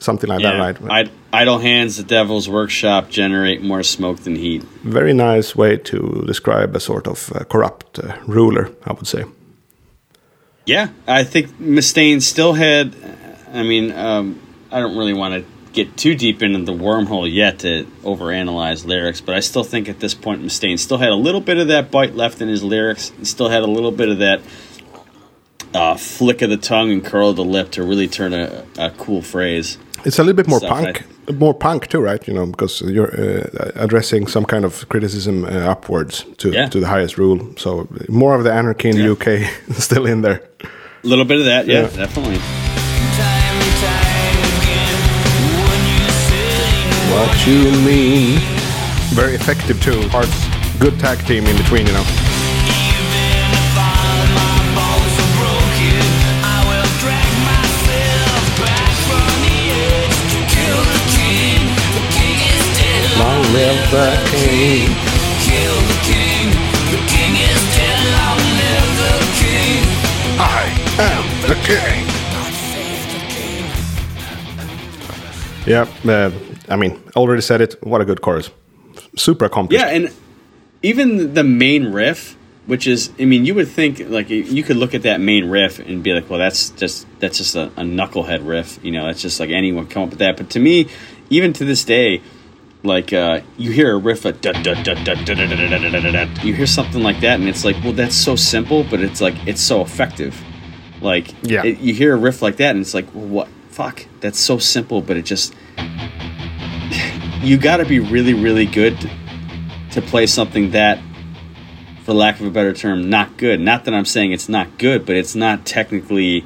[0.00, 1.10] Something like that, right?
[1.32, 4.62] Idle hands, the devil's workshop, generate more smoke than heat.
[4.82, 9.24] Very nice way to describe a sort of uh, corrupt uh, ruler, I would say.
[10.66, 12.94] Yeah, I think Mustaine still had.
[13.52, 14.40] I mean, um,
[14.72, 19.20] I don't really want to get too deep into the wormhole yet to overanalyze lyrics,
[19.20, 21.90] but I still think at this point Mustaine still had a little bit of that
[21.90, 23.10] bite left in his lyrics.
[23.18, 24.40] He still had a little bit of that
[25.74, 28.90] uh, flick of the tongue and curl of the lip to really turn a, a
[28.90, 29.76] cool phrase.
[30.04, 32.26] It's a little bit more Stuff punk, more punk too, right?
[32.28, 36.68] You know, because you're uh, addressing some kind of criticism uh, upwards to Yeah.
[36.68, 37.54] to the highest rule.
[37.56, 40.42] So more of the anarchy in the UK still in there.
[40.62, 41.96] A little bit of that, yeah, Yeah.
[41.96, 42.83] definitely.
[47.14, 48.40] What you mean?
[49.14, 50.02] Very effective too.
[50.08, 50.34] Hearts,
[50.80, 52.02] good tag team in between, you know.
[63.16, 64.90] Long live the king.
[65.46, 66.50] Kill the king.
[66.90, 67.98] The king is dead.
[68.10, 69.86] Long live the king.
[70.42, 70.66] I
[70.98, 72.02] am the king.
[75.64, 76.30] Yeah, uh,
[76.68, 77.82] I mean, already said it.
[77.82, 78.50] What a good chorus!
[79.16, 79.82] Super accomplished.
[79.82, 80.12] Yeah, and
[80.82, 82.36] even the main riff,
[82.66, 85.78] which is, I mean, you would think like you could look at that main riff
[85.78, 88.78] and be like, well, that's just that's just a, a knucklehead riff.
[88.82, 90.36] You know, that's just like anyone come up with that.
[90.36, 90.88] But to me,
[91.30, 92.22] even to this day,
[92.84, 94.40] like uh, you hear a riff of
[96.44, 99.34] you hear something like that and it's like well that's so simple but it's like
[99.46, 100.40] it's so effective
[101.00, 104.04] like yeah it, you hear a riff like that and it's like well, what fuck
[104.20, 105.54] that's so simple but it just
[107.44, 108.98] you got to be really, really good
[109.92, 110.98] to, play something that,
[112.02, 113.60] for lack of a better term, not good.
[113.60, 116.44] Not that I'm saying it's not good, but it's not technically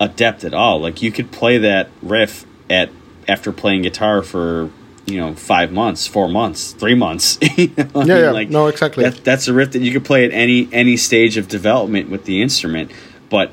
[0.00, 0.80] adept at all.
[0.80, 2.90] Like you could play that riff at
[3.28, 4.70] after playing guitar for
[5.06, 7.38] you know five months, four months, three months.
[7.56, 8.30] You know what I Yeah, yeah.
[8.50, 9.04] No, exactly.
[9.04, 12.24] That, that's a riff that you could play at any any stage of development with
[12.24, 12.90] the instrument,
[13.30, 13.52] but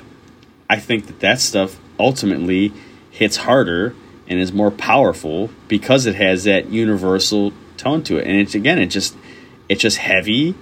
[0.70, 2.74] I think that that stuff ultimately
[3.12, 3.94] hits harder
[4.30, 8.28] and is more powerful because it has that universal tone to it.
[8.28, 9.16] And it's again, it just
[9.68, 10.56] it's just heavy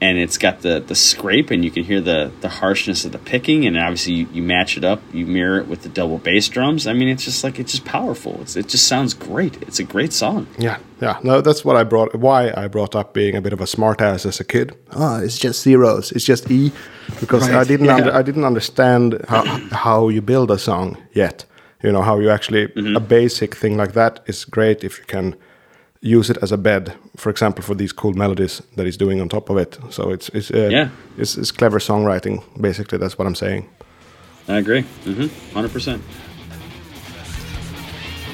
[0.00, 3.18] and it's got the the scrape and you can hear the the harshness of the
[3.18, 6.48] picking and obviously you, you match it up, you mirror it with the double bass
[6.48, 6.86] drums.
[6.86, 8.38] I mean, it's just like it's just powerful.
[8.42, 9.62] It's, it just sounds great.
[9.62, 10.46] It's a great song.
[10.58, 11.18] Yeah, yeah.
[11.22, 12.14] No, that's what I brought.
[12.14, 14.76] Why I brought up being a bit of a smartass as a kid.
[14.92, 16.12] Oh, it's just zeros.
[16.12, 16.72] It's just E,
[17.20, 17.86] because I didn't.
[17.86, 17.94] yeah.
[17.96, 21.46] Under, I didn't understand how how you build a song yet.
[21.84, 22.96] You know how you actually Mm-hmm.
[22.96, 25.34] a basic thing like that is great if you can
[26.18, 26.92] use it as a bed.
[27.16, 29.78] For example, for these cool melodies that he's doing on top of it.
[29.90, 30.88] So it's it's uh, Yeah.
[31.18, 32.42] it's, it's clever songwriting.
[32.60, 33.64] Basically, that's what I'm saying.
[34.48, 34.84] I agree.
[35.04, 35.28] Mm-hmm.
[35.54, 36.02] Hundred percent.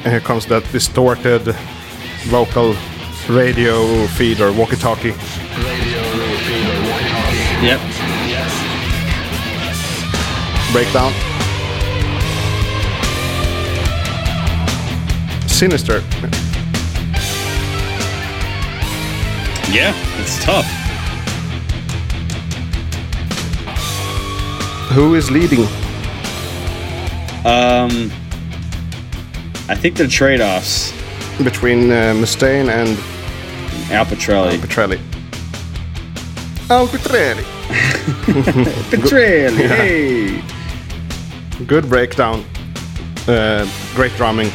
[0.05, 1.55] And here comes that distorted
[2.31, 2.75] vocal
[3.29, 5.13] radio feed or walkie talkie.
[5.13, 6.03] radio
[6.47, 7.67] feed or walkie-talkie.
[7.67, 7.81] Yep.
[10.73, 11.13] breakdown.
[15.61, 16.01] Sinister.
[19.71, 20.65] Yeah, it's tough.
[24.95, 25.65] Who is leading?
[27.45, 28.11] Um,
[29.69, 30.95] I think the trade offs.
[31.45, 32.89] Between uh, Mustaine and
[33.93, 34.57] Al Pitrelli.
[34.57, 34.99] Pitrelli.
[36.71, 37.45] Al Pitrelli.
[38.91, 39.77] Pitrelli, Yeah.
[39.77, 40.43] hey.
[41.67, 42.47] Good breakdown.
[43.29, 44.51] Uh, great drumming.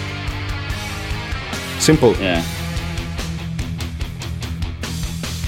[1.86, 2.16] Simple.
[2.16, 2.44] Yeah.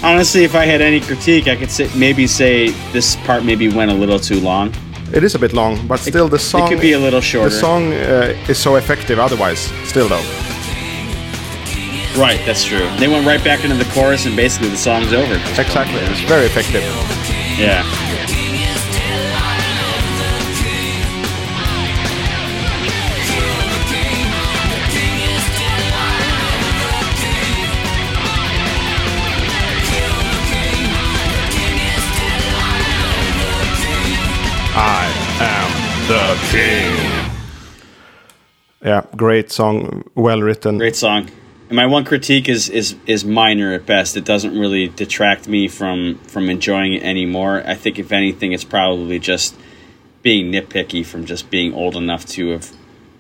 [0.04, 3.90] Honestly, if I had any critique, I could say, maybe say this part maybe went
[3.90, 4.72] a little too long.
[5.12, 6.68] It is a bit long, but still the song.
[6.68, 7.50] it could be a little shorter.
[7.50, 9.62] The song uh, is so effective otherwise.
[9.90, 10.22] Still though.
[12.16, 12.88] Right, that's true.
[13.00, 15.34] They went right back into the chorus, and basically the song's over.
[15.34, 16.02] Exactly.
[16.02, 16.84] It's very effective.
[17.58, 17.82] Yeah.
[36.08, 37.32] The king.
[38.82, 40.78] Yeah, great song, well written.
[40.78, 41.30] Great song.
[41.68, 44.16] And my one critique is is is minor at best.
[44.16, 47.62] It doesn't really detract me from from enjoying it anymore.
[47.66, 49.56] I think if anything, it's probably just
[50.22, 52.72] being nitpicky from just being old enough to have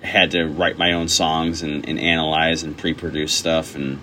[0.01, 3.99] had to write my own songs and, and analyze and pre-produce stuff and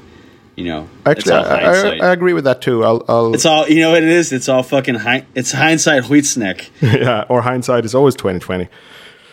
[0.57, 1.97] you know Actually, all I, I.
[2.09, 2.85] I agree with that too.
[2.85, 4.33] I'll, I'll it's all you know what it is.
[4.33, 6.69] It's all fucking hi- it's hindsight Huitsneck.
[6.81, 8.69] yeah, or hindsight is always twenty twenty.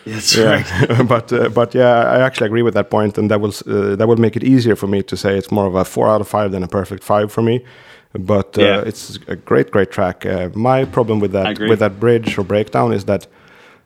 [0.04, 0.44] That's yeah.
[0.88, 1.08] right.
[1.14, 4.06] but uh, but yeah, I actually agree with that point, and that will uh, that
[4.08, 6.28] will make it easier for me to say it's more of a four out of
[6.28, 7.64] five than a perfect five for me.
[8.12, 8.80] But uh, Yeah.
[8.84, 10.26] it's a great, great track.
[10.26, 13.26] Uh, my problem with that with that bridge or breakdown is that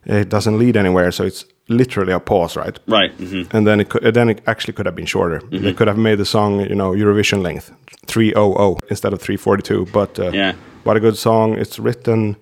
[0.04, 2.78] it doesn't lead anywhere, so it's literally a pause, right?
[2.86, 3.10] Right.
[3.12, 5.40] hmm And then it could, then it actually could have been shorter.
[5.40, 5.64] Mm-hmm.
[5.64, 7.72] They could have made the song, you know, Eurovision length,
[8.06, 9.86] three oh oh instead of three forty two.
[9.93, 10.55] But uh, Yeah.
[10.84, 11.55] what a good song!
[11.59, 12.36] It's written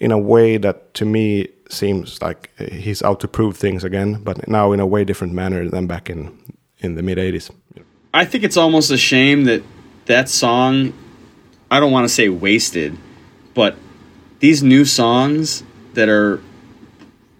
[0.00, 4.46] in a way that to me seems like he's out to prove things again, but
[4.48, 6.30] now in a way different manner than back in
[6.78, 7.50] in the mid '80s.
[8.14, 9.62] I think it's almost a shame that
[10.06, 10.92] that song,
[11.70, 12.96] I don't want to say wasted,
[13.54, 13.76] but
[14.40, 15.62] these new songs
[15.94, 16.40] that are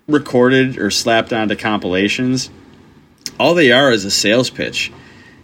[0.09, 2.51] recorded or slapped onto compilations,
[3.39, 4.91] all they are is a sales pitch,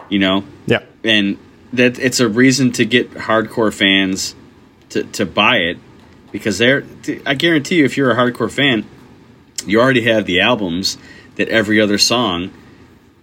[0.09, 0.43] you know?
[0.65, 0.79] Yeah.
[1.03, 1.37] And
[1.73, 4.35] that it's a reason to get hardcore fans
[4.89, 5.77] to, to buy it
[6.31, 6.83] because they're,
[7.25, 8.85] I guarantee you, if you're a hardcore fan,
[9.65, 10.97] you already have the albums
[11.35, 12.51] that every other song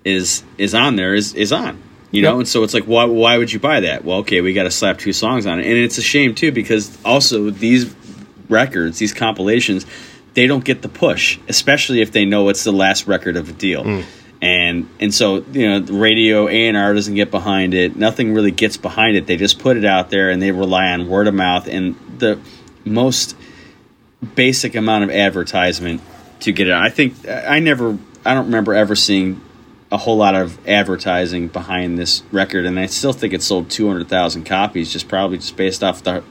[0.05, 2.39] is is on there is is on you know Yep.
[2.39, 4.71] and so it's like why why would you buy that well okay we got to
[4.71, 7.95] slap two songs on it and it's a shame too because also these
[8.49, 9.87] records these compilations
[10.35, 13.53] they don't get the push especially if they know it's the last record of a
[13.53, 14.05] deal mm.
[14.41, 18.77] and and so you know the radio A&R doesn't get behind it nothing really gets
[18.77, 21.67] behind it they just put it out there and they rely on word of mouth
[21.69, 22.39] and the
[22.85, 23.37] most
[24.35, 26.01] basic amount of advertisement
[26.41, 26.75] to get it.
[26.75, 29.41] I think I never, I don't remember ever seeing
[29.91, 33.89] a whole lot of advertising behind this record, and I still think it sold two
[33.89, 36.23] hundred thousand copies, just probably just based off the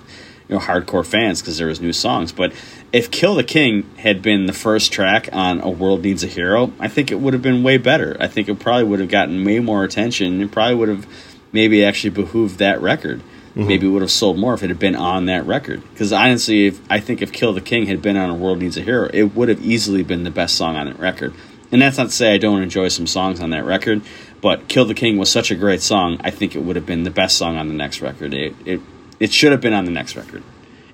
[0.48, 2.32] you know hardcore fans because there was new songs.
[2.32, 2.54] But
[2.94, 6.74] if "Kill the King" had been the first track on "A World Needs a Hero,"
[6.80, 8.18] I think it would have been way better.
[8.20, 10.42] I think it probably would have gotten way more attention.
[10.42, 11.08] It probably would have
[11.52, 13.22] maybe actually behooved that record.
[13.52, 13.68] Mm-hmm.
[13.68, 15.82] Maybe it would have sold more if it had been on that record.
[15.92, 18.78] Because honestly, if, I think if "Kill the King" had been on "A World Needs
[18.78, 21.34] a Hero," it would have easily been the best song on that record.
[21.72, 24.02] And that's not to say I don't enjoy some songs on that record,
[24.42, 26.20] but "Kill the King" was such a great song.
[26.24, 28.34] I think it would have been the best song on the next record.
[28.34, 28.82] It it,
[29.20, 30.44] it should have been on the next record.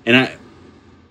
[0.06, 0.37] And I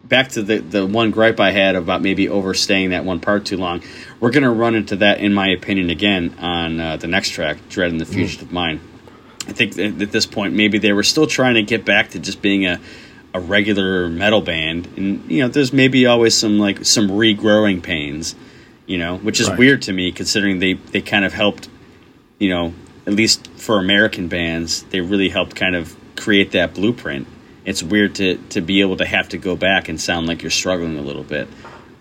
[0.08, 3.58] back to the the one gripe I had about maybe overstaying that one part too
[3.58, 3.82] long.
[4.20, 7.92] We're gonna run into that, in my opinion, again on uh, the next track, "Dread
[7.92, 8.80] and the Fugitive Mind."
[9.48, 12.42] I think at this point maybe they were still trying to get back to just
[12.42, 12.80] being a
[13.34, 18.36] a regular metal band, and you know, there's maybe always some like some regrowing pains,
[18.86, 19.60] you know, which is Right.
[19.60, 21.68] weird to me considering they they kind of helped,
[22.40, 22.74] you know,
[23.06, 27.28] at least for American bands, they really helped kind of create that blueprint.
[27.68, 30.60] It's weird to to be able to have to go back and sound like you're
[30.64, 31.48] struggling a little bit,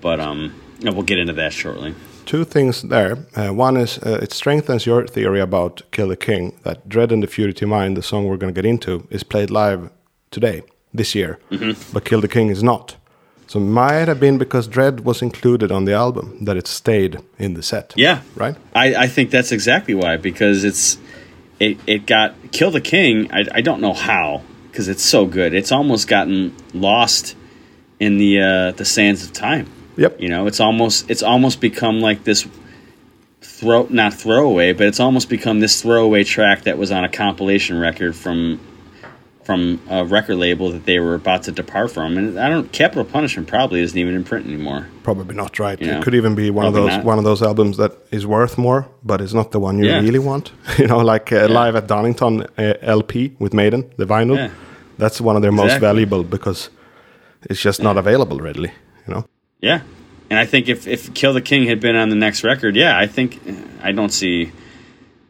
[0.01, 1.95] but um, we'll get into that shortly.
[2.25, 3.19] Two things there.
[3.35, 7.21] Uh, one is uh, it strengthens your theory about Kill the King that Dread and
[7.23, 9.91] the Fugitive Mind, the song we're going to get into, is played live
[10.31, 10.63] today,
[10.95, 11.39] this year,
[11.93, 12.97] but Kill the King is not.
[13.49, 17.19] So it might have been because Dread was included on the album that it stayed
[17.39, 17.93] in the set.
[17.97, 18.57] Yeah, Right?
[18.75, 20.99] I, I think that's exactly why because it's
[21.59, 23.33] it it got Kill the King.
[23.33, 24.43] I, I don't know how
[24.77, 25.55] because it's so good.
[25.55, 27.35] It's almost gotten lost
[27.99, 29.67] in the uh, the sands of time.
[29.97, 30.21] Yep.
[30.21, 32.47] You know, it's almost it's almost become like this
[33.41, 37.81] throw not throwaway, but it's almost become this throwaway track that was on a compilation
[37.81, 38.61] record from
[39.47, 42.19] from a record label that they were about to depart from.
[42.19, 44.89] And I don't Capitol Punishment probably isn't even in print anymore.
[45.05, 45.81] Probably not right.
[45.81, 45.99] Yeah.
[45.99, 47.05] It could even be one of those not.
[47.05, 50.01] one of those albums that is worth more, but it's not the one you Yeah.
[50.01, 50.53] really want.
[50.79, 54.37] you know, like uh, live at Donington uh, LP with Maiden, the vinyl.
[54.37, 54.51] Yeah.
[54.99, 56.71] That's one of their most valuable because
[57.43, 58.73] it's just not available readily.
[59.07, 59.25] You know.
[59.61, 59.83] Yeah,
[60.31, 62.99] and I think if if Kill the King had been on the next record, yeah,
[62.99, 63.41] I think
[63.83, 64.53] I don't see.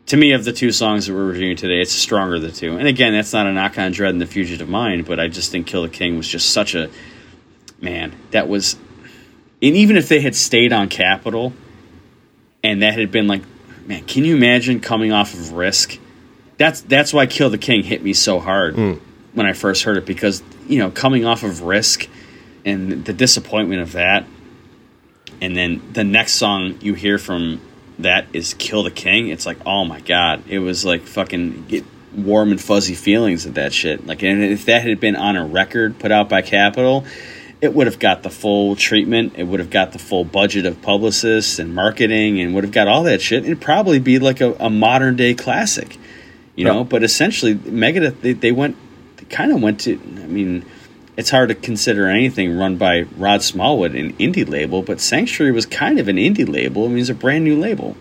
[0.06, 2.76] To me, of the two songs that we're reviewing today, it's stronger of the two.
[2.78, 5.50] And again, that's not a knock on Dread and the Fugitive Mind, but I just
[5.50, 6.88] think Kill the King was just such a
[7.80, 8.14] man.
[8.30, 8.76] That was,
[9.60, 11.54] and even if they had stayed on Capitol,
[12.62, 13.42] and that had been like,
[13.84, 15.98] man, can you imagine coming off of Risk?
[16.56, 18.94] That's that's why Kill the King hit me so hard hmm.
[19.36, 22.08] When I first heard it because you know coming off of Risk
[22.64, 24.24] and the disappointment of that,
[25.40, 27.60] and then the next song you hear from
[27.98, 31.84] that is "Kill the King." It's like, oh my god, it was like fucking get
[32.16, 34.06] warm and fuzzy feelings of that shit.
[34.06, 37.04] Like, and if that had been on a record put out by Capitol,
[37.60, 39.34] it would have got the full treatment.
[39.36, 42.88] It would have got the full budget of publicists and marketing, and would have got
[42.88, 43.44] all that shit.
[43.44, 45.98] It'd probably be like a, a modern day classic,
[46.54, 46.84] you know.
[46.84, 48.76] But essentially, Megadeth they, they went,
[49.30, 49.92] kind of went to.
[50.22, 50.64] I mean,
[51.16, 55.64] it's hard to consider anything run by Rod Smallwood, an indie label, but Sanctuary was
[55.66, 56.84] kind of an indie label.
[56.84, 57.96] I mean, it's a brand new label,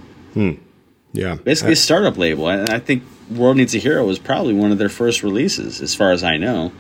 [1.14, 1.35] Yeah.
[1.43, 4.72] basically Uh, a startup label, and I think World Needs a Hero was probably one
[4.72, 6.72] of their first releases, as far as I know.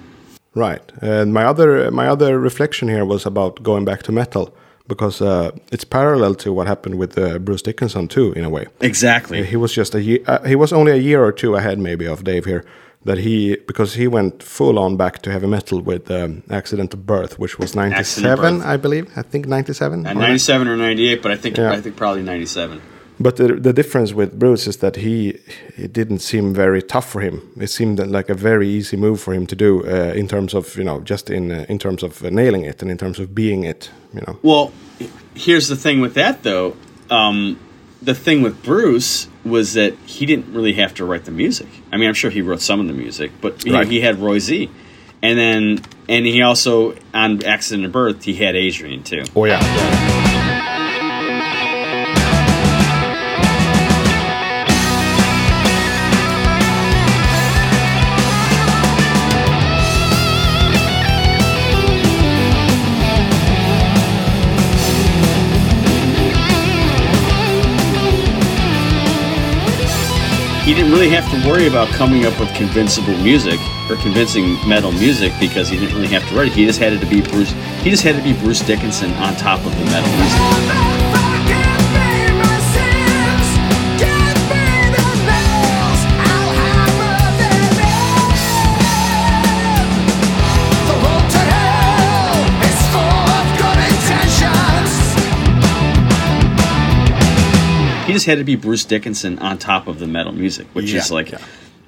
[0.53, 0.81] Right.
[1.01, 4.53] And my other my other reflection here was about going back to metal
[4.87, 8.67] because uh, it's parallel to what happened with uh, Bruce Dickinson too, in a way.
[8.81, 9.43] Exactly.
[9.43, 10.19] He was just a year.
[10.27, 12.63] Uh, he was only a year or two ahead, maybe, of Dave here.
[13.05, 17.05] That he because he went full on back to heavy metal with um, Accident of
[17.05, 19.05] Birth, which was ninety seven, I believe.
[19.15, 20.05] I think ninety seven.
[20.07, 21.71] At 97 or 98, but I think Yeah.
[21.77, 22.81] I think probably 97.
[23.19, 25.37] But the the difference with Bruce is that he
[25.77, 27.41] it didn't seem very tough for him.
[27.61, 30.75] It seemed like a very easy move for him to do uh, in terms of
[30.75, 33.27] you know just in uh, in terms of uh, nailing it and in terms of
[33.35, 33.91] being it.
[34.13, 34.39] You know.
[34.41, 34.71] Well,
[35.35, 36.73] here's the thing with that though.
[37.09, 37.57] Um,
[38.01, 41.67] the thing with Bruce was that he didn't really have to write the music.
[41.93, 43.87] I mean, I'm sure he wrote some of the music, but you know, Right.
[43.87, 44.69] he had Roy Z,
[45.21, 49.23] and then and he also on Accident of Birth he had Adrian too.
[49.35, 49.59] Oh yeah.
[70.65, 74.91] He didn't really have to worry about coming up with convincible music or convincing metal
[74.91, 76.53] music because he didn't really have to write it.
[76.53, 77.51] He just had it to be Bruce.
[77.83, 80.94] He just had to be Bruce Dickinson on top of the metal music.
[98.15, 101.31] Just had to be Bruce Dickinson on top of the metal music, which is like
[101.31, 101.39] yeah.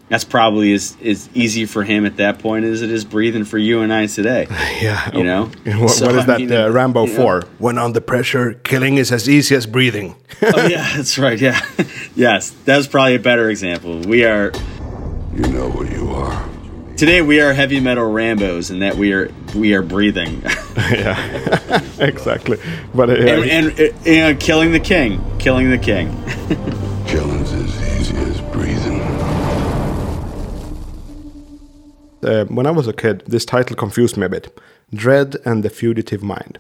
[0.10, 3.58] that's probably as as easy for him at that point as it is breathing for
[3.58, 4.48] you and I today.
[4.82, 5.10] Yeah.
[5.18, 5.46] You know?
[5.80, 7.42] What, So, what is I that mean, uh, Rambo you know.
[7.42, 7.42] 4?
[7.60, 10.16] When under pressure, killing is as easy as breathing.
[10.44, 11.40] oh yeah, that's right.
[11.40, 11.60] Yeah,
[12.16, 14.02] yes, that's probably a better example.
[14.02, 14.52] We are
[15.34, 16.50] You know what you are.
[16.98, 17.22] Today.
[17.22, 20.42] We are heavy metal Rambo's, and that we are we are breathing
[20.92, 21.82] yeah.
[22.00, 22.60] exactly.
[22.94, 26.10] But uh, yeah, and, and uh, you know, killing the king, killing the king.
[27.08, 29.00] Killing's as easy as breathing.
[32.22, 34.60] uh, when I was a kid, this title confused me a bit.
[34.94, 36.60] Dread and the Fugitive Mind.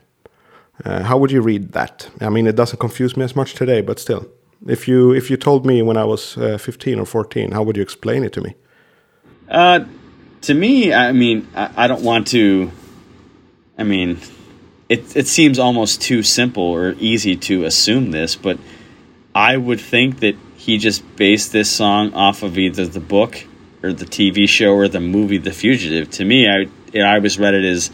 [0.86, 2.10] Uh, how would you read that?
[2.22, 4.28] I mean, it doesn't confuse me as much today, but still.
[4.66, 7.76] If you if you told me when I was uh, 15 or 14, how would
[7.76, 8.56] you explain it to me?
[9.50, 9.86] Uh,
[10.42, 12.72] to me, I mean, I, I don't want to.
[13.78, 14.20] I mean,
[14.90, 18.60] it it seems almost too simple or easy to assume this, but
[19.36, 23.44] I would think that he just based this song off of either the book
[23.84, 26.10] or the TV show or the movie The Fugitive.
[26.12, 27.92] To me, I I always read it as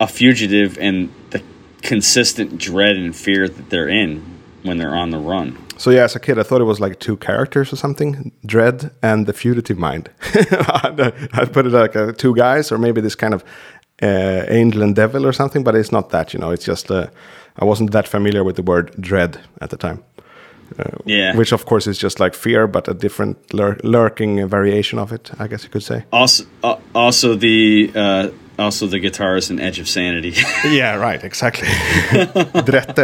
[0.00, 1.42] a fugitive and the
[1.82, 4.22] consistent dread and fear that they're in
[4.62, 5.63] when they're on the run.
[5.84, 8.90] So yeah, as a kid, I thought it was like two characters or something: Dread
[9.02, 10.08] and the Fugitive Mind.
[11.38, 13.44] I'd put it like uh, two guys, or maybe this kind of
[14.02, 15.62] uh, angel and devil or something.
[15.62, 16.52] But it's not that, you know.
[16.52, 17.08] It's just uh,
[17.60, 19.98] I wasn't that familiar with the word dread at the time.
[20.78, 21.36] Uh, Yeah.
[21.36, 25.30] Which of course is just like fear, but a different lur- lurking variation of it,
[25.38, 26.04] I guess you could say.
[26.10, 28.28] Also, uh, also the uh,
[28.58, 30.32] also the guitarist in Edge of Sanity.
[30.64, 31.68] yeah, right, exactly.
[32.64, 32.94] Drette,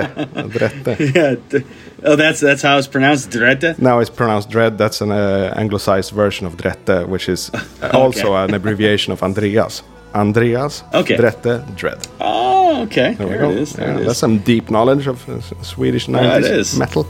[0.51, 1.15] Drette.
[1.15, 1.61] yeah.
[2.01, 3.31] D- Oh, that's that's how it's pronounced.
[3.31, 3.79] Drette.
[3.79, 4.79] Now it's pronounced dread.
[4.79, 7.51] That's an uh, anglicized version of Drette, which is
[7.83, 9.83] uh, also an abbreviation of Andreas.
[10.15, 11.17] Andreas, Okay.
[11.17, 11.99] Drette, dread.
[12.21, 13.15] Oh, okay.
[13.15, 13.51] There we go.
[13.51, 13.73] it is.
[13.75, 14.07] There Yeah, it is.
[14.07, 16.77] that's some deep knowledge of uh, Swedish Yeah, it 90s is.
[16.79, 17.07] metal.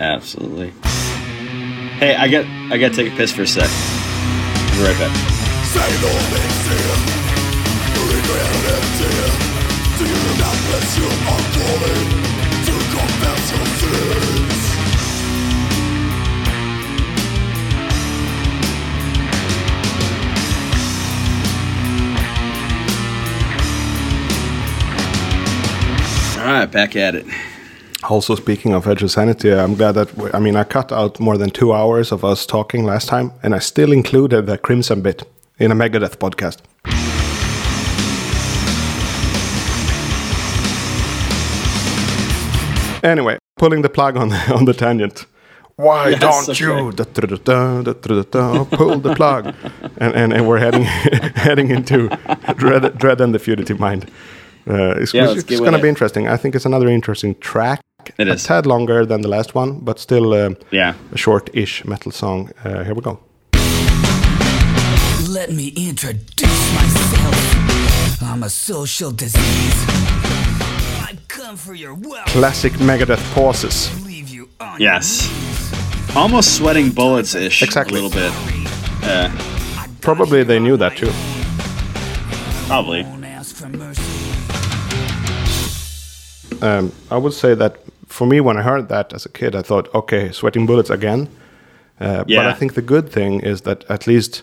[0.00, 0.72] Absolutely.
[1.98, 3.68] Hey, I got I got to take a piss for a sec.
[4.76, 5.12] Be right back.
[26.70, 27.26] Back at it.
[28.04, 31.20] Also, speaking of Edge of Sanity, I'm glad that, we, I mean, I cut out
[31.20, 35.02] more than two hours of us talking last time, and I still included the Crimson
[35.02, 35.22] bit
[35.58, 36.62] in a Megadeth podcast.
[43.04, 45.26] Anyway, pulling the plug on the, on the tangent.
[45.76, 49.54] Why Yes, don't you da-da-da-da, da-da-da-da, pull the plug?
[49.98, 50.82] and, and, and we're heading
[51.34, 52.08] heading into
[52.56, 54.04] Dread, Dread and the Fugitive Mind.
[54.68, 56.28] Uh, it's Yeah, it's, let's get with going to be interesting.
[56.28, 57.80] I think it's another interesting track.
[58.18, 58.44] It a is.
[58.44, 60.94] tad longer than the last one, but still uh, Yeah.
[61.12, 62.50] a short-ish metal song.
[62.64, 63.18] Uh, here we go.
[65.28, 68.22] Let me introduce myself.
[68.22, 70.01] I'm a social disease.
[71.54, 73.90] Classic Megadeth pauses.
[74.06, 75.28] Leave you on Yes.
[76.16, 77.62] Almost sweating bullets ish.
[77.62, 77.98] Exactly.
[77.98, 78.32] A little bit.
[79.02, 79.30] Uh,
[80.00, 81.10] Probably they knew that too.
[82.66, 83.02] probably.
[83.02, 84.02] Don't ask for mercy.
[86.62, 87.76] Um, I would say that
[88.06, 91.28] for me, when I heard that as a kid, I thought, okay, sweating bullets again.
[92.00, 94.42] Uh, But I think the good thing is that at least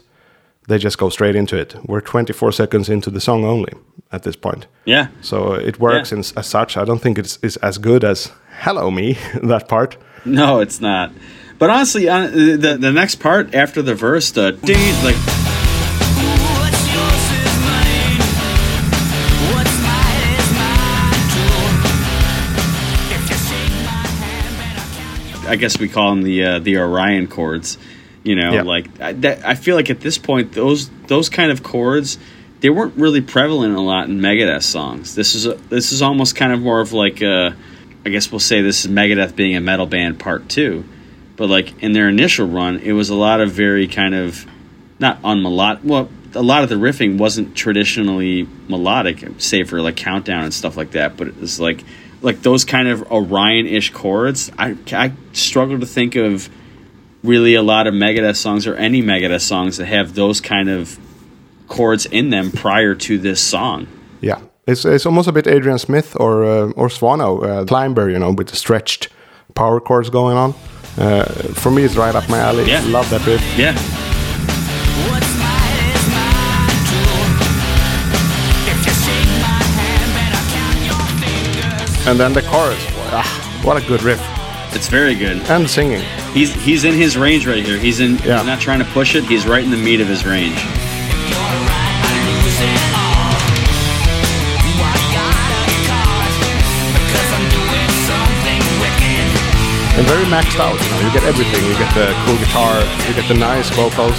[0.69, 1.75] they just go straight into it.
[1.85, 3.73] We're 24 seconds into the song only
[4.11, 4.67] at this point.
[4.85, 5.07] Yeah.
[5.21, 6.19] So it works yeah.
[6.19, 6.77] in, as such.
[6.77, 9.97] I don't think it's, it's as good as "Hello Me" that part.
[10.25, 11.11] No, it's not.
[11.57, 15.17] But honestly, uh, the the next part after the verse, the ding, like.
[25.47, 27.79] I guess we call them the uh, the Orion chords
[28.23, 28.61] you know, Yeah.
[28.63, 29.45] like I, that.
[29.45, 32.17] I feel like at this point, those those kind of chords,
[32.59, 35.15] they weren't really prevalent a lot in Megadeth songs.
[35.15, 37.55] This is a, this is almost kind of more of like a,
[38.05, 40.83] I guess we'll say this is Megadeth being a metal band part two,
[41.37, 44.45] but like in their initial run, it was a lot of very kind of
[44.99, 45.83] not unmelodic.
[45.85, 50.75] Well, a lot of the riffing wasn't traditionally melodic, save for like countdown and stuff
[50.75, 51.15] like that.
[51.15, 51.85] But it was like
[52.21, 54.51] like those kind of Orion-ish chords.
[54.57, 56.49] I I struggle to think of
[57.23, 60.97] really a lot of Megadeth songs or any Megadeth songs that have those kind of
[61.67, 63.87] chords in them prior to this song.
[64.21, 68.19] Yeah, it's it's almost a bit Adrian Smith or uh, or Swano uh, Climber, you
[68.19, 69.09] know, with the stretched
[69.55, 70.53] power chords going on.
[70.97, 71.23] Uh,
[71.53, 72.67] for me, it's right up my alley.
[72.67, 72.83] Yeah.
[72.87, 73.41] Love that riff.
[73.57, 73.77] Yeah.
[82.09, 82.83] And then the chorus.
[83.11, 84.38] Ah, what a good riff.
[84.71, 85.37] It's very good.
[85.49, 86.01] And singing.
[86.33, 87.77] He's he's in his range right here.
[87.77, 88.17] He's in.
[88.17, 88.37] Yeah.
[88.37, 89.23] He's not trying to push it.
[89.25, 90.59] He's right in the meat of his range.
[99.97, 100.79] And very maxed out.
[100.81, 101.65] You know, you get everything.
[101.65, 102.79] You get the cool guitar.
[103.07, 104.15] You get the nice vocals.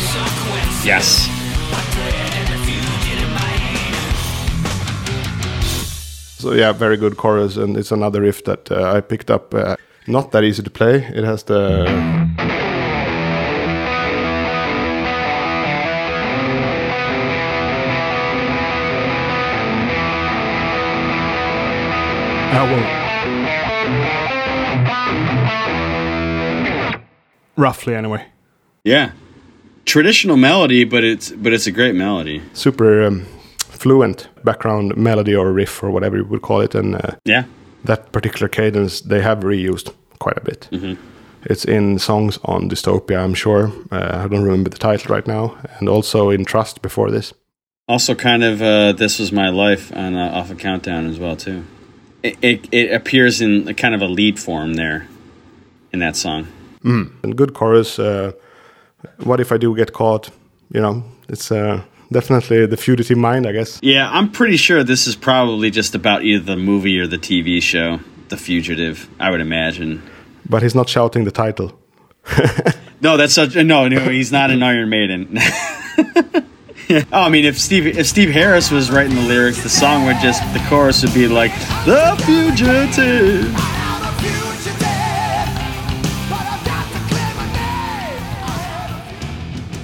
[0.85, 1.27] Yes.
[6.39, 9.55] So yeah, very good chorus, and it's another riff that uh, I picked up.
[9.55, 9.77] Uh,
[10.11, 10.97] not that easy to play.
[10.97, 11.85] It has the
[22.53, 22.87] I will.
[27.57, 28.27] Roughly, anyway.
[28.85, 29.12] Yeah.
[29.85, 32.43] Traditional melody, but it's but it's a great melody.
[32.53, 33.27] Super um,
[33.59, 37.45] fluent background melody or riff or whatever you would call it, and uh, Yeah.
[37.85, 40.69] that particular cadence they have reused quite a bit.
[40.71, 40.95] Mm-hmm.
[41.45, 43.73] It's in songs on Dystopia, I'm sure.
[43.91, 47.33] Uh, I don't remember the title right now, and also in Trust before this.
[47.89, 51.35] Also, kind of, uh, this was my life on uh, off a countdown as well
[51.37, 51.65] too.
[52.23, 55.09] It, it it appears in kind of a lead form there,
[55.93, 56.47] in that song.
[56.85, 57.99] And good chorus.
[57.99, 58.33] Uh,
[59.25, 60.31] what if I do get caught?
[60.73, 61.83] You know, it's uh,
[62.13, 63.81] definitely the fugitive mind, I guess.
[63.83, 67.63] Yeah, I'm pretty sure this is probably just about either the movie or the TV
[67.63, 69.09] show, The Fugitive.
[69.20, 70.02] I would imagine.
[70.48, 71.78] But he's not shouting the title.
[73.02, 73.55] No, that's such.
[73.57, 75.39] No, no, he's not an Iron Maiden.
[77.12, 80.16] Oh, I mean, if Steve if Steve Harris was writing the lyrics, the song would
[80.20, 81.52] just the chorus would be like
[81.86, 83.47] "The Fugitive."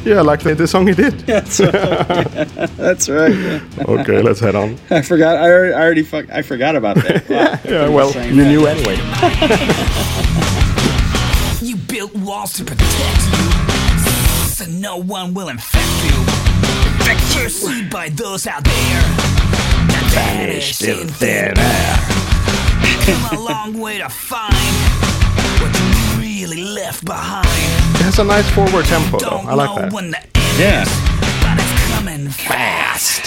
[0.06, 1.14] Yeah, like the, the song he did.
[1.26, 1.72] That's right.
[2.76, 3.34] That's right.
[3.34, 3.60] yeah.
[3.88, 4.78] okay, let's head on.
[4.88, 5.34] I forgot.
[5.34, 7.26] I already, I already fuck, I forgot about that.
[7.36, 7.58] Wow.
[7.64, 8.48] Yeah, well, you that.
[8.48, 8.96] knew anyway.
[11.60, 13.50] You built walls to protect you,
[14.46, 17.42] so no one will infect you.
[17.42, 21.96] Perceived by those out there that vanish in thin air.
[23.04, 24.95] Come a long way to find what you
[26.48, 27.46] really left behind.
[27.96, 29.42] It has a nice forward tempo, though.
[29.48, 29.92] I like that.
[29.92, 30.26] when the end
[30.58, 30.82] Yeah.
[30.82, 30.88] is,
[31.42, 33.22] but it's coming fast.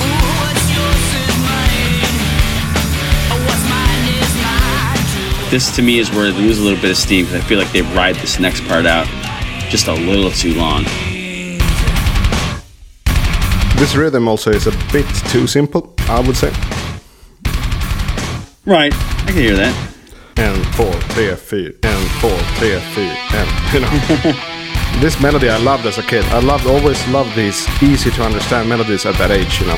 [0.00, 2.14] What's yours is mine.
[3.46, 5.50] What's mine is mine.
[5.50, 7.58] This to me is where they lose a little bit of steam because I feel
[7.58, 9.06] like they ride this next part out
[9.70, 10.84] just a little too long.
[13.76, 16.50] This rhythm also is a bit too simple, I would say.
[18.64, 19.92] Right, I can hear that.
[20.38, 25.00] And four, three, four, and four, three, four, and you know.
[25.00, 26.24] this melody I loved as a kid.
[26.26, 29.76] I loved always loved these easy to understand melodies at that age, you know.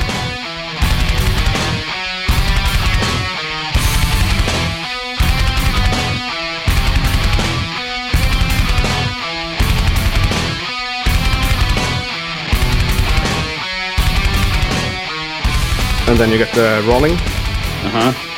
[16.09, 17.12] And then you get the rolling.
[17.12, 18.38] Uh huh.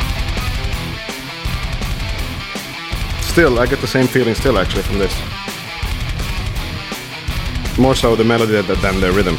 [3.30, 5.14] Still, I get the same feeling still actually from this.
[7.78, 9.36] More so the melody than the rhythm.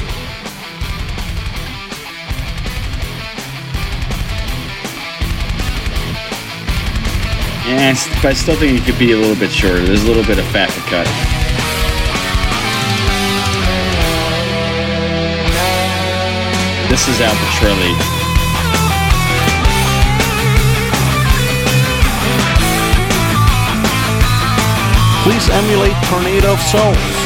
[7.68, 9.84] Yeah, but I still think it could be a little bit shorter.
[9.84, 11.06] There's a little bit of fat to cut.
[16.90, 18.31] This is Al Pitrelli.
[25.24, 27.21] Please emulate Tornado of Souls.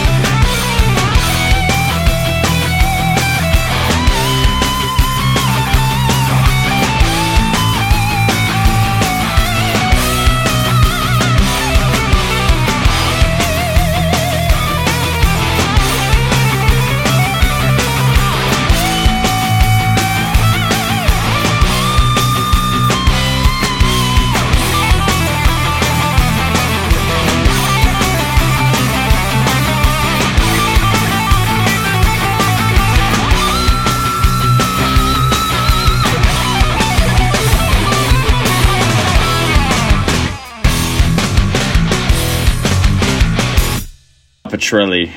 [44.65, 45.11] Pitrelli,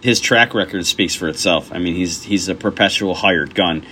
[0.00, 1.72] his track record speaks for itself.
[1.72, 3.84] I mean, he's he's a perpetual hired gun,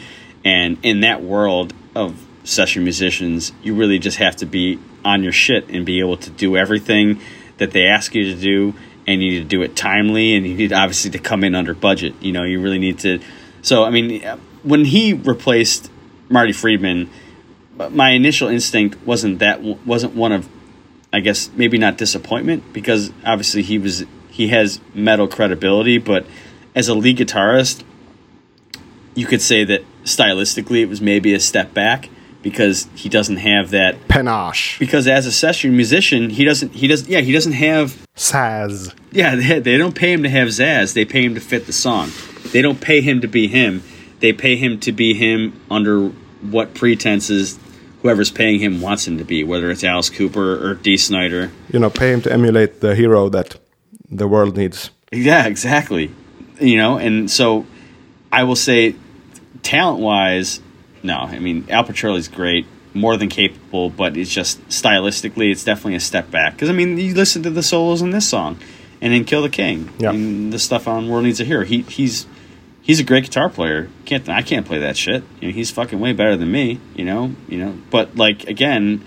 [0.44, 5.32] and in that world of session musicians, you really just have to be on your
[5.32, 7.20] shit and be able to do everything
[7.58, 8.74] that they ask you to do,
[9.06, 11.74] and you need to do it timely, and you need obviously to come in under
[11.74, 12.14] budget.
[12.20, 13.20] You know, you really need to.
[13.62, 14.22] So, I mean,
[14.62, 15.90] when he replaced
[16.28, 17.10] Marty Friedman,
[17.90, 20.48] my initial instinct wasn't that wasn't one of
[21.12, 26.24] I guess maybe not disappointment because obviously he was he has metal credibility, but
[26.74, 27.82] as a lead guitarist,
[29.14, 32.08] you could say that stylistically it was maybe a step back
[32.42, 34.78] because he doesn't have that panache.
[34.78, 38.94] Because as a session musician, he doesn't he doesn't yeah he doesn't have Saz.
[39.10, 40.94] yeah they, they don't pay him to have zazz.
[40.94, 42.10] They pay him to fit the song.
[42.52, 43.82] They don't pay him to be him.
[44.20, 46.08] They pay him to be him under
[46.40, 47.58] what pretenses
[48.02, 51.50] whoever's paying him wants him to be, whether it's Alice Cooper or Dee Snider.
[51.70, 53.58] You know, pay him to emulate the hero that
[54.10, 54.90] the world needs.
[55.12, 56.10] Yeah, exactly.
[56.60, 57.66] You know, and so
[58.30, 58.94] I will say,
[59.62, 60.60] talent wise,
[61.02, 61.14] no.
[61.16, 66.00] I mean, Al Pitrelli's great, more than capable, but it's just stylistically, it's definitely a
[66.00, 66.54] step back.
[66.54, 68.58] Because I mean, you listen to the solos in this song,
[69.00, 70.10] and then Kill the King, Yeah.
[70.10, 71.64] and the stuff on World Needs a Hero.
[71.64, 72.26] He he's
[72.82, 73.88] he's a great guitar player.
[74.04, 75.22] Can't I can't play that shit.
[75.40, 76.78] You know, he's fucking way better than me.
[76.94, 77.78] You know, you know.
[77.90, 79.02] But like again,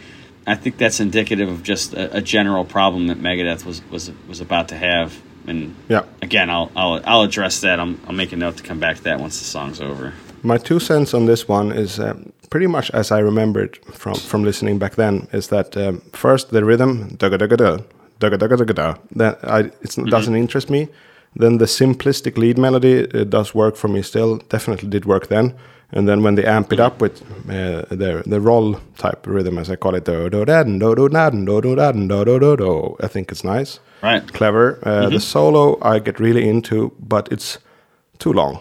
[0.45, 4.41] I think that's indicative of just a, a general problem that Megadeth was was was
[4.41, 5.21] about to have.
[5.47, 6.03] And Yeah.
[6.21, 7.79] again, I'll I'll I'll address that.
[7.79, 10.13] I'm, I'll make a note to come back to that once the song's over.
[10.43, 14.43] My two cents on this one is um, pretty much as I remembered from from
[14.43, 15.27] listening back then.
[15.31, 17.77] Is that um, first the rhythm da da da da
[18.19, 20.87] da da da da that I it doesn't interest me.
[21.35, 24.37] Then the simplistic lead melody uh, does work for me still.
[24.49, 25.53] Definitely did work then.
[25.91, 29.69] And then when they amp it up with uh, the the roll type rhythm, as
[29.69, 32.55] I call it, do do da do do da do do da do do do
[32.57, 34.23] do, I think it's nice, Right.
[34.33, 34.79] clever.
[34.83, 35.21] Uh, The Mhm.
[35.21, 37.59] solo I get really into, but it's
[38.17, 38.59] too long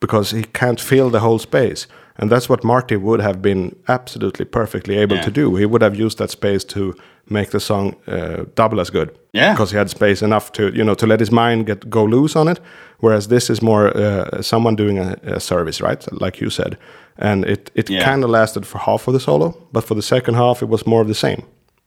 [0.00, 1.86] because he can't fill the whole space.
[2.20, 5.22] And that's what Marty would have been absolutely perfectly able Yeah.
[5.24, 5.56] to do.
[5.56, 6.94] He would have used that space to
[7.30, 9.08] make the song uh, double as good.
[9.32, 9.52] Yeah.
[9.52, 12.34] because he had space enough to you know to let his mind get go loose
[12.40, 12.60] on it.
[13.00, 16.06] Whereas this is more uh, someone doing a, a service, right?
[16.20, 16.76] Like you said,
[17.18, 18.04] and it it Yeah.
[18.10, 20.86] kind of lasted for half of the solo, but for the second half it was
[20.86, 21.42] more of the same.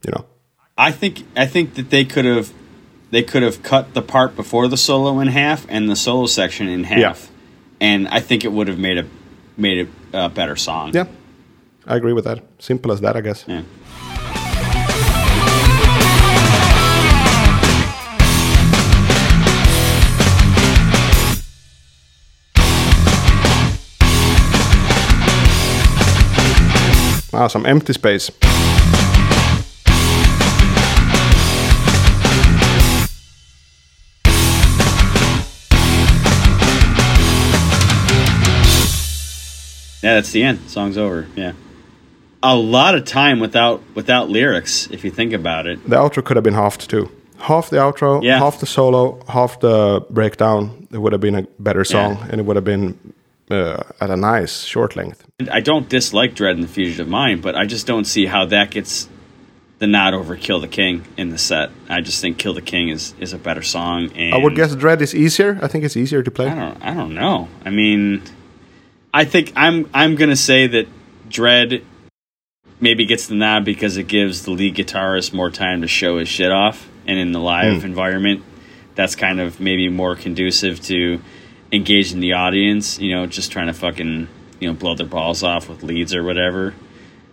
[0.05, 0.25] You know.
[0.77, 2.47] I think I think that they could have
[3.11, 6.67] they could have cut the part before the solo in half and the solo section
[6.69, 7.15] in half, Yeah.
[7.91, 9.05] and I think it would have made a
[9.57, 10.91] made it a better song.
[10.94, 11.07] Yeah,
[11.86, 12.44] I agree with that.
[12.60, 13.45] Simple as that, I guess.
[13.48, 13.64] Yeah.
[27.34, 28.30] Wow, some empty space.
[40.03, 40.60] Yeah, that's the end.
[40.69, 41.28] Song's over.
[41.36, 41.53] Yeah,
[42.44, 45.84] a lot of time without without lyrics if you think about it.
[45.88, 47.10] The outro could have been halved too.
[47.38, 48.38] Half the outro, Yeah.
[48.40, 50.88] half the solo, half the breakdown.
[50.91, 52.98] It would have been a better song, and it would have been
[53.49, 55.23] uh, at a nice short length.
[55.40, 58.45] And I don't dislike Dread and the Fugitive Mind, but I just don't see how
[58.45, 59.10] that gets
[59.80, 61.72] the nod over Kill the King in the set.
[61.90, 64.11] I just think Kill the King is is a better song.
[64.15, 65.57] And I would guess Dread is easier.
[65.64, 66.48] I think it's easier to play.
[66.48, 66.78] I don't.
[66.82, 67.48] I don't know.
[67.65, 68.22] I mean,
[69.13, 69.89] I think I'm.
[69.93, 70.88] I'm gonna say that
[71.29, 71.83] Dread
[72.79, 76.29] maybe gets the nod because it gives the lead guitarist more time to show his
[76.29, 77.85] shit off, and in the live Hmm.
[77.85, 78.43] environment,
[78.95, 81.21] that's kind of maybe more conducive to
[81.71, 82.99] engaging the audience.
[82.99, 84.27] You know, just trying to fucking
[84.59, 86.73] you know blow their balls off with leads or whatever.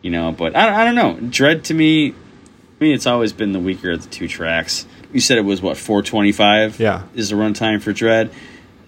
[0.02, 1.18] You know, but I, I don't know.
[1.28, 2.14] Dread to me, I
[2.80, 4.86] mean, it's always been the weaker of the two tracks.
[5.12, 6.78] You said it was what 425.
[6.80, 7.02] Yeah.
[7.14, 8.30] is the runtime for Dread.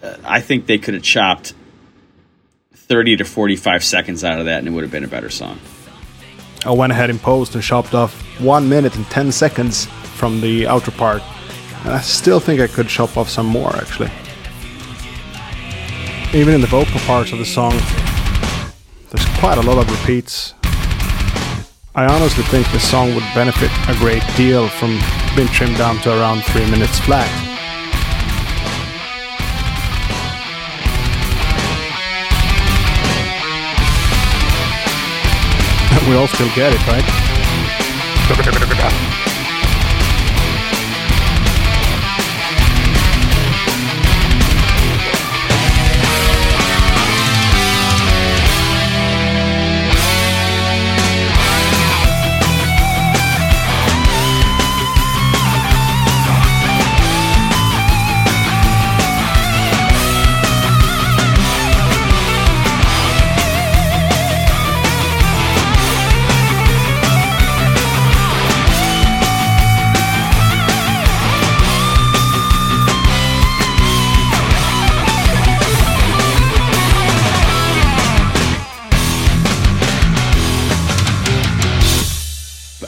[0.03, 1.55] Uh, I think they could have chopped
[2.91, 5.61] 30 to 45 seconds out of that, and it would have been a better song.
[6.67, 10.65] I went ahead and posed and chopped off one minute and 10 seconds from the
[10.65, 11.23] outro part.
[11.85, 14.11] And I still think I could chop off some more actually.
[16.35, 17.73] Even in the vocal parts of the song,
[19.11, 20.55] there's quite a lot of repeats.
[21.95, 24.99] I honestly think the song would benefit a great deal from
[25.37, 27.50] being trimmed down to around 3 minutes flat.
[36.11, 37.05] We all still get it, right?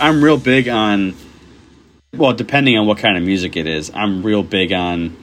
[0.02, 1.14] I'm real big on.
[2.14, 5.16] Well, depending on what kind of music it is, I'm real big on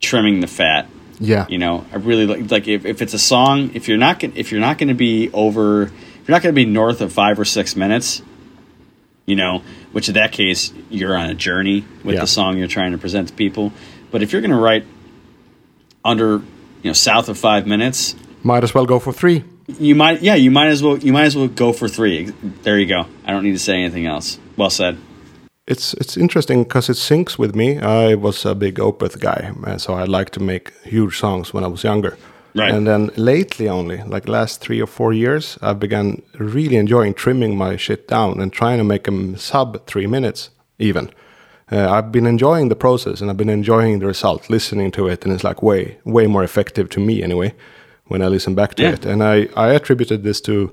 [0.00, 0.86] trimming the fat.
[1.18, 1.46] Yeah.
[1.48, 4.34] You know, I really like like if, if it's a song, if you're not gonna,
[4.36, 5.90] if you're not going to be over, if
[6.28, 8.22] you're not going to be north of five or six minutes,
[9.26, 9.62] you know,
[9.92, 12.20] which in that case you're on a journey with Yeah.
[12.20, 13.72] the song you're trying to present to people.
[14.12, 14.84] But if you're going to write
[16.04, 16.42] under, you
[16.84, 18.14] know, south of five minutes,
[18.44, 19.42] Might as well go for three.
[19.68, 22.32] You might, yeah, you might as well, you might as well go for three.
[22.62, 23.06] There you go.
[23.24, 24.38] I don't need to say anything else.
[24.56, 24.98] Well said.
[25.66, 27.78] It's it's interesting because it syncs with me.
[27.78, 31.66] I was a big Opeth guy, so I liked to make huge songs when I
[31.66, 32.16] was younger.
[32.54, 32.72] Right.
[32.72, 37.58] And then lately, only like last three or four years, I've begun really enjoying trimming
[37.58, 41.10] my shit down and trying to make them sub three minutes even.
[41.70, 45.26] Uh, I've been enjoying the process and I've been enjoying the result, listening to it,
[45.26, 47.52] and it's like way way more effective to me anyway
[48.08, 48.92] when I listen back to Yeah.
[48.94, 49.06] it.
[49.06, 50.70] And I I attributed this to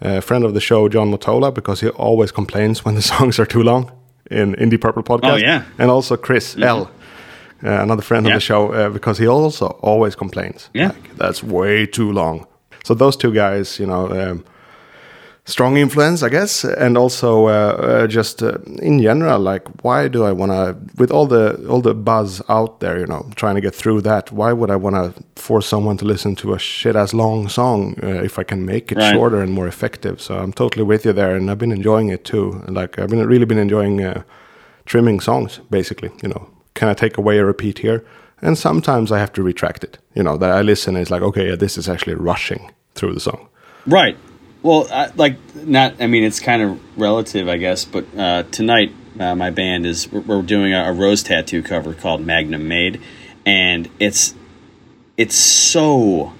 [0.00, 3.46] a friend of the show, John Motola, because he always complains when the songs are
[3.46, 3.90] too long
[4.30, 5.32] in Indie Purple podcast.
[5.32, 5.62] Oh, yeah.
[5.78, 6.80] and also Chris L,
[7.64, 8.34] uh, another friend Yeah.
[8.34, 10.70] of the show, uh, because he also always complains.
[10.74, 10.88] Yeah.
[10.92, 12.46] like, that's way too long.
[12.84, 14.08] So those two guys, you know.
[14.10, 14.44] Um,
[15.48, 20.24] strong influence, I guess, and also uh, uh, just uh, in general, like why do
[20.24, 23.60] I want to, with all the all the buzz out there, you know, trying to
[23.60, 24.30] get through that?
[24.30, 25.12] Why would I want to
[25.42, 28.92] force someone to listen to a shit as long song uh, if I can make
[28.92, 29.14] it Right.
[29.14, 30.20] shorter and more effective?
[30.20, 32.62] So I'm totally with you there, and I've been enjoying it too.
[32.68, 34.22] Like I've been really been enjoying uh,
[34.84, 36.10] trimming songs, basically.
[36.22, 38.02] You know, can I take away a repeat here?
[38.40, 39.98] And sometimes I have to retract it.
[40.14, 43.14] You know, that I listen and it's like, okay, yeah, this is actually rushing through
[43.14, 43.48] the song.
[43.86, 44.16] Right.
[44.62, 46.00] Well, I, like not.
[46.00, 47.84] I mean, it's kind of relative, I guess.
[47.84, 51.94] But uh, tonight, uh, my band is we're, we're doing a, a rose tattoo cover
[51.94, 53.00] called Magnum Made,
[53.46, 54.34] and it's
[55.16, 56.32] it's so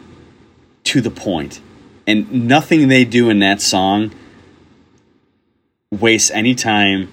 [0.84, 1.60] to the point,
[2.06, 4.10] and nothing they do in that song
[5.90, 7.10] wastes any time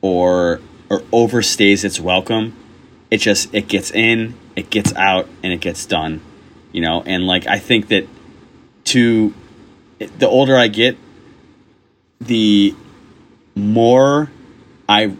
[0.00, 2.56] or or overstays its welcome.
[3.10, 6.20] It just it gets in, it gets out, and it gets done.
[6.70, 8.06] You know, and like I think that
[8.84, 9.34] to
[10.00, 10.96] the older I get,
[12.20, 12.74] the
[13.54, 14.30] more
[14.88, 15.14] I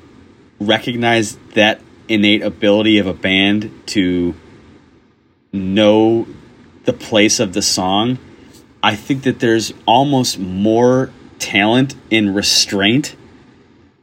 [0.59, 4.35] recognize that innate ability of a band to
[5.53, 6.27] know
[6.85, 8.19] the place of the song.
[8.83, 13.15] I think that there's almost more talent in restraint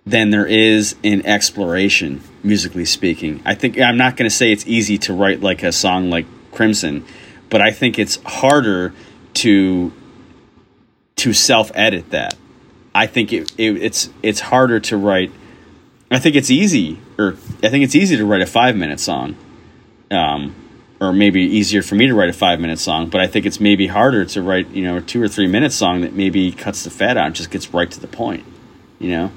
[0.06, 3.42] than there is in exploration, musically speaking.
[3.46, 6.26] I think I'm not going to say it's easy to write like a song like
[6.52, 7.06] Crimson,
[7.50, 8.94] but I think it's harder
[9.36, 9.92] to
[11.18, 12.36] to self edit that.
[12.96, 15.32] I think it, it, it's it's harder to write.
[16.10, 19.36] I think it's easy, or I think it's easy to write a five minute song,
[20.10, 20.56] um,
[21.00, 23.10] or maybe easier for me to write a five minute song.
[23.10, 25.74] But I think it's maybe harder to write, you know, a two or three minute
[25.74, 28.46] song that maybe cuts the fat out and just gets right to the point.
[29.00, 29.32] You know,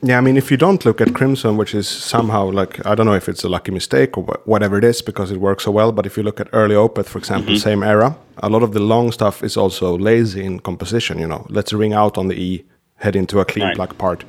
[0.00, 3.06] Yeah, I mean, if you don't look at Crimson, which is somehow like I don't
[3.06, 5.72] know if it's a lucky mistake or wha- whatever it is because it works so
[5.72, 5.90] well.
[5.92, 7.58] But if you look at early Opeth, for example, Mhm.
[7.60, 11.18] same era, a lot of the long stuff is also lazy in composition.
[11.18, 12.64] You know, let's ring out on the E,
[12.96, 13.74] head into a clean Right.
[13.76, 14.24] pluck part.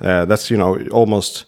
[0.00, 1.44] Uh, that's you know almost.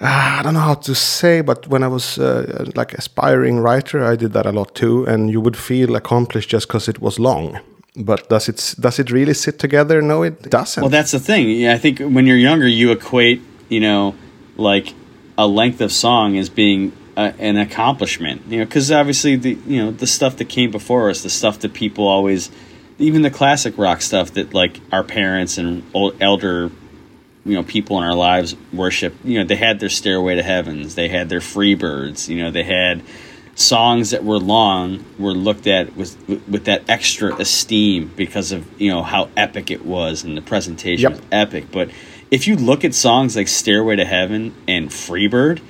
[0.00, 4.02] Ah, I don't know how to say, but when I was uh, like aspiring writer,
[4.12, 7.18] I did that a lot too, and you would feel accomplished just because it was
[7.18, 7.58] long.
[7.94, 10.00] But does it does it really sit together?
[10.00, 10.80] No, it doesn't.
[10.80, 11.66] Well, that's the thing.
[11.66, 14.14] I think when you're younger, you equate, you know,
[14.56, 14.94] like
[15.36, 18.42] a length of song as being a, an accomplishment.
[18.46, 21.58] You know, because obviously the you know the stuff that came before us, the stuff
[21.60, 22.50] that people always,
[22.98, 26.70] even the classic rock stuff that like our parents and old elder,
[27.44, 29.14] you know, people in our lives worship.
[29.22, 32.26] You know, they had their Stairway to Heavens, they had their Freebirds.
[32.28, 33.02] You know, they had
[33.54, 36.16] songs that were long were looked at with
[36.48, 41.10] with that extra esteem because of you know how epic it was and the presentation
[41.10, 41.20] Yep.
[41.20, 41.64] was epic.
[41.70, 41.90] But
[42.30, 45.60] if you look at songs like Stairway to Heaven and Freebird,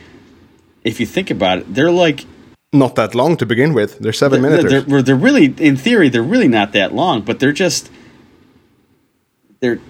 [0.85, 2.25] if you think about it, they're like
[2.73, 3.99] not that long to begin with.
[3.99, 4.71] They're 7 they're, minutes.
[4.71, 7.91] they're, they're, they're really in theory they're really not that long, but they're just
[9.61, 9.81] they're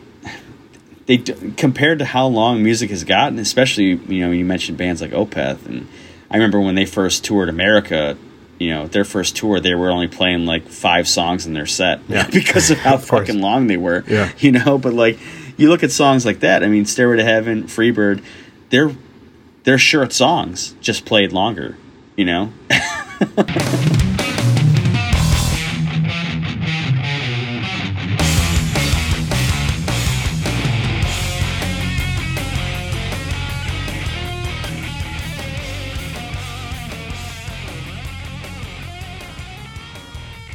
[1.07, 5.01] they compared to how long music has gotten, especially you know when you mentioned bands
[5.03, 5.89] like Opeth, and
[6.33, 8.17] I remember when they first toured America.
[8.59, 12.01] You know, their first tour, they were only playing like five songs in their set
[12.09, 12.29] Yeah.
[12.33, 14.05] because of how Of fucking long they were.
[14.07, 14.31] Yeah.
[14.39, 15.19] You know, but like
[15.57, 16.63] you look at songs like that.
[16.63, 18.23] I mean, "Stairway to Heaven," "Freebird,"
[18.71, 18.93] they're
[19.65, 21.77] they're short songs, just played longer.
[22.17, 22.53] You know,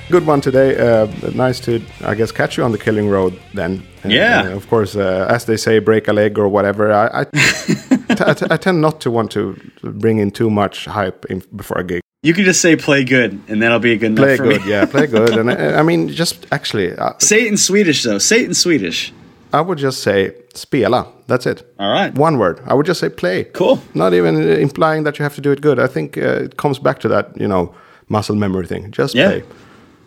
[0.09, 0.77] Good one today.
[0.77, 3.83] Uh, nice to, I guess, catch you on the killing road then.
[4.05, 4.43] Uh, Yeah.
[4.43, 6.93] uh, of course, uh, as they say, break a leg or whatever.
[6.93, 7.75] I, I, t-
[8.25, 11.77] I, t- I tend not to want to bring in too much hype in, before
[11.79, 12.01] a gig.
[12.23, 14.65] You can just say play good, and that'll be a good enough Play for good,
[14.65, 15.37] yeah, play good.
[15.37, 18.17] And I, I mean, just actually, uh, Say it in Swedish though.
[18.19, 19.13] Say it in Swedish.
[19.51, 21.07] I would just say spela.
[21.27, 21.63] That's it.
[21.79, 22.13] All right.
[22.15, 22.61] One word.
[22.65, 23.43] I would just say play.
[23.43, 23.79] Cool.
[23.93, 25.79] Not even uh, implying that you have to do it good.
[25.79, 27.73] I think uh, it comes back to that, you know,
[28.09, 28.91] muscle memory thing.
[28.91, 29.27] Just Yeah.
[29.29, 29.43] play.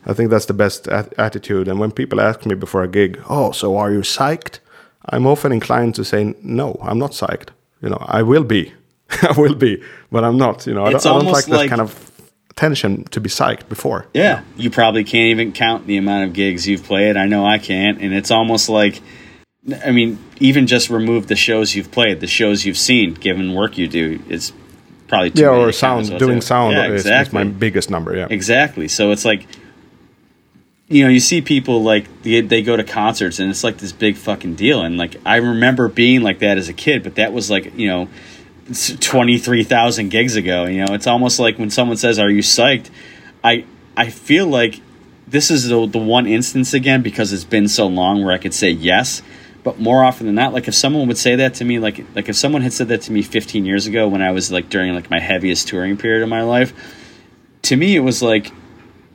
[0.06, 1.68] I think that's the best at- attitude.
[1.68, 4.59] And when people ask me before a gig, "Oh, so are you psyched?"
[5.09, 7.48] I'm often inclined to say, "No, I'm not psyched."
[7.82, 8.72] You know, I will be,
[9.22, 10.66] I will be, but I'm not.
[10.66, 12.10] You know, I don't, I don't like that like- kind of
[12.56, 14.06] tension to be psyched before.
[14.14, 17.16] Yeah, you probably can't even count the amount of gigs you've played.
[17.16, 19.01] I know I can't, and it's almost like,
[19.85, 23.78] I mean, even just remove the shows you've played, the shows you've seen, given work
[23.78, 24.52] you do, it's
[25.09, 26.18] probably too Yeah, or sound.
[26.18, 28.14] Doing sound Yeah, is, is my biggest number.
[28.16, 28.27] Yeah.
[28.31, 28.89] Exactly.
[28.89, 29.47] So it's like,
[30.90, 33.92] you know, you see people like they, they go to concerts and it's like this
[33.92, 34.82] big fucking deal.
[34.82, 37.86] And like I remember being like that as a kid, but that was like you
[37.86, 38.08] know,
[38.98, 40.66] twenty three thousand gigs ago.
[40.66, 42.90] You know, it's almost like when someone says, "Are you psyched?"
[43.42, 43.64] I
[43.96, 44.80] I feel like
[45.28, 48.52] this is the the one instance again because it's been so long where I could
[48.52, 49.22] say yes.
[49.62, 52.28] But more often than not, like if someone would say that to me, like like
[52.28, 54.92] if someone had said that to me 15 years ago when I was like during
[54.94, 56.72] like my heaviest touring period of my life,
[57.62, 58.50] to me it was like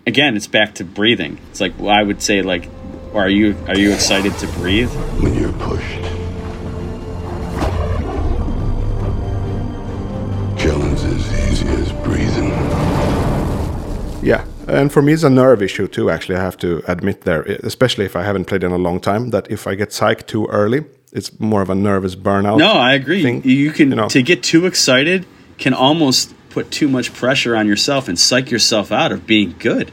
[0.05, 2.69] again it's back to breathing it's like well, i would say like
[3.13, 4.89] are you are you excited to breathe
[5.21, 6.01] when you're pushed.
[10.57, 12.49] Killing's as easy as breathing.
[14.21, 16.09] Yeah, and for me it's a nerve issue too.
[16.09, 19.29] Actually, I have to admit there, especially if I haven't played in a long time,
[19.29, 20.83] that if I get psyched too early,
[21.13, 22.57] it's more of a nervous burnout.
[22.57, 23.43] no i agree thing.
[23.43, 24.09] you can You know.
[24.09, 25.25] to get too excited
[25.57, 29.87] can almost put too much pressure on yourself and psych yourself out of being good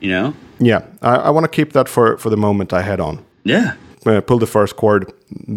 [0.00, 3.00] you know Yeah, I, I want to keep that for for the moment I head
[3.00, 3.16] on.
[3.44, 3.70] yeah
[4.06, 5.02] Uh, pull the first chord,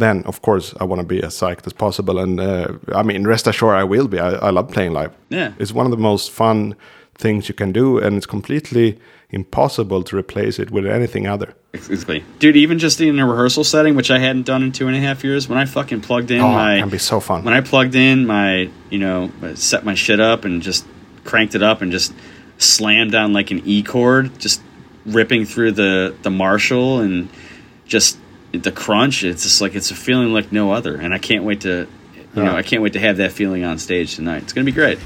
[0.01, 2.15] then of course I want to be as psyched as possible.
[2.23, 2.65] And uh,
[2.99, 4.17] I mean, rest assured, I will be.
[4.19, 5.11] I, I love playing live.
[5.29, 5.49] Yeah.
[5.59, 6.75] it's one of the most fun
[7.23, 8.97] things you can do, and it's completely
[9.31, 11.53] impossible to replace it with anything other.
[11.73, 14.95] exactly dude even just in a rehearsal setting which i hadn't done in two and
[14.95, 17.43] a half years when i fucking plugged in Oh, my it can be so fun.
[17.43, 20.85] when I plugged in my, you know, uh, set my shit up and just
[21.23, 22.13] cranked it up and just
[22.57, 24.61] slammed down like an E chord, just
[25.05, 27.29] ripping through the the Marshall and
[27.85, 28.17] just
[28.51, 29.23] the crunch.
[29.23, 31.87] It's just like it's a feeling like no other, and I can't wait to,
[32.35, 34.43] you know, I can't wait to have that feeling on stage tonight.
[34.43, 34.99] It's gonna be great.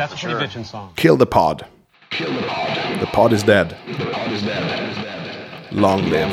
[0.00, 0.62] That's a for pretty sure.
[0.62, 0.94] bitchin' song.
[0.96, 1.66] Kill the pod.
[2.08, 3.00] Kill the pod.
[3.00, 3.76] The pod is dead.
[3.86, 5.72] The pod is dead.
[5.72, 6.30] Long live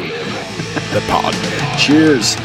[0.94, 1.34] the pod.
[1.78, 2.38] Cheers.